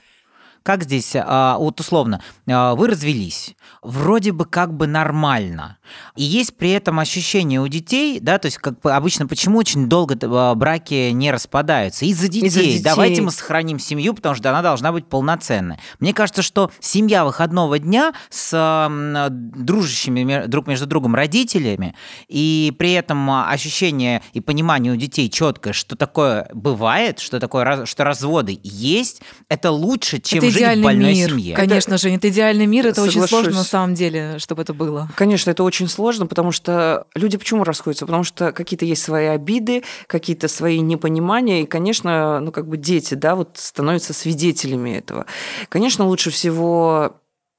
Как 0.68 0.84
здесь, 0.84 1.14
а, 1.16 1.56
вот 1.58 1.80
условно, 1.80 2.22
а, 2.46 2.76
вы 2.76 2.90
развелись, 2.90 3.56
вроде 3.82 4.34
бы 4.34 4.44
как 4.44 4.74
бы 4.74 4.86
нормально, 4.86 5.78
и 6.18 6.24
есть 6.24 6.58
при 6.58 6.72
этом 6.72 7.00
ощущение 7.00 7.62
у 7.62 7.70
детей, 7.70 8.20
да, 8.20 8.38
то 8.38 8.48
есть 8.48 8.58
как 8.58 8.82
бы 8.82 8.92
обычно 8.92 9.28
почему 9.28 9.60
очень 9.60 9.88
долго 9.88 10.18
а, 10.22 10.56
браки 10.56 11.12
не 11.12 11.32
распадаются? 11.32 12.04
Из-за 12.04 12.28
детей. 12.28 12.48
Из-за 12.48 12.60
детей. 12.60 12.84
Давайте 12.84 13.22
мы 13.22 13.32
сохраним 13.32 13.80
семью, 13.80 14.14
потому 14.14 14.36
что 14.36 14.50
она 14.50 14.62
должна 14.62 14.92
быть 14.92 15.08
полноценной. 15.08 15.78
Мне 16.02 16.14
кажется, 16.14 16.42
что 16.42 16.70
семья 16.82 17.24
выходного 17.24 17.80
дня 17.80 18.12
с 18.30 18.52
а, 18.54 19.30
дружащими 19.30 20.48
друг 20.48 20.68
между 20.68 20.86
другом 20.86 21.16
родителями, 21.16 21.96
и 22.28 22.76
при 22.78 22.92
этом 22.92 23.32
ощущение 23.32 24.22
и 24.34 24.42
понимание 24.42 24.92
у 24.92 24.98
детей 24.98 25.30
четкое, 25.30 25.72
что 25.72 25.96
такое 25.96 26.50
бывает, 26.54 27.20
что 27.20 27.40
такое, 27.40 27.86
что 27.86 28.04
разводы 28.04 28.60
есть, 28.64 29.22
это 29.48 29.72
лучше, 29.72 30.20
чем 30.20 30.40
Это 30.40 30.57
идеальный 30.58 30.96
мир. 30.96 31.30
семье. 31.30 31.56
Конечно 31.56 31.98
же, 31.98 32.10
это 32.10 32.30
идеальный 32.30 32.66
мир, 32.66 32.88
это 32.88 33.02
очень 33.02 33.14
Соглашусь. 33.14 33.30
сложно 33.30 33.60
на 33.60 33.64
самом 33.64 33.94
деле, 33.94 34.40
чтобы 34.40 34.62
это 34.62 34.74
было. 34.74 35.10
Конечно, 35.16 35.52
это 35.52 35.64
очень 35.64 35.88
сложно, 35.88 36.28
потому 36.28 36.52
что 36.52 37.06
люди 37.16 37.38
почему 37.38 37.64
расходятся? 37.64 38.06
Потому 38.06 38.24
что 38.24 38.52
какие-то 38.52 38.86
есть 38.86 39.02
свои 39.04 39.28
обиды, 39.28 39.84
какие-то 40.08 40.48
свои 40.48 40.80
непонимания, 40.80 41.64
и, 41.64 41.66
конечно, 41.66 42.40
ну 42.40 42.52
как 42.52 42.68
бы 42.68 42.78
дети, 42.78 43.14
да, 43.14 43.36
вот 43.36 43.52
становятся 43.56 44.14
свидетелями 44.14 44.92
этого. 44.98 45.26
Конечно, 45.70 46.06
лучше 46.06 46.30
всего 46.32 47.18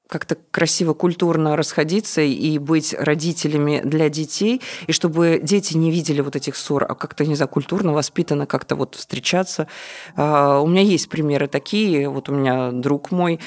как-то 0.09 0.35
красиво, 0.49 0.93
культурно 0.93 1.55
расходиться 1.55 2.21
и 2.21 2.57
быть 2.57 2.95
родителями 2.97 3.81
для 3.83 4.09
детей, 4.09 4.59
и 4.87 4.91
чтобы 4.91 5.39
дети 5.41 5.77
не 5.77 5.91
видели 5.91 6.21
вот 6.21 6.35
этих 6.35 6.55
ссор, 6.55 6.83
а 6.89 6.95
как-то, 6.95 7.25
не 7.25 7.35
знаю, 7.35 7.47
культурно, 7.47 7.93
воспитанно 7.93 8.47
как-то 8.47 8.75
вот 8.75 8.95
встречаться. 8.95 9.67
А, 10.15 10.61
У 10.61 10.67
меня 10.67 10.81
есть 10.81 11.09
примеры 11.09 11.47
такие. 11.47 12.09
Вот 12.09 12.27
у 12.27 12.33
меня 12.33 12.71
друг 12.71 13.11
мой, 13.11 13.39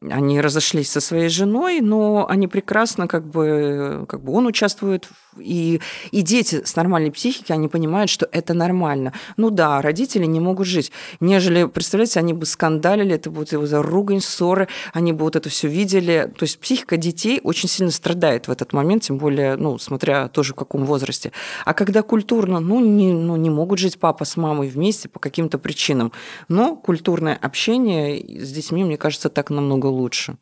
они 0.00 0.40
разошлись 0.40 0.90
со 0.90 1.00
своей 1.00 1.28
женой, 1.28 1.80
но 1.80 2.26
они 2.28 2.46
прекрасно, 2.46 3.08
как 3.08 3.26
бы, 3.26 4.04
как 4.08 4.22
бы 4.22 4.32
он 4.32 4.46
участвует, 4.46 5.08
и, 5.38 5.80
и 6.10 6.22
дети 6.22 6.62
с 6.64 6.76
нормальной 6.76 7.10
психикой, 7.10 7.56
они 7.56 7.68
понимают, 7.68 8.10
что 8.10 8.28
это 8.30 8.54
нормально. 8.54 9.12
Ну 9.36 9.50
да, 9.50 9.80
родители 9.82 10.24
не 10.24 10.40
могут 10.40 10.66
жить. 10.66 10.92
Нежели, 11.20 11.64
представляете, 11.64 12.20
они 12.20 12.32
бы 12.32 12.46
скандалили, 12.46 13.14
это 13.14 13.30
будет 13.30 13.48
за 13.50 13.82
ругань, 13.82 14.20
ссоры, 14.20 14.68
они 14.92 15.12
бы 15.12 15.24
вот 15.24 15.36
это 15.36 15.48
все 15.48 15.68
видели. 15.68 16.32
То 16.36 16.44
есть 16.44 16.58
психика 16.58 16.96
детей 16.96 17.40
очень 17.42 17.68
сильно 17.68 17.90
страдает 17.92 18.48
в 18.48 18.50
этот 18.50 18.72
момент, 18.72 19.02
тем 19.02 19.18
более, 19.18 19.56
ну, 19.56 19.78
смотря 19.78 20.28
тоже 20.28 20.52
в 20.52 20.56
каком 20.56 20.84
возрасте. 20.84 21.32
А 21.64 21.74
когда 21.74 22.02
культурно, 22.02 22.60
ну, 22.60 22.80
не, 22.80 23.12
ну, 23.12 23.36
не 23.36 23.50
могут 23.50 23.78
жить 23.78 23.98
папа 23.98 24.24
с 24.24 24.36
мамой 24.36 24.68
вместе 24.68 25.08
по 25.08 25.18
каким-то 25.18 25.58
причинам, 25.58 26.12
но 26.48 26.76
культурное 26.76 27.36
общение 27.40 28.44
с 28.44 28.50
детьми, 28.52 28.84
мне 28.84 28.96
кажется, 28.96 29.28
так 29.28 29.50
намного 29.50 29.87
лучше. 29.88 30.36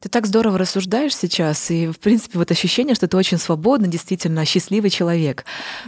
Ты 0.00 0.08
так 0.08 0.26
здорово 0.26 0.58
рассуждаешь 0.58 1.16
сейчас, 1.16 1.70
и, 1.70 1.88
в 1.88 1.98
принципе, 1.98 2.38
вот 2.38 2.50
ощущение, 2.50 2.94
что 2.94 3.08
ты 3.08 3.16
очень 3.16 3.38
свободный, 3.38 3.88
действительно 3.88 4.44
счастливый 4.44 4.90
человек. 4.90 5.44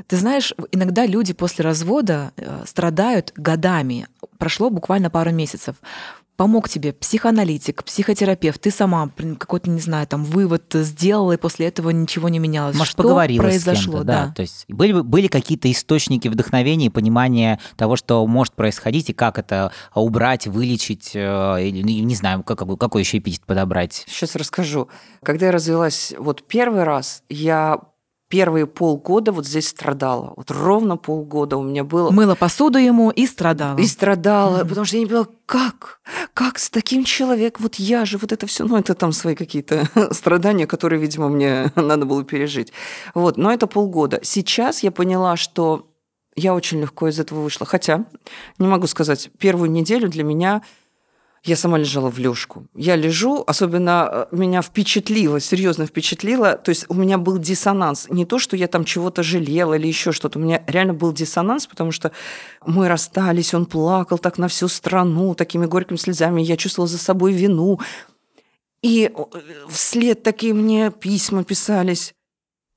Ты 0.07 0.17
знаешь, 0.17 0.55
иногда 0.71 1.07
люди 1.07 1.33
после 1.33 1.65
развода 1.65 2.33
э, 2.37 2.65
страдают 2.67 3.33
годами. 3.37 4.07
Прошло 4.39 4.71
буквально 4.71 5.11
пару 5.11 5.31
месяцев. 5.31 5.77
Помог 6.43 6.69
тебе 6.69 6.93
психоаналитик, 6.93 7.85
психотерапевт, 7.85 8.61
ты 8.61 8.73
сама 8.73 9.09
какой-то, 9.39 9.71
не 9.71 9.79
знаю, 9.79 10.09
там 10.09 10.25
вывод 10.25 10.65
сделала, 10.73 11.31
и 11.31 11.37
после 11.37 11.69
этого 11.69 11.91
ничего 11.91 12.29
не 12.29 12.41
менялось. 12.41 12.75
Может, 12.75 12.95
что 12.95 13.05
поговорила 13.05 13.43
произошло, 13.43 13.75
с 13.77 13.85
кем-то, 13.85 14.03
да. 14.05 14.33
То 14.35 14.43
есть 14.43 14.65
были, 14.67 14.93
бы- 14.93 15.05
были 15.05 15.29
какие-то 15.29 15.71
источники 15.71 16.27
вдохновения 16.27 16.87
и 16.87 16.91
понимания 16.91 17.61
того, 17.77 17.95
что 17.95 18.27
может 18.27 18.55
происходить, 18.55 19.11
и 19.11 19.13
как 19.13 19.39
это 19.39 19.71
убрать, 19.95 20.49
вылечить, 20.49 21.13
э, 21.15 21.19
или, 21.65 21.83
ну, 21.83 22.07
не 22.09 22.15
знаю, 22.17 22.43
как, 22.43 22.59
какой, 22.59 22.77
какой 22.77 23.03
еще 23.03 23.19
эпитет 23.19 23.43
подобрать. 23.47 24.05
Сейчас 24.09 24.35
расскажу. 24.35 24.89
Когда 25.23 25.47
я 25.47 25.53
развелась 25.53 26.13
вот 26.19 26.43
первый 26.49 26.83
раз, 26.83 27.23
я 27.29 27.79
первые 28.33 28.67
полгода 28.67 29.31
вот 29.31 29.47
здесь 29.47 29.69
страдала. 29.69 30.33
Вот 30.37 30.51
ровно 30.51 30.97
полгода 30.97 31.59
у 31.59 31.63
меня 31.63 31.85
было. 31.85 32.11
Мыла 32.11 32.35
посуду 32.35 32.79
ему 32.79 33.11
и 33.11 33.27
страдала. 33.27 33.77
И 33.79 33.85
страдала, 33.85 34.61
Мгм. 34.61 34.69
потому 34.69 34.87
что 34.87 34.97
я 34.97 35.03
не 35.03 35.07
поняла, 35.07 35.27
как? 35.45 36.01
Как 36.33 36.59
с 36.59 36.71
таким 36.71 37.05
человеком? 37.05 37.65
Вот 37.65 37.75
я 37.75 38.07
же, 38.07 38.17
вот 38.17 38.33
это 38.33 38.47
все, 38.47 38.65
ну, 38.65 38.79
это 38.79 38.95
там 38.95 39.13
свои 39.13 39.35
какие-то 39.35 39.87
страдания, 40.13 40.67
которые, 40.67 40.99
видимо, 40.99 41.29
мне 41.29 41.71
надо 41.77 42.07
было 42.07 42.25
пережить. 42.25 42.73
Вот, 43.15 43.37
но 43.37 43.53
это 43.53 43.67
полгода. 43.67 44.21
Сейчас 44.23 44.83
я 44.83 44.91
поняла, 44.91 45.37
что 45.37 45.91
я 46.35 46.55
очень 46.55 46.81
легко 46.81 47.09
из 47.09 47.21
этого 47.21 47.43
вышла. 47.43 47.67
Хотя, 47.67 48.07
не 48.59 48.67
могу 48.67 48.87
сказать, 48.87 49.29
первую 49.39 49.71
неделю 49.71 50.09
для 50.09 50.25
меня 50.25 50.63
я 51.45 51.57
сама 51.57 51.79
лежала 51.79 52.09
в 52.09 52.19
лёжку. 52.19 52.67
Я 52.77 52.95
лежу, 52.95 53.43
особенно 53.47 54.09
э, 54.31 54.37
меня 54.37 54.63
впечатлило, 54.63 55.41
серьезно 55.41 55.87
впечатлило. 55.87 56.57
То 56.57 56.69
есть 56.69 56.87
у 56.89 56.95
меня 56.95 57.19
был 57.19 57.39
диссонанс. 57.39 58.07
Не 58.09 58.25
то, 58.25 58.39
что 58.39 58.57
я 58.57 58.69
там 58.69 58.85
чего-то 58.85 59.25
жалела 59.25 59.75
или 59.75 59.89
еще 59.89 60.13
что-то. 60.13 60.39
У 60.39 60.43
меня 60.43 60.63
реально 60.69 60.95
был 60.95 61.13
диссонанс, 61.13 61.67
потому 61.67 61.91
что 61.91 62.13
мы 62.65 62.87
расстались, 62.87 63.55
он 63.55 63.67
плакал 63.67 64.19
так 64.19 64.39
на 64.39 64.47
всю 64.47 64.69
страну, 64.69 65.35
такими 65.35 65.67
горькими 65.67 65.97
слезами. 65.97 66.43
Я 66.43 66.57
чувствовала 66.57 66.89
за 66.89 66.99
собой 66.99 67.33
вину. 67.33 67.81
И 68.83 69.11
э, 69.13 69.25
вслед 69.69 70.23
такие 70.23 70.55
мне 70.55 70.93
письма 70.93 71.43
писались. 71.43 72.15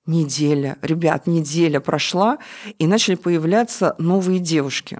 Неделя, 0.07 0.77
ребят, 0.81 1.27
неделя 1.27 1.79
прошла, 1.79 2.37
и 2.77 2.85
начали 2.85 3.15
появляться 3.15 3.95
новые 3.97 4.39
девушки. 4.39 4.99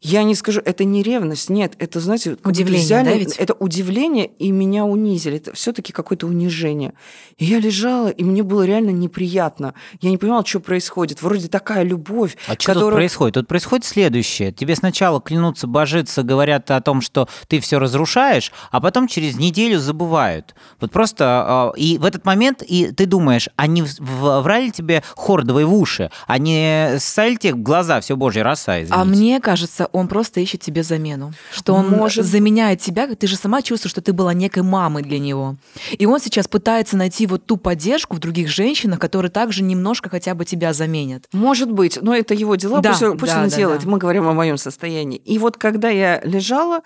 Я 0.00 0.22
не 0.22 0.34
скажу, 0.34 0.60
это 0.64 0.84
не 0.84 1.02
ревность, 1.02 1.50
нет, 1.50 1.74
это, 1.78 2.00
знаете, 2.00 2.36
Удивление, 2.44 2.84
взяли- 2.84 3.04
да, 3.04 3.14
ведь? 3.14 3.36
это 3.36 3.54
удивление, 3.54 4.26
и 4.26 4.50
меня 4.50 4.84
унизили. 4.84 5.36
Это 5.36 5.54
все-таки 5.54 5.92
какое-то 5.92 6.26
унижение. 6.26 6.94
И 7.38 7.44
я 7.44 7.58
лежала, 7.58 8.08
и 8.08 8.24
мне 8.24 8.42
было 8.42 8.62
реально 8.64 8.90
неприятно. 8.90 9.74
Я 10.00 10.10
не 10.10 10.16
понимала, 10.18 10.44
что 10.46 10.60
происходит. 10.60 11.22
Вроде 11.22 11.48
такая 11.48 11.82
любовь, 11.82 12.36
А 12.48 12.54
что 12.58 12.74
тут 12.74 12.92
происходит? 12.92 13.34
Тут 13.34 13.48
происходит 13.48 13.84
следующее. 13.84 14.52
Тебе 14.52 14.74
сначала 14.76 15.20
клянутся, 15.20 15.66
божиться, 15.66 16.22
говорят 16.22 16.70
о 16.70 16.80
том, 16.80 17.00
что 17.00 17.28
ты 17.48 17.60
все 17.60 17.78
разрушаешь, 17.78 18.52
а 18.70 18.80
потом 18.80 19.08
через 19.08 19.36
неделю 19.36 19.78
забывают. 19.78 20.54
Вот 20.80 20.90
просто... 20.92 21.72
э, 21.76 21.78
И 21.80 21.98
в 21.98 22.04
этот 22.04 22.24
момент 22.24 22.62
и 22.66 22.90
ты 22.92 23.06
думаешь, 23.06 23.48
а 23.56 23.66
в- 23.66 24.40
врали 24.42 24.70
тебе 24.70 25.02
хордовые 25.16 25.66
в 25.66 25.74
уши, 25.74 26.10
а 26.26 26.38
не 26.38 26.96
ссали 26.98 27.36
тебе 27.36 27.54
в 27.54 27.58
глаза 27.62 28.00
все 28.00 28.16
божья 28.16 28.42
роса, 28.42 28.78
извините. 28.82 28.94
А 28.94 29.04
мне 29.04 29.40
кажется, 29.40 29.63
он 29.92 30.08
просто 30.08 30.40
ищет 30.40 30.60
тебе 30.60 30.82
замену. 30.82 31.32
Что 31.52 31.74
он 31.74 31.88
Может. 31.88 32.24
заменяет 32.24 32.80
тебя, 32.80 33.06
ты 33.14 33.26
же 33.26 33.36
сама 33.36 33.62
чувствуешь, 33.62 33.90
что 33.90 34.00
ты 34.00 34.12
была 34.12 34.34
некой 34.34 34.62
мамой 34.62 35.02
для 35.02 35.18
него. 35.18 35.56
И 35.98 36.06
он 36.06 36.20
сейчас 36.20 36.48
пытается 36.48 36.96
найти 36.96 37.26
вот 37.26 37.46
ту 37.46 37.56
поддержку 37.56 38.16
в 38.16 38.18
других 38.18 38.48
женщинах, 38.48 38.98
которые 38.98 39.30
также 39.30 39.62
немножко 39.62 40.08
хотя 40.10 40.34
бы 40.34 40.44
тебя 40.44 40.72
заменят. 40.72 41.24
Может 41.32 41.70
быть, 41.70 41.98
но 42.00 42.14
это 42.14 42.34
его 42.34 42.56
дела, 42.56 42.80
Да, 42.80 42.90
пусть, 42.90 43.18
пусть 43.18 43.32
да, 43.32 43.42
он 43.42 43.48
да, 43.48 43.56
делает. 43.56 43.82
да. 43.84 43.90
Мы 43.90 43.98
говорим 43.98 44.26
о 44.28 44.32
моем 44.32 44.56
состоянии. 44.56 45.18
И 45.18 45.38
вот 45.38 45.56
когда 45.56 45.88
я 45.88 46.20
лежала, 46.24 46.80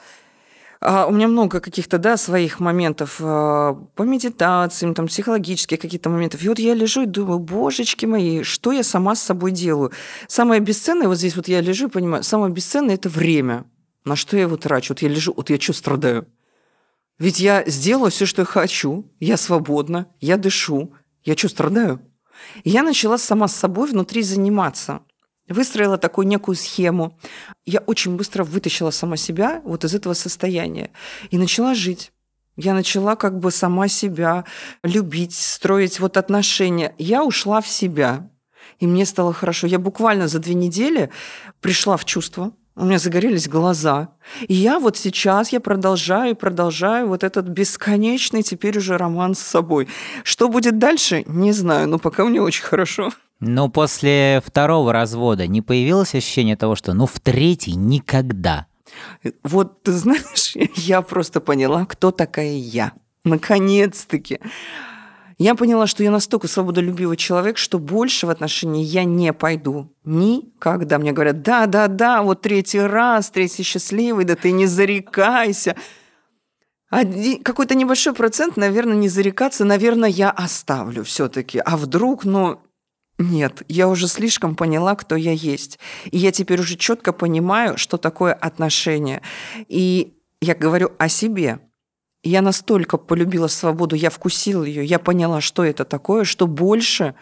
у 0.81 1.13
меня 1.13 1.27
много 1.27 1.61
каких-то, 1.61 1.99
да, 1.99 2.17
своих 2.17 2.61
моментов 2.61 3.17
а, 3.21 3.75
по 3.97 4.03
медитациям, 4.03 4.95
там, 4.95 5.09
психологических 5.09 5.79
каких-то 5.79 6.09
моментов. 6.09 6.43
И 6.43 6.49
вот 6.49 6.59
я 6.59 6.75
лежу 6.75 7.03
и 7.03 7.07
думаю, 7.07 7.41
божечки 7.41 8.07
мои, 8.07 8.43
что 8.43 8.71
я 8.73 8.85
сама 8.85 9.17
с 9.17 9.23
собой 9.23 9.51
делаю? 9.51 9.91
Самое 10.29 10.61
бесценное, 10.61 11.09
вот 11.09 11.19
здесь 11.19 11.35
вот 11.35 11.49
я 11.49 11.61
лежу 11.61 11.89
и 11.89 11.91
понимаю, 11.91 12.23
самое 12.23 12.53
бесценное– 12.53 12.95
это 12.97 13.09
время. 13.09 13.65
На 14.05 14.15
что 14.15 14.37
я 14.37 14.43
его 14.43 14.57
трачу? 14.57 14.95
Вот 14.95 15.03
я 15.03 15.09
лежу, 15.09 15.35
вот 15.37 15.51
я 15.51 15.61
что 15.61 15.73
страдаю? 15.73 16.27
Ведь 17.19 17.41
я 17.41 17.65
сделала 17.67 18.11
все, 18.11 18.27
что 18.27 18.43
я 18.43 18.47
хочу, 18.47 19.11
я 19.19 19.37
свободна, 19.37 20.07
я 20.21 20.37
дышу, 20.37 20.95
я 21.25 21.37
что 21.37 21.49
страдаю? 21.49 22.01
Я 22.63 22.85
начала 22.85 23.19
сама 23.19 23.49
с 23.49 23.57
собой 23.57 23.91
внутри 23.91 24.23
заниматься. 24.23 25.03
Выстроила 25.49 25.99
такую 25.99 26.27
некую 26.27 26.55
схему. 26.55 27.19
Я 27.65 27.81
очень 27.81 28.17
быстро 28.17 28.45
вытащила 28.45 28.91
сама 28.91 29.17
себя 29.17 29.63
вот 29.65 29.85
из 29.85 29.95
этого 29.95 30.15
состояния 30.15 30.91
и 31.31 31.39
начала 31.39 31.75
жить. 31.75 32.13
Я 32.57 32.75
начала 32.75 33.15
как 33.15 33.39
бы 33.39 33.51
сама 33.51 33.89
себя 33.89 34.45
любить, 34.83 35.35
строить 35.35 36.01
вот 36.01 36.17
отношения. 36.17 36.95
Я 36.99 37.25
ушла 37.25 37.61
в 37.61 37.69
себя, 37.69 38.29
и 38.81 38.87
мне 38.87 39.07
стало 39.07 39.33
хорошо. 39.33 39.67
Я 39.67 39.79
буквально 39.79 40.29
за 40.29 40.41
две 40.41 40.55
недели 40.55 41.11
пришла 41.61 41.97
в 41.97 42.05
чувство, 42.05 42.53
у 42.79 42.85
меня 42.85 42.99
загорелись 43.01 43.49
глаза. 43.49 44.11
И 44.47 44.55
я 44.55 44.79
вот 44.79 44.97
сейчас, 44.97 45.49
я 45.51 45.59
продолжаю, 45.59 46.37
продолжаю 46.37 47.09
вот 47.09 47.25
этот 47.25 47.49
бесконечный 47.49 48.45
теперь 48.45 48.79
уже 48.79 48.97
роман 48.97 49.35
с 49.35 49.41
собой. 49.41 49.89
Что 50.23 50.49
будет 50.49 50.79
дальше, 50.79 51.25
не 51.27 51.51
знаю, 51.51 51.89
но 51.89 51.99
пока 51.99 52.25
мне 52.25 52.41
очень 52.41 52.63
хорошо. 52.63 53.11
Но 53.41 53.69
после 53.69 54.43
второго 54.45 54.93
развода 54.93 55.47
не 55.47 55.63
появилось 55.63 56.15
ощущение 56.15 56.57
того, 56.57 56.75
что 56.75 56.93
ну 56.93 57.07
в 57.07 57.21
третий 57.21 57.75
никогда. 57.75 58.67
Вот 59.45 59.83
ты 59.83 59.93
знаешь, 59.93 60.57
я 60.75 61.03
просто 61.03 61.41
поняла, 61.41 61.87
кто 61.87 62.11
такая 62.11 62.57
я. 62.57 62.93
Наконец-таки. 63.25 64.41
Я 65.41 65.55
поняла, 65.55 65.87
что 65.87 66.03
я 66.03 66.11
настолько 66.11 66.49
свободолюбивый 66.49 67.17
человек, 67.17 67.59
что 67.59 67.79
больше 67.79 68.27
в 68.27 68.31
отношении 68.31 68.83
я 68.83 69.05
не 69.05 69.33
пойду. 69.33 69.95
Никогда. 70.05 70.99
Мне 70.99 71.13
говорят, 71.13 71.43
да, 71.43 71.67
да, 71.67 71.87
да, 71.87 72.23
вот 72.23 72.43
третий 72.43 72.81
раз, 72.81 73.31
третий 73.31 73.63
счастливый, 73.63 74.25
да 74.25 74.35
ты 74.35 74.51
не 74.51 74.67
зарекайся. 74.67 75.77
Один- 76.91 77.43
какой-то 77.45 77.77
небольшой 77.77 78.15
процент, 78.15 78.57
наверное, 78.57 78.97
не 78.97 79.09
зарекаться, 79.09 79.65
наверное, 79.65 80.09
я 80.09 80.31
оставлю 80.31 81.05
все-таки. 81.05 81.61
А 81.65 81.77
вдруг, 81.77 82.25
ну, 82.25 82.59
нет, 83.19 83.63
я 83.69 83.89
уже 83.89 84.07
слишком 84.07 84.55
поняла, 84.55 84.95
кто 84.95 85.17
я 85.17 85.33
есть. 85.33 85.79
И 86.11 86.19
я 86.19 86.31
теперь 86.31 86.61
уже 86.61 86.77
четко 86.77 87.13
понимаю, 87.13 87.77
что 87.77 87.97
такое 87.97 88.33
отношение. 88.33 89.23
И 89.69 90.15
я 90.41 90.55
говорю 90.55 90.93
о 90.99 91.09
себе. 91.09 91.59
Я 92.23 92.43
настолько 92.43 92.97
полюбила 92.97 93.47
свободу, 93.47 93.95
я 93.95 94.11
вкусила 94.11 94.65
ее, 94.65 94.85
я 94.85 94.99
поняла, 94.99 95.41
что 95.41 95.65
это 95.65 95.85
такое, 95.85 96.25
что 96.25 96.49
больше 96.49 97.15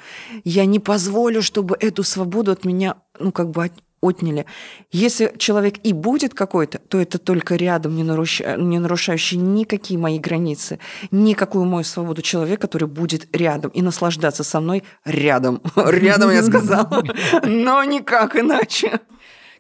я 0.43 0.65
не 0.65 0.79
позволю, 0.79 1.43
чтобы 1.43 1.77
эту 1.79 2.03
свободу 2.03 2.51
от 2.51 2.65
меня, 2.65 2.97
ну, 3.21 3.31
как 3.31 3.51
бы 3.51 3.71
отняли. 4.07 4.47
Если 4.91 5.35
человек 5.39 5.77
и 5.83 5.93
будет 5.93 6.35
какой-то, 6.35 6.79
то 6.79 7.01
это 7.01 7.19
только 7.19 7.57
рядом, 7.57 7.97
не, 7.97 8.03
нарушающий, 8.03 8.63
не 8.63 8.79
нарушающий 8.79 9.37
никакие 9.37 9.99
мои 9.99 10.19
границы, 10.19 10.79
никакую 11.11 11.65
мою 11.65 11.85
свободу 11.85 12.23
человек, 12.23 12.61
который 12.61 12.89
будет 12.89 13.29
рядом 13.35 13.71
и 13.71 13.83
наслаждаться 13.83 14.45
со 14.45 14.61
мной 14.61 14.83
рядом. 15.05 15.61
Рядом, 15.77 16.31
я 16.31 16.43
сказала, 16.43 17.05
но 17.45 17.85
никак 17.85 18.37
иначе. 18.37 19.01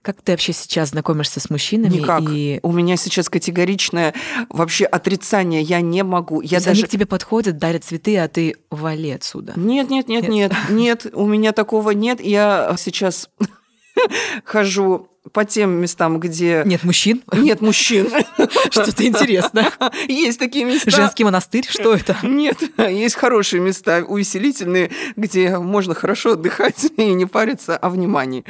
Как 0.07 0.23
ты 0.23 0.33
вообще 0.35 0.53
сейчас 0.53 0.91
знакомишься 0.91 1.41
с 1.41 1.51
мужчинами? 1.51 1.97
Никак. 1.97 2.23
И... 2.31 2.61
У 2.63 2.71
меня 2.71 2.97
сейчас 2.97 3.29
категоричное 3.29 4.15
вообще 4.49 4.85
отрицание. 4.85 5.63
Я 5.63 5.81
не 5.81 6.05
могу. 6.05 6.41
Я 6.43 6.61
даже... 6.61 6.71
Они 6.71 6.83
к 6.85 6.89
тебе 6.89 7.07
подходят, 7.07 7.59
дарят 7.59 7.83
цветы, 7.83 8.17
а 8.19 8.29
ты 8.29 8.55
вали 8.71 9.11
отсюда. 9.11 9.55
Нет, 9.57 9.91
нет, 9.91 10.07
нет, 10.07 10.29
нет, 10.29 10.53
нет. 10.71 11.07
У 11.13 11.27
меня 11.27 11.51
такого 11.51 11.91
нет. 11.91 12.21
Я 12.21 12.77
сейчас 12.79 13.29
хожу 14.45 15.09
по 15.33 15.45
тем 15.45 15.71
местам, 15.81 16.21
где... 16.21 16.63
Нет 16.65 16.85
мужчин? 16.85 17.23
Нет 17.33 17.61
мужчин. 17.61 18.09
Что-то 18.71 19.07
интересное. 19.07 19.73
Есть 20.09 20.39
такие 20.39 20.65
места. 20.65 20.91
Женский 20.91 21.25
монастырь? 21.25 21.67
Что 21.69 21.95
это? 21.95 22.17
Нет, 22.23 22.59
есть 22.79 23.17
хорошие 23.17 23.61
места, 23.61 24.05
увеселительные, 24.07 24.90
где 25.17 25.59
можно 25.59 25.94
хорошо 25.94 26.33
отдыхать 26.33 26.87
и 26.97 27.13
не 27.13 27.27
париться 27.27 27.77
о 27.77 27.88
внимании. 27.90 28.44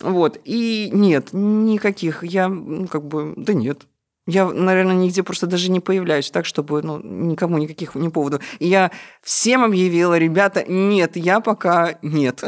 Вот. 0.00 0.40
И 0.44 0.90
нет, 0.92 1.30
никаких. 1.32 2.22
Я, 2.22 2.48
ну, 2.48 2.86
как 2.86 3.04
бы, 3.06 3.34
да 3.36 3.52
нет. 3.52 3.86
Я, 4.26 4.46
наверное, 4.46 4.94
нигде 4.94 5.24
просто 5.24 5.46
даже 5.46 5.70
не 5.70 5.80
появляюсь 5.80 6.30
так, 6.30 6.46
чтобы 6.46 6.82
ну, 6.82 7.00
никому 7.02 7.58
никаких 7.58 7.96
не 7.96 8.10
поводов. 8.10 8.42
И 8.60 8.68
я 8.68 8.92
всем 9.22 9.64
объявила, 9.64 10.16
ребята, 10.16 10.64
нет, 10.70 11.16
я 11.16 11.40
пока 11.40 11.98
нет. 12.02 12.44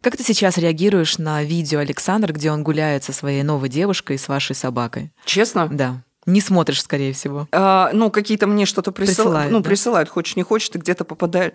Как 0.00 0.16
ты 0.16 0.22
сейчас 0.22 0.58
реагируешь 0.58 1.18
на 1.18 1.42
видео 1.42 1.80
Александра, 1.80 2.32
где 2.32 2.50
он 2.50 2.62
гуляет 2.62 3.04
со 3.04 3.12
своей 3.12 3.42
новой 3.42 3.68
девушкой 3.68 4.16
и 4.16 4.18
с 4.18 4.28
вашей 4.28 4.54
собакой? 4.54 5.12
Честно? 5.24 5.68
Да. 5.68 6.02
Не 6.26 6.40
смотришь, 6.40 6.82
скорее 6.82 7.12
всего. 7.12 7.48
А, 7.52 7.90
ну, 7.92 8.10
какие-то 8.10 8.46
мне 8.46 8.66
что-то 8.66 8.92
присыл... 8.92 9.24
присылают. 9.24 9.52
Ну, 9.52 9.60
да? 9.60 9.68
присылают, 9.68 10.08
хочешь 10.08 10.36
не 10.36 10.42
хочешь, 10.42 10.68
ты 10.68 10.78
где-то 10.78 11.04
попадаешь. 11.04 11.52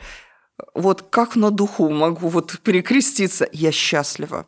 Вот 0.74 1.04
как 1.10 1.36
на 1.36 1.52
духу 1.52 1.90
могу 1.90 2.30
вот 2.30 2.60
перекреститься. 2.60 3.48
Я 3.52 3.72
счастлива. 3.72 4.48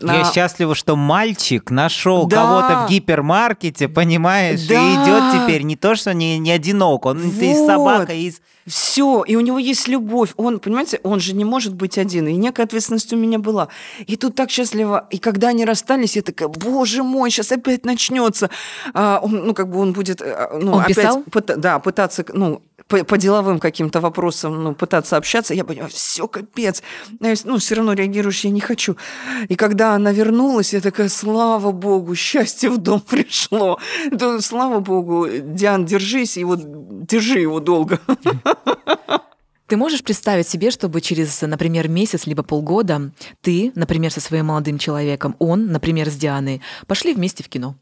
Я 0.00 0.22
а... 0.22 0.32
счастлива, 0.32 0.74
что 0.74 0.96
мальчик 0.96 1.70
нашел 1.70 2.26
да. 2.26 2.36
кого-то 2.36 2.86
в 2.86 2.90
гипермаркете, 2.90 3.88
понимаешь, 3.88 4.66
да. 4.66 4.74
и 4.74 4.94
идет 4.94 5.42
теперь 5.42 5.62
не 5.62 5.76
то, 5.76 5.94
что 5.94 6.12
не, 6.14 6.38
не 6.38 6.50
одинок, 6.50 7.06
он 7.06 7.18
вот. 7.18 7.42
и 7.42 7.54
собака, 7.54 8.12
и 8.12 8.32
все, 8.66 9.22
и 9.22 9.36
у 9.36 9.40
него 9.40 9.58
есть 9.58 9.86
любовь. 9.86 10.32
Он, 10.36 10.58
понимаете, 10.58 10.98
он 11.04 11.20
же 11.20 11.34
не 11.34 11.44
может 11.44 11.74
быть 11.74 11.98
один. 11.98 12.26
И 12.26 12.34
некая 12.34 12.64
ответственность 12.64 13.12
у 13.12 13.16
меня 13.16 13.38
была. 13.38 13.68
И 14.06 14.16
тут 14.16 14.34
так 14.34 14.50
счастливо. 14.50 15.06
И 15.10 15.18
когда 15.18 15.48
они 15.48 15.64
расстались, 15.64 16.16
я 16.16 16.22
такая, 16.22 16.48
боже 16.48 17.04
мой, 17.04 17.30
сейчас 17.30 17.52
опять 17.52 17.84
начнется. 17.84 18.50
А, 18.92 19.20
он, 19.22 19.46
ну, 19.46 19.54
как 19.54 19.70
бы 19.70 19.78
он 19.78 19.92
будет... 19.92 20.20
А, 20.20 20.58
ну, 20.60 20.72
он 20.72 20.80
опять 20.80 20.96
писал? 20.96 21.22
Пыта, 21.30 21.56
да, 21.56 21.78
пытаться, 21.78 22.24
ну, 22.32 22.60
по, 22.88 23.04
по 23.04 23.18
деловым 23.18 23.58
каким-то 23.58 24.00
вопросам 24.00 24.62
ну, 24.62 24.74
пытаться 24.74 25.16
общаться, 25.16 25.54
я 25.54 25.64
понимаю, 25.64 25.90
все 25.90 26.28
капец. 26.28 26.82
Ну, 27.20 27.58
все 27.58 27.74
равно 27.74 27.94
реагируешь, 27.94 28.44
я 28.44 28.50
не 28.50 28.60
хочу. 28.60 28.96
И 29.48 29.56
когда 29.56 29.94
она 29.94 30.12
вернулась, 30.12 30.72
я 30.72 30.80
такая, 30.80 31.08
слава 31.08 31.72
богу, 31.72 32.14
счастье 32.14 32.70
в 32.70 32.78
дом 32.78 33.00
пришло. 33.08 33.78
Да, 34.10 34.40
слава 34.40 34.80
богу, 34.80 35.26
Диан, 35.28 35.84
держись, 35.84 36.36
и 36.36 36.44
вот 36.44 36.60
держи 37.06 37.40
его 37.40 37.60
долго. 37.60 38.00
Ты 39.66 39.76
можешь 39.76 40.04
представить 40.04 40.46
себе, 40.46 40.70
чтобы 40.70 41.00
через, 41.00 41.42
например, 41.42 41.88
месяц 41.88 42.26
либо 42.26 42.44
полгода 42.44 43.10
ты, 43.40 43.72
например, 43.74 44.12
со 44.12 44.20
своим 44.20 44.46
молодым 44.46 44.78
человеком, 44.78 45.34
он, 45.40 45.72
например, 45.72 46.08
с 46.08 46.14
Дианой, 46.14 46.62
пошли 46.86 47.12
вместе 47.12 47.42
в 47.42 47.48
кино? 47.48 47.76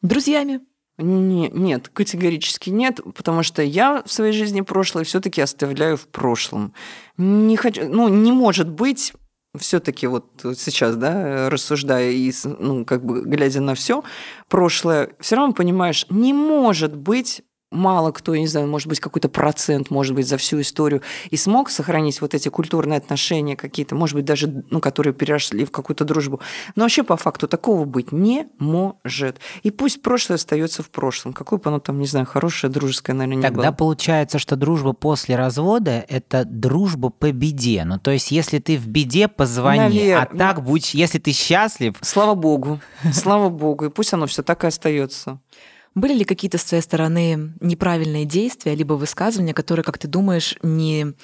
Друзьями? 0.00 0.60
Не, 0.96 1.48
нет, 1.48 1.88
категорически 1.88 2.70
нет, 2.70 3.00
потому 3.16 3.42
что 3.42 3.62
я 3.62 4.02
в 4.06 4.12
своей 4.12 4.32
жизни 4.32 4.60
прошлое 4.60 5.02
все-таки 5.04 5.40
оставляю 5.40 5.96
в 5.96 6.06
прошлом. 6.06 6.72
Не 7.16 7.56
хочу, 7.56 7.88
ну, 7.88 8.08
не 8.08 8.30
может 8.30 8.68
быть 8.68 9.12
все-таки 9.58 10.06
вот 10.06 10.26
сейчас, 10.56 10.96
да, 10.96 11.50
рассуждая 11.50 12.10
и, 12.10 12.32
ну, 12.44 12.84
как 12.84 13.04
бы 13.04 13.22
глядя 13.22 13.60
на 13.60 13.74
все 13.74 14.04
прошлое, 14.48 15.10
все 15.20 15.36
равно 15.36 15.52
понимаешь, 15.52 16.06
не 16.10 16.32
может 16.32 16.94
быть 16.94 17.42
мало 17.74 18.12
кто, 18.12 18.34
не 18.36 18.46
знаю, 18.46 18.66
может 18.68 18.88
быть, 18.88 19.00
какой-то 19.00 19.28
процент, 19.28 19.90
может 19.90 20.14
быть, 20.14 20.28
за 20.28 20.36
всю 20.36 20.60
историю, 20.60 21.02
и 21.30 21.36
смог 21.36 21.70
сохранить 21.70 22.20
вот 22.20 22.34
эти 22.34 22.48
культурные 22.48 22.98
отношения 22.98 23.56
какие-то, 23.56 23.94
может 23.94 24.14
быть, 24.14 24.24
даже, 24.24 24.64
ну, 24.70 24.80
которые 24.80 25.12
перешли 25.12 25.64
в 25.64 25.70
какую-то 25.70 26.04
дружбу. 26.04 26.40
Но 26.76 26.84
вообще, 26.84 27.02
по 27.02 27.16
факту, 27.16 27.48
такого 27.48 27.84
быть 27.84 28.12
не 28.12 28.46
может. 28.58 29.38
И 29.62 29.70
пусть 29.70 30.02
прошлое 30.02 30.36
остается 30.36 30.82
в 30.82 30.90
прошлом. 30.90 31.32
Какое 31.32 31.58
бы 31.58 31.68
оно 31.68 31.80
там, 31.80 31.98
не 31.98 32.06
знаю, 32.06 32.26
хорошее, 32.26 32.72
дружеское, 32.72 33.12
наверное, 33.12 33.36
не 33.36 33.42
Тогда 33.42 33.70
было. 33.70 33.76
получается, 33.76 34.38
что 34.38 34.56
дружба 34.56 34.92
после 34.92 35.36
развода– 35.36 36.04
это 36.08 36.44
дружба 36.44 37.10
по 37.10 37.32
беде. 37.32 37.84
Ну, 37.84 37.98
то 37.98 38.10
есть, 38.10 38.30
если 38.30 38.58
ты 38.58 38.76
в 38.76 38.86
беде, 38.86 39.28
позвони. 39.28 39.78
Наверное. 39.78 40.22
А 40.22 40.36
так, 40.36 40.62
будь, 40.62 40.94
если 40.94 41.18
ты 41.18 41.32
счастлив… 41.32 41.96
Слава 42.00 42.34
Богу. 42.34 42.80
Слава 43.12 43.48
Богу. 43.48 43.86
И 43.86 43.90
пусть 43.90 44.12
оно 44.12 44.26
все 44.26 44.42
так 44.42 44.64
и 44.64 44.68
остается. 44.68 45.40
Были 45.94 46.14
ли 46.14 46.24
какие-то 46.24 46.58
с 46.58 46.64
твоей 46.64 46.82
стороны 46.82 47.52
неправильные 47.60 48.24
действия, 48.24 48.74
либо 48.74 48.94
высказывания, 48.94 49.54
которые, 49.54 49.84
как 49.84 49.98
ты 49.98 50.08
думаешь, 50.08 50.56
не, 50.62 51.14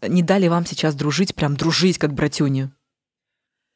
не 0.00 0.22
дали 0.22 0.48
вам 0.48 0.64
сейчас 0.64 0.94
дружить, 0.94 1.34
прям 1.34 1.56
дружить, 1.56 1.98
как 1.98 2.14
братюни? 2.14 2.70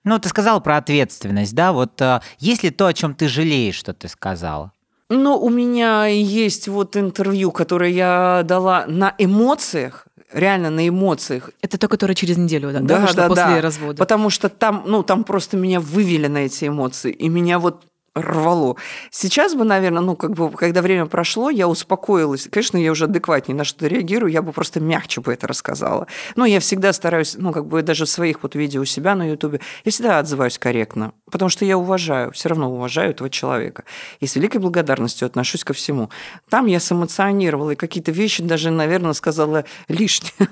Ну, 0.04 0.18
ты 0.18 0.28
сказал 0.30 0.62
про 0.62 0.78
ответственность, 0.78 1.54
да? 1.54 1.72
Вот 1.72 2.00
э, 2.00 2.20
есть 2.38 2.62
ли 2.62 2.70
то, 2.70 2.86
о 2.86 2.94
чем 2.94 3.14
ты 3.14 3.28
жалеешь, 3.28 3.74
что 3.74 3.92
ты 3.92 4.08
сказала? 4.08 4.72
Ну, 5.10 5.36
у 5.38 5.50
меня 5.50 6.06
есть 6.06 6.68
вот 6.68 6.96
интервью, 6.96 7.50
которое 7.50 7.90
я 7.90 8.42
дала 8.44 8.86
на 8.86 9.14
эмоциях, 9.18 10.06
реально 10.32 10.70
на 10.70 10.88
эмоциях. 10.88 11.50
Это 11.60 11.78
то, 11.78 11.88
которое 11.88 12.14
через 12.14 12.36
неделю, 12.36 12.72
да? 12.72 12.80
Да, 12.80 13.12
да, 13.14 13.28
после 13.28 13.44
да. 13.44 13.60
развода. 13.60 13.98
Потому 13.98 14.30
что 14.30 14.48
там, 14.48 14.84
ну, 14.86 15.02
там 15.02 15.24
просто 15.24 15.56
меня 15.56 15.80
вывели 15.80 16.26
на 16.26 16.38
эти 16.38 16.68
эмоции, 16.68 17.12
и 17.12 17.28
меня 17.28 17.58
вот 17.58 17.84
рвало. 18.22 18.76
Сейчас 19.10 19.54
бы, 19.54 19.64
наверное, 19.64 20.02
ну, 20.02 20.16
как 20.16 20.32
бы, 20.32 20.50
когда 20.50 20.82
время 20.82 21.06
прошло, 21.06 21.50
я 21.50 21.68
успокоилась. 21.68 22.48
Конечно, 22.50 22.78
я 22.78 22.92
уже 22.92 23.04
адекватнее 23.04 23.56
на 23.56 23.64
что-то 23.64 23.86
реагирую, 23.86 24.32
я 24.32 24.42
бы 24.42 24.52
просто 24.52 24.80
мягче 24.80 25.20
бы 25.20 25.32
это 25.32 25.46
рассказала. 25.46 26.06
Но 26.36 26.44
я 26.44 26.60
всегда 26.60 26.92
стараюсь, 26.92 27.36
ну, 27.38 27.52
как 27.52 27.66
бы, 27.66 27.82
даже 27.82 28.04
в 28.04 28.08
своих 28.08 28.42
вот 28.42 28.54
видео 28.54 28.82
у 28.82 28.84
себя 28.84 29.14
на 29.14 29.28
Ютубе, 29.28 29.60
я 29.84 29.92
всегда 29.92 30.18
отзываюсь 30.18 30.58
корректно, 30.58 31.12
потому 31.30 31.48
что 31.48 31.64
я 31.64 31.78
уважаю, 31.78 32.32
все 32.32 32.48
равно 32.48 32.72
уважаю 32.72 33.10
этого 33.10 33.30
человека. 33.30 33.84
И 34.20 34.26
с 34.26 34.36
великой 34.36 34.58
благодарностью 34.58 35.26
отношусь 35.26 35.64
ко 35.64 35.72
всему. 35.72 36.10
Там 36.48 36.66
я 36.66 36.80
сэмоционировала, 36.80 37.72
и 37.72 37.76
какие-то 37.76 38.12
вещи 38.12 38.42
даже, 38.42 38.70
наверное, 38.70 39.12
сказала 39.12 39.64
лишние. 39.88 40.32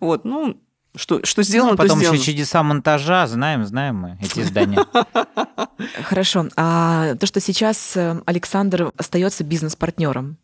Вот, 0.00 0.24
ну, 0.24 0.56
что, 0.96 1.24
что 1.24 1.42
сделано, 1.42 1.72
ну, 1.72 1.76
потом 1.76 2.00
то 2.00 2.12
еще 2.12 2.18
чудеса 2.22 2.62
монтажа, 2.62 3.26
знаем, 3.26 3.64
знаем 3.64 3.96
мы 3.96 4.18
эти 4.20 4.40
издания. 4.40 4.84
Хорошо. 6.04 6.48
А 6.56 7.14
то, 7.16 7.26
что 7.26 7.40
сейчас 7.40 7.96
э, 7.96 8.20
Александр 8.26 8.92
остается 8.96 9.44
бизнес-партнером, 9.44 10.38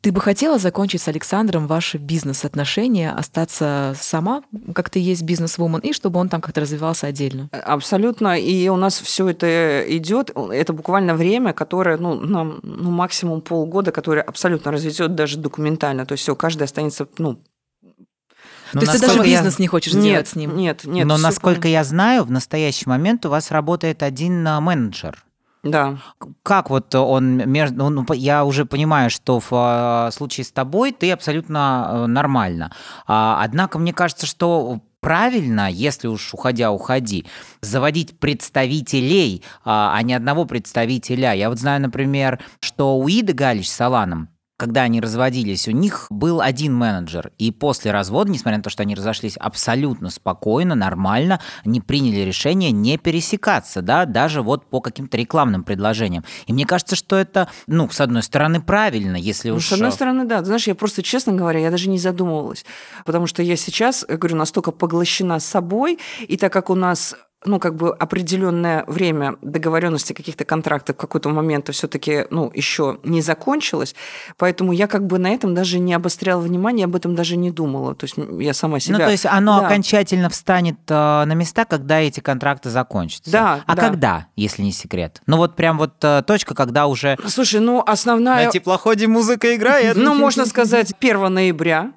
ты 0.00 0.12
бы 0.12 0.20
хотела 0.20 0.58
закончить 0.58 1.02
с 1.02 1.08
Александром 1.08 1.66
ваши 1.66 1.98
бизнес-отношения, 1.98 3.10
остаться 3.10 3.94
сама, 4.00 4.42
как 4.72 4.90
ты 4.90 5.00
есть 5.00 5.22
бизнес-вумен, 5.22 5.80
и 5.80 5.92
чтобы 5.92 6.20
он 6.20 6.28
там 6.28 6.40
как-то 6.40 6.60
развивался 6.60 7.08
отдельно? 7.08 7.48
Абсолютно. 7.50 8.38
И 8.38 8.68
у 8.68 8.76
нас 8.76 9.00
все 9.00 9.28
это 9.28 9.84
идет. 9.88 10.30
Это 10.52 10.72
буквально 10.72 11.14
время, 11.14 11.52
которое, 11.52 11.96
ну, 11.96 12.14
нам, 12.14 12.60
ну, 12.62 12.90
максимум 12.90 13.40
полгода, 13.40 13.90
которое 13.90 14.22
абсолютно 14.22 14.70
разведет 14.70 15.16
даже 15.16 15.36
документально. 15.36 16.06
То 16.06 16.12
есть 16.12 16.22
все, 16.22 16.36
каждый 16.36 16.62
останется, 16.62 17.08
ну, 17.18 17.40
но 18.72 18.80
То 18.80 18.86
есть 18.86 19.00
ты 19.00 19.06
даже 19.06 19.22
бизнес 19.22 19.58
я... 19.58 19.62
не 19.62 19.68
хочешь 19.68 19.94
нет, 19.94 20.02
сделать 20.02 20.28
с 20.28 20.36
ним? 20.36 20.56
Нет, 20.56 20.84
нет. 20.84 21.06
Но 21.06 21.16
насколько 21.16 21.62
понятно. 21.62 21.68
я 21.68 21.84
знаю, 21.84 22.24
в 22.24 22.30
настоящий 22.30 22.88
момент 22.88 23.26
у 23.26 23.30
вас 23.30 23.50
работает 23.50 24.02
один 24.02 24.46
а, 24.46 24.60
менеджер. 24.60 25.24
Да. 25.62 25.98
Как 26.42 26.70
вот 26.70 26.94
он 26.94 27.36
между... 27.50 27.88
Ну, 27.88 28.06
я 28.12 28.44
уже 28.44 28.64
понимаю, 28.64 29.10
что 29.10 29.40
в 29.40 29.48
а, 29.52 30.10
случае 30.12 30.44
с 30.44 30.52
тобой 30.52 30.92
ты 30.92 31.10
абсолютно 31.10 31.88
э, 31.90 32.06
нормально. 32.06 32.72
А, 33.06 33.40
однако 33.42 33.78
мне 33.78 33.92
кажется, 33.92 34.26
что 34.26 34.80
правильно, 35.00 35.70
если 35.70 36.08
уж 36.08 36.32
уходя, 36.34 36.70
уходи, 36.70 37.26
заводить 37.60 38.18
представителей, 38.18 39.42
а 39.64 40.00
не 40.02 40.14
одного 40.14 40.44
представителя. 40.44 41.32
Я 41.32 41.48
вот 41.48 41.58
знаю, 41.58 41.80
например, 41.80 42.40
что 42.60 42.98
у 42.98 43.08
Иды 43.08 43.32
Галич 43.32 43.70
с 43.70 43.80
Аланом 43.80 44.28
когда 44.58 44.82
они 44.82 45.00
разводились, 45.00 45.68
у 45.68 45.70
них 45.70 46.08
был 46.10 46.40
один 46.40 46.74
менеджер. 46.74 47.30
И 47.38 47.52
после 47.52 47.92
развода, 47.92 48.30
несмотря 48.32 48.58
на 48.58 48.64
то, 48.64 48.70
что 48.70 48.82
они 48.82 48.96
разошлись 48.96 49.36
абсолютно 49.36 50.10
спокойно, 50.10 50.74
нормально, 50.74 51.40
они 51.64 51.80
приняли 51.80 52.20
решение 52.22 52.72
не 52.72 52.98
пересекаться, 52.98 53.82
да, 53.82 54.04
даже 54.04 54.42
вот 54.42 54.66
по 54.68 54.80
каким-то 54.80 55.16
рекламным 55.16 55.62
предложениям. 55.62 56.24
И 56.48 56.52
мне 56.52 56.66
кажется, 56.66 56.96
что 56.96 57.16
это, 57.16 57.48
ну, 57.68 57.88
с 57.88 58.00
одной 58.00 58.24
стороны, 58.24 58.60
правильно, 58.60 59.14
если 59.14 59.50
ну, 59.50 59.56
уж... 59.56 59.68
С 59.68 59.72
одной 59.72 59.92
стороны, 59.92 60.24
да. 60.24 60.42
знаешь, 60.42 60.66
я 60.66 60.74
просто, 60.74 61.04
честно 61.04 61.32
говоря, 61.34 61.60
я 61.60 61.70
даже 61.70 61.88
не 61.88 61.98
задумывалась. 61.98 62.66
Потому 63.06 63.28
что 63.28 63.44
я 63.44 63.54
сейчас, 63.54 64.04
я 64.08 64.16
говорю, 64.16 64.34
настолько 64.34 64.72
поглощена 64.72 65.38
собой, 65.38 66.00
и 66.26 66.36
так 66.36 66.52
как 66.52 66.68
у 66.68 66.74
нас 66.74 67.14
ну, 67.44 67.60
как 67.60 67.76
бы 67.76 67.94
определенное 67.94 68.84
время 68.86 69.36
договоренности 69.42 70.12
каких-то 70.12 70.44
контрактов 70.44 70.96
в 70.96 70.98
какой-то 70.98 71.28
момент 71.28 71.68
все-таки, 71.72 72.26
ну, 72.30 72.50
еще 72.52 72.98
не 73.04 73.22
закончилось, 73.22 73.94
поэтому 74.36 74.72
я 74.72 74.86
как 74.88 75.06
бы 75.06 75.18
на 75.18 75.30
этом 75.30 75.54
даже 75.54 75.78
не 75.78 75.94
обостряла 75.94 76.40
внимание, 76.40 76.84
об 76.86 76.96
этом 76.96 77.14
даже 77.14 77.36
не 77.36 77.50
думала. 77.50 77.94
То 77.94 78.04
есть 78.04 78.16
я 78.40 78.54
сама 78.54 78.80
себя... 78.80 78.98
Ну, 78.98 79.04
то 79.04 79.10
есть 79.10 79.26
оно 79.26 79.60
Да. 79.60 79.66
окончательно 79.66 80.28
встанет 80.30 80.78
э, 80.88 80.94
на 80.94 81.32
места, 81.34 81.64
когда 81.64 82.00
эти 82.00 82.20
контракты 82.20 82.70
закончатся. 82.70 83.30
Да, 83.30 83.60
А 83.66 83.76
да. 83.76 83.82
когда, 83.82 84.26
если 84.34 84.62
не 84.62 84.72
секрет? 84.72 85.22
Ну 85.26 85.36
вот 85.36 85.54
прям 85.54 85.78
вот 85.78 85.94
э, 86.02 86.22
точка, 86.26 86.54
когда 86.54 86.86
уже 86.86 87.16
Слушай, 87.26 87.60
ну, 87.60 87.82
основная... 87.86 88.46
на 88.46 88.50
теплоходе 88.50 89.06
музыка 89.06 89.54
играет. 89.54 89.96
Ну, 89.96 90.14
можно 90.14 90.44
сказать, 90.46 90.92
1 91.00 91.32
ноября, 91.32 91.92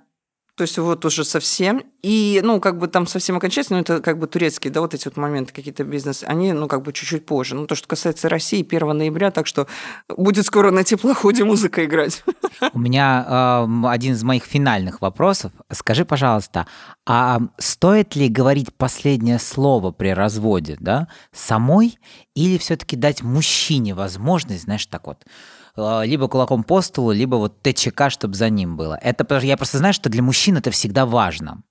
то 0.61 0.65
есть 0.65 0.77
вот 0.77 1.03
уже 1.05 1.25
совсем. 1.25 1.81
И, 2.03 2.39
ну, 2.43 2.59
как 2.59 2.77
бы 2.77 2.87
там 2.87 3.07
совсем 3.07 3.35
окончательно, 3.35 3.77
это 3.77 3.99
как 3.99 4.19
бы 4.19 4.27
турецкие, 4.27 4.71
да, 4.71 4.81
вот 4.81 4.93
эти 4.93 5.05
вот 5.05 5.17
моменты, 5.17 5.51
какие-то 5.51 5.83
бизнес, 5.83 6.23
они, 6.23 6.53
ну, 6.53 6.67
как 6.67 6.83
бы 6.83 6.93
чуть-чуть 6.93 7.25
позже. 7.25 7.55
Ну, 7.55 7.65
то, 7.65 7.73
что 7.73 7.87
касается 7.87 8.29
России, 8.29 8.63
1 8.63 8.95
ноября, 8.95 9.31
так 9.31 9.47
что 9.47 9.65
будет 10.07 10.45
скоро 10.45 10.69
на 10.69 10.83
теплоходе 10.83 11.45
музыка 11.45 11.83
играть. 11.83 12.23
У 12.73 12.79
меня 12.79 13.25
э, 13.27 13.63
м, 13.63 13.87
один 13.87 14.13
из 14.13 14.23
моих 14.23 14.43
финальных 14.43 15.01
вопросов. 15.01 15.51
Скажи, 15.71 16.05
пожалуйста, 16.05 16.67
а 17.07 17.39
стоит 17.57 18.15
ли 18.15 18.29
говорить 18.29 18.71
последнее 18.75 19.39
слово 19.39 19.91
при 19.91 20.09
разводе, 20.09 20.77
да, 20.79 21.07
самой, 21.33 21.97
или 22.35 22.59
все-таки 22.59 22.95
дать 22.95 23.23
мужчине 23.23 23.95
возможность, 23.95 24.65
знаешь, 24.65 24.85
так 24.85 25.07
вот, 25.07 25.25
либо 25.75 26.27
кулаком 26.27 26.63
по 26.63 26.81
столу, 26.81 27.11
либо 27.11 27.35
вот 27.35 27.61
ТЧК, 27.61 28.09
чтобы 28.09 28.35
за 28.35 28.49
ним 28.49 28.77
было. 28.77 28.97
Это 29.01 29.23
потому 29.23 29.39
что 29.41 29.47
я 29.47 29.57
просто 29.57 29.77
знаю, 29.77 29.93
что 29.93 30.09
для 30.09 30.21
мужчин 30.21 30.57
это 30.57 30.71
всегда 30.71 31.05
важно. 31.05 31.63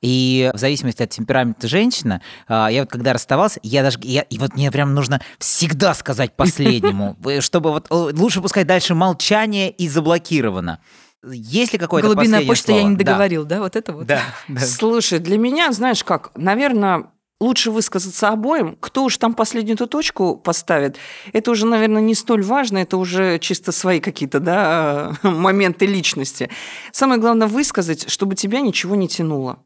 И 0.00 0.50
в 0.54 0.58
зависимости 0.58 1.02
от 1.02 1.10
темперамента 1.10 1.68
женщины, 1.68 2.22
а, 2.48 2.68
я 2.70 2.82
вот 2.82 2.90
когда 2.90 3.12
расставался, 3.12 3.60
я 3.62 3.82
даже, 3.82 3.98
я, 4.02 4.22
и 4.22 4.38
вот 4.38 4.54
мне 4.54 4.70
прям 4.70 4.94
нужно 4.94 5.20
всегда 5.38 5.94
сказать 5.94 6.34
последнему, 6.34 7.16
э, 7.24 7.40
чтобы 7.40 7.70
вот 7.70 7.86
э, 7.90 7.94
лучше 7.94 8.40
пускай 8.40 8.64
дальше 8.64 8.94
молчание 8.94 9.70
и 9.70 9.88
заблокировано. 9.88 10.80
Есть 11.28 11.72
ли 11.72 11.78
какое-то 11.78 12.14
последнее 12.14 12.46
почта 12.46 12.72
я 12.72 12.78
слово? 12.80 12.90
не 12.90 12.96
Да. 12.96 13.04
договорил, 13.04 13.44
да, 13.44 13.60
вот 13.60 13.74
это 13.74 13.92
вот. 13.92 14.06
Да, 14.06 14.20
да. 14.48 14.60
Слушай, 14.60 15.18
для 15.18 15.38
меня, 15.38 15.72
знаешь 15.72 16.04
как, 16.04 16.30
наверное, 16.36 17.06
лучше 17.40 17.70
высказаться 17.70 18.28
обоим. 18.28 18.76
Кто 18.80 19.04
уж 19.04 19.18
там 19.18 19.34
последнюю 19.34 19.74
эту 19.74 19.86
точку 19.86 20.36
поставит, 20.36 20.96
это 21.32 21.50
уже, 21.50 21.66
наверное, 21.66 22.02
не 22.02 22.14
столь 22.14 22.42
важно, 22.42 22.78
это 22.78 22.96
уже 22.96 23.38
чисто 23.38 23.72
свои 23.72 24.00
какие-то 24.00 24.40
да, 24.40 25.12
моменты 25.22 25.86
личности. 25.86 26.50
Самое 26.92 27.20
главное 27.20 27.48
высказать, 27.48 28.08
чтобы 28.10 28.34
тебя 28.34 28.60
ничего 28.60 28.96
не 28.96 29.08
тянуло. 29.08 29.58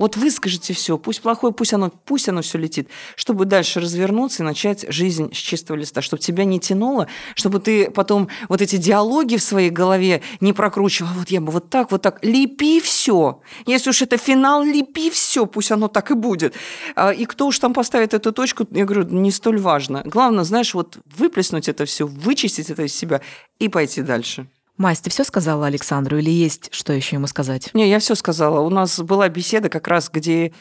Вот 0.00 0.16
выскажите 0.16 0.72
все, 0.72 0.96
пусть 0.96 1.20
плохое, 1.20 1.52
пусть 1.52 1.74
оно, 1.74 1.90
пусть 1.90 2.26
оно 2.26 2.40
все 2.40 2.56
летит, 2.56 2.88
чтобы 3.16 3.44
дальше 3.44 3.80
развернуться 3.80 4.42
и 4.42 4.46
начать 4.46 4.86
жизнь 4.88 5.30
с 5.34 5.36
чистого 5.36 5.76
листа, 5.76 6.00
чтобы 6.00 6.22
тебя 6.22 6.44
не 6.44 6.58
тянуло, 6.58 7.06
чтобы 7.34 7.60
ты 7.60 7.90
потом 7.90 8.28
вот 8.48 8.62
эти 8.62 8.76
диалоги 8.76 9.36
в 9.36 9.42
своей 9.42 9.68
голове 9.68 10.22
не 10.40 10.54
прокручивал, 10.54 11.10
«А 11.10 11.18
вот 11.18 11.30
я 11.30 11.42
бы 11.42 11.52
вот 11.52 11.68
так, 11.68 11.92
вот 11.92 12.00
так, 12.00 12.24
лепи 12.24 12.80
все. 12.80 13.42
Если 13.66 13.90
уж 13.90 14.00
это 14.00 14.16
финал, 14.16 14.64
лепи 14.64 15.10
все, 15.10 15.44
пусть 15.44 15.70
оно 15.70 15.88
так 15.88 16.10
и 16.10 16.14
будет. 16.14 16.54
А, 16.96 17.10
И 17.10 17.26
кто 17.26 17.46
уж 17.46 17.58
там 17.58 17.74
поставит 17.74 18.14
эту 18.14 18.32
точку, 18.32 18.66
я 18.70 18.86
говорю, 18.86 19.04
не 19.04 19.30
столь 19.30 19.58
важно. 19.60 20.00
Главное, 20.06 20.44
знаешь, 20.44 20.72
вот 20.72 20.96
выплеснуть 21.04 21.68
это 21.68 21.84
все, 21.84 22.06
вычистить 22.06 22.70
это 22.70 22.84
из 22.84 22.94
себя 22.94 23.20
и 23.58 23.68
пойти 23.68 24.00
дальше. 24.00 24.46
Мась, 24.80 25.00
ты 25.02 25.10
все 25.10 25.24
сказала 25.24 25.66
Александру 25.66 26.16
или 26.16 26.30
есть 26.30 26.70
что 26.72 26.94
еще 26.94 27.16
ему 27.16 27.26
сказать? 27.26 27.68
Не, 27.74 27.86
я 27.90 27.98
все 27.98 28.14
сказала. 28.14 28.60
У 28.60 28.70
нас 28.70 28.98
была 28.98 29.28
беседа 29.28 29.68
как 29.68 29.86
раз, 29.88 30.08
где 30.10 30.54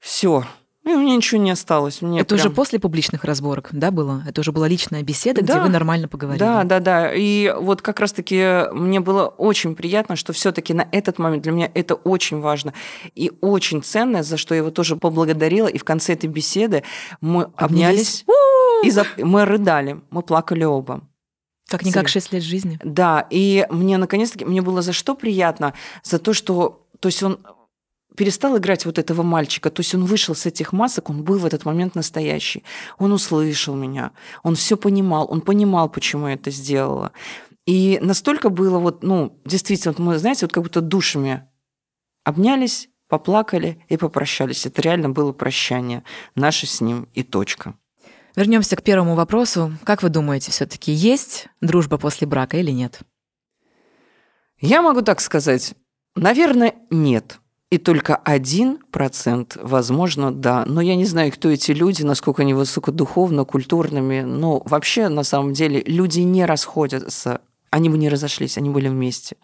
все. 0.00 0.44
И 0.84 0.90
у 0.90 0.98
меня 0.98 1.16
ничего 1.16 1.40
не 1.40 1.50
осталось. 1.50 2.02
Мне 2.02 2.20
это 2.20 2.34
уже 2.34 2.44
прям- 2.44 2.54
после 2.56 2.78
публичных 2.78 3.24
разборок, 3.24 3.70
да, 3.72 3.90
было? 3.90 4.22
Это 4.28 4.42
уже 4.42 4.52
была 4.52 4.68
личная 4.68 5.02
беседа, 5.02 5.40
где 5.40 5.54
Да. 5.54 5.62
вы 5.62 5.70
нормально 5.70 6.08
поговорили. 6.08 6.40
Да, 6.40 6.62
да, 6.64 6.78
да. 6.80 7.14
И 7.14 7.50
вот 7.58 7.80
как 7.80 8.00
раз-таки 8.00 8.66
мне 8.74 9.00
было 9.00 9.28
очень 9.28 9.74
приятно, 9.76 10.14
что 10.14 10.34
все-таки 10.34 10.74
на 10.74 10.86
этот 10.92 11.18
момент 11.18 11.42
для 11.44 11.52
меня 11.52 11.70
это 11.72 11.94
очень 11.94 12.40
важно 12.40 12.74
и 13.14 13.32
очень 13.40 13.82
ценно, 13.82 14.22
за 14.22 14.36
что 14.36 14.54
я 14.54 14.58
его 14.58 14.70
тоже 14.70 14.96
поблагодарила. 14.96 15.68
И 15.68 15.78
в 15.78 15.84
конце 15.84 16.12
этой 16.12 16.28
беседы 16.28 16.82
мы 17.22 17.48
обнялись, 17.56 18.26
и 18.84 18.90
за- 18.90 19.06
мы 19.16 19.46
рыдали, 19.46 20.02
мы 20.10 20.20
плакали 20.20 20.64
оба. 20.64 21.00
Как-никак. 21.72 22.08
6 22.08 22.32
лет 22.32 22.42
жизни. 22.42 22.78
Да, 22.84 23.26
и 23.30 23.66
мне 23.70 23.98
наконец-таки, 23.98 24.44
мне 24.44 24.62
было 24.62 24.82
за 24.82 24.92
что 24.92 25.14
приятно? 25.14 25.74
За 26.02 26.18
то, 26.18 26.32
что, 26.32 26.86
то 27.00 27.08
есть 27.08 27.22
он 27.22 27.38
перестал 28.16 28.58
играть 28.58 28.84
вот 28.86 28.98
этого 28.98 29.22
мальчика, 29.22 29.70
то 29.70 29.80
есть 29.80 29.94
он 29.94 30.04
вышел 30.04 30.34
с 30.34 30.46
этих 30.46 30.72
масок, 30.72 31.10
он 31.10 31.22
был 31.22 31.38
в 31.38 31.46
этот 31.46 31.64
момент 31.64 31.94
настоящий. 31.94 32.62
Он 32.98 33.12
услышал 33.12 33.74
меня, 33.74 34.12
он 34.42 34.54
все 34.54 34.76
понимал, 34.76 35.26
он 35.30 35.40
понимал, 35.40 35.88
почему 35.88 36.28
я 36.28 36.34
это 36.34 36.50
сделала. 36.50 37.12
И 37.66 37.98
настолько 38.02 38.50
было 38.50 38.78
вот, 38.78 39.02
ну, 39.02 39.38
действительно, 39.44 39.92
вот 39.92 40.04
мы, 40.04 40.18
знаете, 40.18 40.46
вот 40.46 40.52
как 40.52 40.64
будто 40.64 40.80
душами 40.80 41.46
обнялись, 42.24 42.88
поплакали 43.08 43.84
и 43.88 43.96
попрощались. 43.96 44.66
Это 44.66 44.82
реально 44.82 45.10
было 45.10 45.32
прощание 45.32 46.02
наше 46.34 46.66
с 46.66 46.80
ним 46.80 47.08
и 47.14 47.22
точка. 47.22 47.74
Вернемся 48.34 48.76
к 48.76 48.82
первому 48.82 49.14
вопросу. 49.14 49.72
Как 49.84 50.02
вы 50.02 50.08
думаете, 50.08 50.50
все-таки 50.50 50.92
есть 50.92 51.48
дружба 51.60 51.98
после 51.98 52.26
брака 52.26 52.56
или 52.56 52.70
нет? 52.70 53.00
Я 54.58 54.80
могу 54.80 55.02
так 55.02 55.20
сказать. 55.20 55.74
Наверное, 56.14 56.74
нет. 56.90 57.40
И 57.70 57.78
только 57.78 58.16
один 58.16 58.78
процент, 58.90 59.56
возможно, 59.60 60.32
да. 60.32 60.64
Но 60.66 60.80
я 60.80 60.94
не 60.94 61.04
знаю, 61.04 61.32
кто 61.32 61.50
эти 61.50 61.72
люди, 61.72 62.02
насколько 62.02 62.42
они 62.42 62.54
высокодуховно, 62.54 63.44
культурными. 63.44 64.20
Но 64.20 64.62
вообще, 64.64 65.08
на 65.08 65.24
самом 65.24 65.52
деле, 65.52 65.82
люди 65.86 66.20
не 66.20 66.44
расходятся. 66.44 67.40
Они 67.70 67.88
бы 67.88 67.96
не 67.96 68.08
разошлись, 68.10 68.58
они 68.58 68.70
были 68.70 68.88
вместе. 68.88 69.36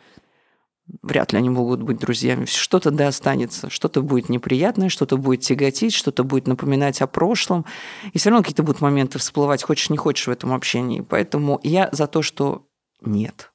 Вряд 1.03 1.33
ли 1.33 1.39
они 1.39 1.51
могут 1.51 1.83
быть 1.83 1.99
друзьями. 1.99 2.47
Что-то 2.47 2.91
да 2.91 3.09
останется, 3.09 3.69
что-то 3.71 4.03
будет 4.03 4.29
неприятное, 4.29 4.89
что-то 4.89 5.17
будет 5.17 5.41
тяготить, 5.41 5.95
что-то 5.95 6.25
будет 6.25 6.47
напоминать 6.47 7.03
о 7.03 7.07
прошлом. 7.07 7.67
И 8.13 8.19
все 8.19 8.31
равно 8.31 8.43
какие-то 8.43 8.63
будут 8.63 8.81
моменты 8.81 9.19
всплывать, 9.19 9.63
хочешь 9.63 9.91
не 9.91 9.97
хочешь 9.97 10.27
в 10.27 10.31
этом 10.31 10.53
общении. 10.53 11.01
Поэтому 11.01 11.61
я 11.63 11.89
за 11.93 12.07
то, 12.07 12.23
что 12.23 12.68
нет. 13.01 13.51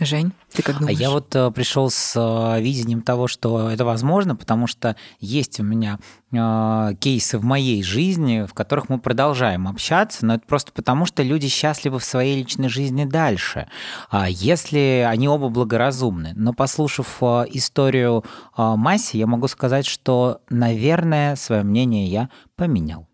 Жень, 0.00 0.32
ты 0.52 0.62
как 0.62 0.76
А 0.76 0.78
думаешь? 0.80 0.98
я 0.98 1.10
вот 1.10 1.34
э, 1.36 1.50
пришел 1.50 1.90
с 1.90 2.14
э, 2.16 2.60
видением 2.60 3.02
того, 3.02 3.28
что 3.28 3.70
это 3.70 3.84
возможно, 3.84 4.34
потому 4.34 4.66
что 4.66 4.96
есть 5.20 5.60
у 5.60 5.62
меня 5.62 5.98
э, 6.32 6.94
кейсы 6.98 7.38
в 7.38 7.44
моей 7.44 7.82
жизни, 7.82 8.46
в 8.46 8.54
которых 8.54 8.88
мы 8.88 8.98
продолжаем 8.98 9.68
общаться, 9.68 10.24
но 10.26 10.34
это 10.34 10.46
просто 10.46 10.72
потому, 10.72 11.06
что 11.06 11.22
люди 11.22 11.48
счастливы 11.48 11.98
в 11.98 12.04
своей 12.04 12.38
личной 12.38 12.68
жизни 12.68 13.04
дальше, 13.04 13.68
а 14.10 14.28
если 14.28 15.06
они 15.08 15.28
оба 15.28 15.48
благоразумны. 15.48 16.32
Но 16.34 16.52
послушав 16.54 17.18
э, 17.20 17.44
историю 17.50 18.24
э, 18.56 18.74
Маси, 18.76 19.16
я 19.16 19.26
могу 19.26 19.48
сказать, 19.48 19.86
что, 19.86 20.40
наверное, 20.50 21.36
свое 21.36 21.62
мнение 21.62 22.06
я 22.06 22.30
поменял. 22.56 23.06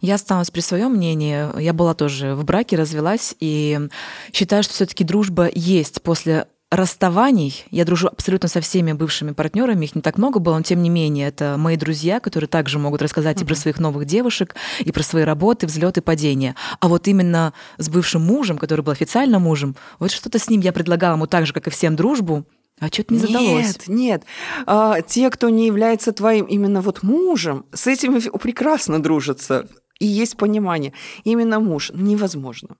Я 0.00 0.14
останусь 0.14 0.50
при 0.50 0.60
своем 0.60 0.92
мнении. 0.92 1.60
Я 1.60 1.72
была 1.72 1.94
тоже 1.94 2.34
в 2.34 2.44
браке, 2.44 2.76
развелась, 2.76 3.34
и 3.40 3.80
считаю, 4.32 4.62
что 4.62 4.74
все-таки 4.74 5.04
дружба 5.04 5.48
есть 5.52 6.02
после 6.02 6.46
расставаний. 6.70 7.64
Я 7.70 7.84
дружу 7.84 8.08
абсолютно 8.08 8.48
со 8.48 8.60
всеми 8.60 8.92
бывшими 8.92 9.32
партнерами, 9.32 9.86
их 9.86 9.94
не 9.94 10.02
так 10.02 10.18
много 10.18 10.38
было, 10.38 10.56
но 10.56 10.62
тем 10.62 10.82
не 10.82 10.90
менее, 10.90 11.28
это 11.28 11.56
мои 11.58 11.76
друзья, 11.76 12.20
которые 12.20 12.48
также 12.48 12.78
могут 12.78 13.00
рассказать 13.00 13.40
и 13.40 13.44
про 13.44 13.54
своих 13.54 13.78
новых 13.78 14.04
девушек, 14.04 14.54
и 14.80 14.92
про 14.92 15.02
свои 15.02 15.22
работы, 15.22 15.66
взлеты, 15.66 16.02
падения. 16.02 16.54
А 16.80 16.88
вот 16.88 17.08
именно 17.08 17.54
с 17.78 17.88
бывшим 17.88 18.22
мужем, 18.22 18.58
который 18.58 18.82
был 18.82 18.92
официально 18.92 19.38
мужем, 19.38 19.76
вот 19.98 20.10
что-то 20.10 20.38
с 20.38 20.50
ним 20.50 20.60
я 20.60 20.72
предлагала 20.72 21.14
ему 21.14 21.26
так 21.26 21.46
же, 21.46 21.54
как 21.54 21.66
и 21.66 21.70
всем, 21.70 21.96
дружбу, 21.96 22.44
а 22.80 22.88
что-то 22.88 23.14
не 23.14 23.20
задалось. 23.20 23.64
Нет, 23.66 23.88
нет. 23.88 24.24
А, 24.66 25.00
те, 25.02 25.30
кто 25.30 25.48
не 25.48 25.66
является 25.66 26.12
твоим 26.12 26.46
именно 26.46 26.80
вот 26.80 27.02
мужем, 27.02 27.66
с 27.72 27.86
этими 27.86 28.18
прекрасно 28.38 29.02
дружатся. 29.02 29.68
И 29.98 30.06
есть 30.06 30.36
понимание. 30.36 30.92
Именно 31.24 31.58
муж 31.58 31.90
невозможно. 31.92 32.76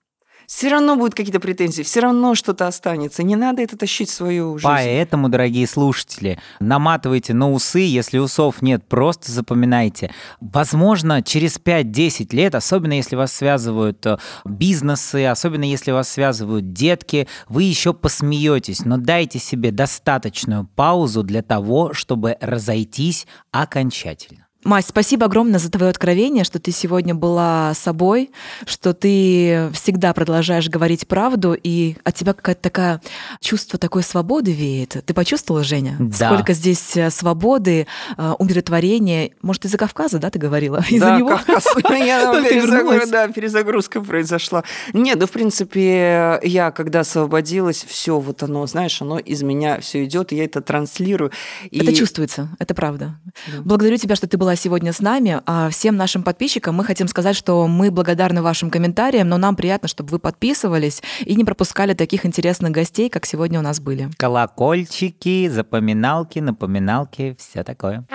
Все 0.48 0.70
равно 0.70 0.96
будут 0.96 1.14
какие-то 1.14 1.40
претензии, 1.40 1.82
все 1.82 2.00
равно 2.00 2.34
что-то 2.34 2.66
останется. 2.66 3.22
Не 3.22 3.36
надо 3.36 3.60
это 3.60 3.76
тащить 3.76 4.08
в 4.08 4.14
свою 4.14 4.56
жизнь. 4.56 4.66
Поэтому, 4.66 5.28
дорогие 5.28 5.66
слушатели, 5.66 6.40
наматывайте 6.58 7.34
на 7.34 7.52
усы, 7.52 7.80
если 7.80 8.16
усов 8.16 8.62
нет, 8.62 8.82
просто 8.88 9.30
запоминайте. 9.30 10.10
Возможно, 10.40 11.22
через 11.22 11.60
5-10 11.60 12.34
лет, 12.34 12.54
особенно 12.54 12.94
если 12.94 13.14
вас 13.14 13.30
связывают 13.34 14.06
э, 14.06 14.16
бизнесы, 14.46 15.26
особенно 15.26 15.64
если 15.64 15.90
вас 15.90 16.08
связывают 16.08 16.72
детки, 16.72 17.28
вы 17.50 17.64
еще 17.64 17.92
посмеетесь, 17.92 18.86
но 18.86 18.96
дайте 18.96 19.38
себе 19.38 19.70
достаточную 19.70 20.66
паузу 20.66 21.24
для 21.24 21.42
того, 21.42 21.92
чтобы 21.92 22.38
разойтись 22.40 23.26
окончательно. 23.52 24.47
Мась, 24.64 24.86
спасибо 24.88 25.26
огромное 25.26 25.60
за 25.60 25.70
твое 25.70 25.88
откровение, 25.88 26.42
что 26.42 26.58
ты 26.58 26.72
сегодня 26.72 27.14
была 27.14 27.72
собой, 27.74 28.32
что 28.66 28.92
ты 28.92 29.70
всегда 29.72 30.12
продолжаешь 30.12 30.68
говорить 30.68 31.06
правду, 31.06 31.54
и 31.54 31.96
от 32.02 32.16
тебя 32.16 32.32
какая-то 32.32 32.60
такая 32.60 33.00
чувство 33.40 33.78
такой 33.78 34.02
свободы 34.02 34.52
веет. 34.52 34.96
Ты 35.06 35.14
почувствовала, 35.14 35.62
Женя? 35.62 35.96
Да. 36.00 36.32
Сколько 36.32 36.54
здесь 36.54 36.96
э, 36.96 37.08
свободы, 37.10 37.86
э, 38.16 38.32
умиротворения. 38.40 39.30
Может, 39.42 39.66
из-за 39.66 39.78
Кавказа, 39.78 40.18
да, 40.18 40.28
ты 40.28 40.40
говорила? 40.40 40.84
Из-за 40.90 41.06
да, 41.06 41.18
него? 41.18 41.28
Кавказ. 41.28 41.66
Вернулась. 41.76 43.08
да, 43.10 43.28
перезагрузка 43.28 44.00
произошла. 44.00 44.64
Нет, 44.92 45.20
да, 45.20 45.26
в 45.26 45.30
принципе, 45.30 46.40
я 46.42 46.72
когда 46.72 47.00
освободилась, 47.00 47.84
все 47.88 48.18
вот 48.18 48.42
оно, 48.42 48.66
знаешь, 48.66 49.00
оно 49.00 49.20
из 49.20 49.42
меня 49.42 49.78
все 49.80 50.04
идет, 50.04 50.32
я 50.32 50.44
это 50.44 50.60
транслирую. 50.60 51.30
Это 51.70 51.94
чувствуется, 51.94 52.48
это 52.58 52.74
правда. 52.74 53.20
Да. 53.46 53.62
Благодарю 53.62 53.96
тебя, 53.96 54.16
что 54.16 54.26
ты 54.26 54.36
была 54.36 54.47
сегодня 54.56 54.92
с 54.92 55.00
нами. 55.00 55.40
А 55.46 55.70
всем 55.70 55.96
нашим 55.96 56.22
подписчикам 56.22 56.74
мы 56.74 56.84
хотим 56.84 57.08
сказать, 57.08 57.36
что 57.36 57.66
мы 57.66 57.90
благодарны 57.90 58.42
вашим 58.42 58.70
комментариям, 58.70 59.28
но 59.28 59.36
нам 59.36 59.56
приятно, 59.56 59.88
чтобы 59.88 60.10
вы 60.10 60.18
подписывались 60.18 61.02
и 61.24 61.34
не 61.34 61.44
пропускали 61.44 61.94
таких 61.94 62.26
интересных 62.26 62.72
гостей, 62.72 63.10
как 63.10 63.26
сегодня 63.26 63.58
у 63.58 63.62
нас 63.62 63.80
были. 63.80 64.10
Колокольчики, 64.16 65.48
запоминалки, 65.48 66.38
напоминалки, 66.38 67.36
все 67.38 67.62
такое. 67.64 68.06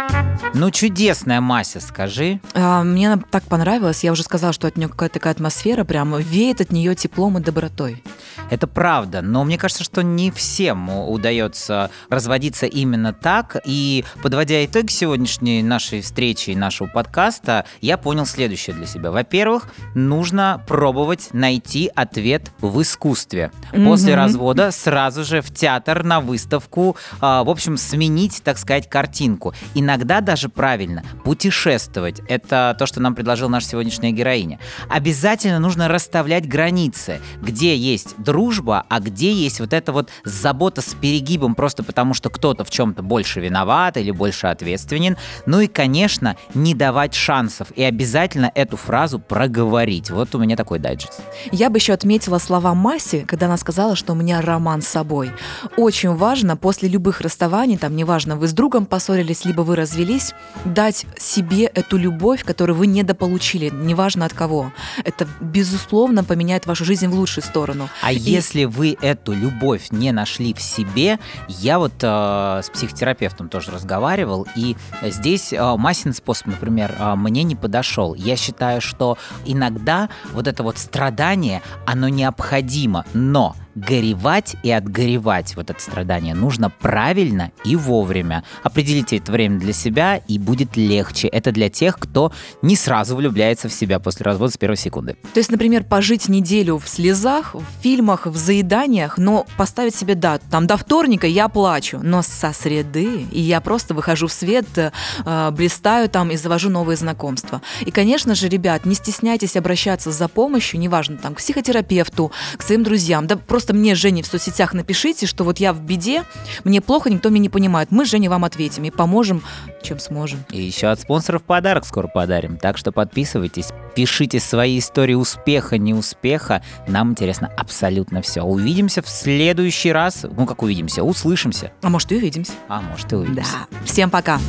Ну, 0.53 0.71
чудесная 0.71 1.41
Мася, 1.41 1.79
скажи. 1.79 2.39
А, 2.53 2.83
Мне 2.83 3.11
она 3.11 3.21
так 3.29 3.43
понравилось, 3.43 4.03
я 4.03 4.11
уже 4.11 4.23
сказала, 4.23 4.53
что 4.53 4.67
от 4.67 4.77
нее 4.77 4.87
какая-то 4.87 5.15
такая 5.15 5.33
атмосфера, 5.33 5.83
прямо 5.83 6.17
веет 6.19 6.61
от 6.61 6.71
нее 6.71 6.95
теплом 6.95 7.37
и 7.37 7.41
добротой. 7.41 8.03
Это 8.49 8.67
правда, 8.67 9.21
но 9.21 9.43
мне 9.43 9.57
кажется, 9.57 9.83
что 9.83 10.01
не 10.01 10.31
всем 10.31 10.89
удается 10.89 11.89
разводиться 12.09 12.65
именно 12.65 13.13
так. 13.13 13.57
И 13.65 14.03
подводя 14.21 14.63
итог 14.65 14.89
сегодняшней 14.89 15.63
нашей 15.63 16.01
встречи 16.01 16.22
и 16.31 16.55
нашего 16.55 16.87
подкаста, 16.87 17.65
я 17.81 17.97
понял 17.97 18.25
следующее 18.25 18.75
для 18.75 18.85
себя. 18.85 19.11
Во-первых, 19.11 19.67
нужно 19.93 20.63
пробовать 20.67 21.29
найти 21.33 21.91
ответ 21.93 22.51
в 22.61 22.81
искусстве. 22.81 23.51
После 23.71 24.13
Мгм. 24.13 24.21
развода 24.21 24.71
сразу 24.71 25.23
же 25.23 25.41
в 25.41 25.53
театр, 25.53 26.03
на 26.03 26.21
выставку, 26.21 26.95
а, 27.19 27.43
в 27.43 27.49
общем, 27.49 27.77
сменить, 27.77 28.41
так 28.43 28.57
сказать, 28.57 28.89
картинку. 28.89 29.53
Иногда 29.73 30.21
даже 30.21 30.49
правильно 30.49 31.03
путешествовать. 31.23 32.21
Это 32.29 32.75
то, 32.79 32.85
что 32.85 32.99
нам 33.01 33.15
предложила 33.15 33.49
наша 33.49 33.67
сегодняшняя 33.67 34.11
героиня. 34.11 34.59
Обязательно 34.89 35.59
нужно 35.59 35.87
расставлять 35.87 36.47
границы, 36.47 37.19
где 37.41 37.75
есть 37.75 38.15
дружба, 38.17 38.85
а 38.89 38.99
где 38.99 39.33
есть 39.33 39.59
вот 39.59 39.73
эта 39.73 39.91
вот 39.91 40.09
забота 40.23 40.81
с 40.81 40.93
перегибом 40.93 41.55
просто 41.55 41.83
потому, 41.83 42.13
что 42.13 42.29
кто-то 42.29 42.63
в 42.63 42.69
чем-то 42.69 43.01
больше 43.03 43.39
виноват 43.39 43.97
или 43.97 44.11
больше 44.11 44.47
ответственен. 44.47 45.17
Ну 45.45 45.59
и, 45.59 45.67
конечно, 45.67 46.12
не 46.53 46.73
давать 46.75 47.13
шансов. 47.13 47.71
И 47.75 47.83
обязательно 47.83 48.51
эту 48.55 48.77
фразу 48.77 49.19
проговорить. 49.19 50.09
Вот 50.11 50.33
у 50.35 50.39
меня 50.39 50.55
такой 50.55 50.79
дайджест. 50.79 51.21
Я 51.51 51.69
бы 51.69 51.77
еще 51.77 51.93
отметила 51.93 52.37
слова 52.37 52.73
Маси, 52.73 53.25
когда 53.27 53.45
она 53.47 53.57
сказала, 53.57 53.95
что 53.95 54.13
у 54.13 54.15
меня 54.15 54.41
роман 54.41 54.81
с 54.81 54.87
собой. 54.87 55.31
Очень 55.77 56.13
важно 56.15 56.55
после 56.57 56.89
любых 56.89 57.21
расставаний, 57.21 57.77
там 57.77 57.95
неважно, 57.95 58.35
вы 58.35 58.47
с 58.47 58.53
другом 58.53 58.85
поссорились, 58.85 59.45
либо 59.45 59.61
вы 59.61 59.75
развелись, 59.75 60.33
дать 60.65 61.05
себе 61.17 61.65
эту 61.65 61.97
любовь, 61.97 62.43
которую 62.43 62.77
вы 62.77 62.87
недополучили, 62.87 63.69
неважно 63.73 64.25
от 64.25 64.33
кого. 64.33 64.71
Это, 65.03 65.27
безусловно, 65.41 66.23
поменяет 66.23 66.65
вашу 66.65 66.85
жизнь 66.85 67.07
в 67.07 67.13
лучшую 67.13 67.43
сторону. 67.43 67.89
А 68.01 68.11
И- 68.11 68.17
если 68.17 68.65
вы 68.65 68.97
эту 69.01 69.33
любовь 69.33 69.87
не 69.91 70.11
нашли 70.11 70.53
в 70.53 70.61
себе, 70.61 71.19
я 71.47 71.79
вот 71.79 71.93
э, 72.01 72.61
с 72.63 72.69
психотерапевтом 72.69 73.49
тоже 73.49 73.71
разговаривал, 73.71 74.47
и 74.55 74.75
здесь 75.01 75.53
э, 75.53 75.75
Масин 76.03 76.13
способ, 76.13 76.47
например, 76.47 76.93
э, 76.99 77.15
мне 77.15 77.43
не 77.43 77.55
подошел. 77.55 78.13
Я 78.13 78.35
считаю, 78.35 78.81
что 78.81 79.17
иногда 79.45 80.09
вот 80.33 80.47
это 80.49 80.61
вот 80.61 80.77
страдание, 80.77 81.61
оно 81.85 82.09
необходимо, 82.09 83.05
но 83.13 83.55
горевать 83.75 84.55
и 84.63 84.71
отгоревать 84.71 85.55
вот 85.55 85.69
это 85.69 85.81
страдание 85.81 86.35
нужно 86.35 86.69
правильно 86.69 87.51
и 87.63 87.75
вовремя. 87.75 88.43
Определите 88.63 89.17
это 89.17 89.31
время 89.31 89.59
для 89.59 89.73
себя, 89.73 90.17
и 90.17 90.37
будет 90.37 90.75
легче. 90.75 91.27
Это 91.27 91.51
для 91.51 91.69
тех, 91.69 91.97
кто 91.97 92.31
не 92.61 92.75
сразу 92.75 93.15
влюбляется 93.15 93.69
в 93.69 93.73
себя 93.73 93.99
после 93.99 94.25
развода 94.25 94.51
с 94.51 94.57
первой 94.57 94.77
секунды. 94.77 95.15
То 95.33 95.39
есть, 95.39 95.51
например, 95.51 95.83
пожить 95.83 96.29
неделю 96.29 96.77
в 96.77 96.87
слезах, 96.87 97.55
в 97.55 97.63
фильмах, 97.81 98.25
в 98.25 98.35
заеданиях, 98.35 99.17
но 99.17 99.45
поставить 99.57 99.95
себе 99.95 100.15
дату. 100.15 100.43
Там 100.51 100.67
до 100.67 100.77
вторника 100.77 101.27
я 101.27 101.47
плачу, 101.47 101.99
но 102.03 102.21
со 102.21 102.51
среды 102.53 103.25
и 103.31 103.39
я 103.39 103.61
просто 103.61 103.93
выхожу 103.93 104.27
в 104.27 104.33
свет, 104.33 104.65
э, 104.77 105.51
блистаю 105.51 106.09
там 106.09 106.31
и 106.31 106.37
завожу 106.37 106.69
новые 106.69 106.97
знакомства. 106.97 107.61
И, 107.85 107.91
конечно 107.91 108.35
же, 108.35 108.49
ребят, 108.49 108.85
не 108.85 108.95
стесняйтесь 108.95 109.55
обращаться 109.55 110.11
за 110.11 110.27
помощью, 110.27 110.79
неважно, 110.79 111.17
там, 111.17 111.35
к 111.35 111.37
психотерапевту, 111.37 112.31
к 112.57 112.63
своим 112.63 112.83
друзьям. 112.83 113.27
Да 113.27 113.37
просто 113.37 113.62
мне, 113.71 113.95
Жене, 113.95 114.23
в 114.23 114.27
соцсетях 114.27 114.73
напишите, 114.73 115.27
что 115.27 115.43
вот 115.43 115.59
я 115.59 115.71
в 115.71 115.79
беде, 115.79 116.23
мне 116.63 116.81
плохо, 116.81 117.09
никто 117.09 117.29
меня 117.29 117.43
не 117.43 117.49
понимает. 117.49 117.91
Мы 117.91 118.05
с 118.05 118.09
Женей 118.09 118.27
вам 118.27 118.43
ответим 118.43 118.83
и 118.83 118.91
поможем, 118.91 119.41
чем 119.81 119.99
сможем. 119.99 120.43
И 120.51 120.61
еще 120.61 120.87
от 120.87 120.99
спонсоров 120.99 121.43
подарок 121.43 121.85
скоро 121.85 122.07
подарим. 122.07 122.57
Так 122.57 122.77
что 122.77 122.91
подписывайтесь, 122.91 123.69
пишите 123.95 124.39
свои 124.39 124.79
истории 124.79 125.13
успеха, 125.13 125.77
неуспеха. 125.77 126.63
Нам 126.87 127.11
интересно 127.11 127.51
абсолютно 127.55 128.21
все. 128.21 128.41
Увидимся 128.41 129.01
в 129.01 129.07
следующий 129.07 129.91
раз. 129.91 130.25
Ну, 130.35 130.45
как 130.45 130.63
увидимся? 130.63 131.03
Услышимся. 131.03 131.71
А 131.81 131.89
может, 131.89 132.11
и 132.11 132.15
увидимся. 132.15 132.53
А 132.67 132.81
может, 132.81 133.11
и 133.13 133.15
увидимся. 133.15 133.51
Да. 133.69 133.77
Всем 133.85 134.09
пока. 134.09 134.39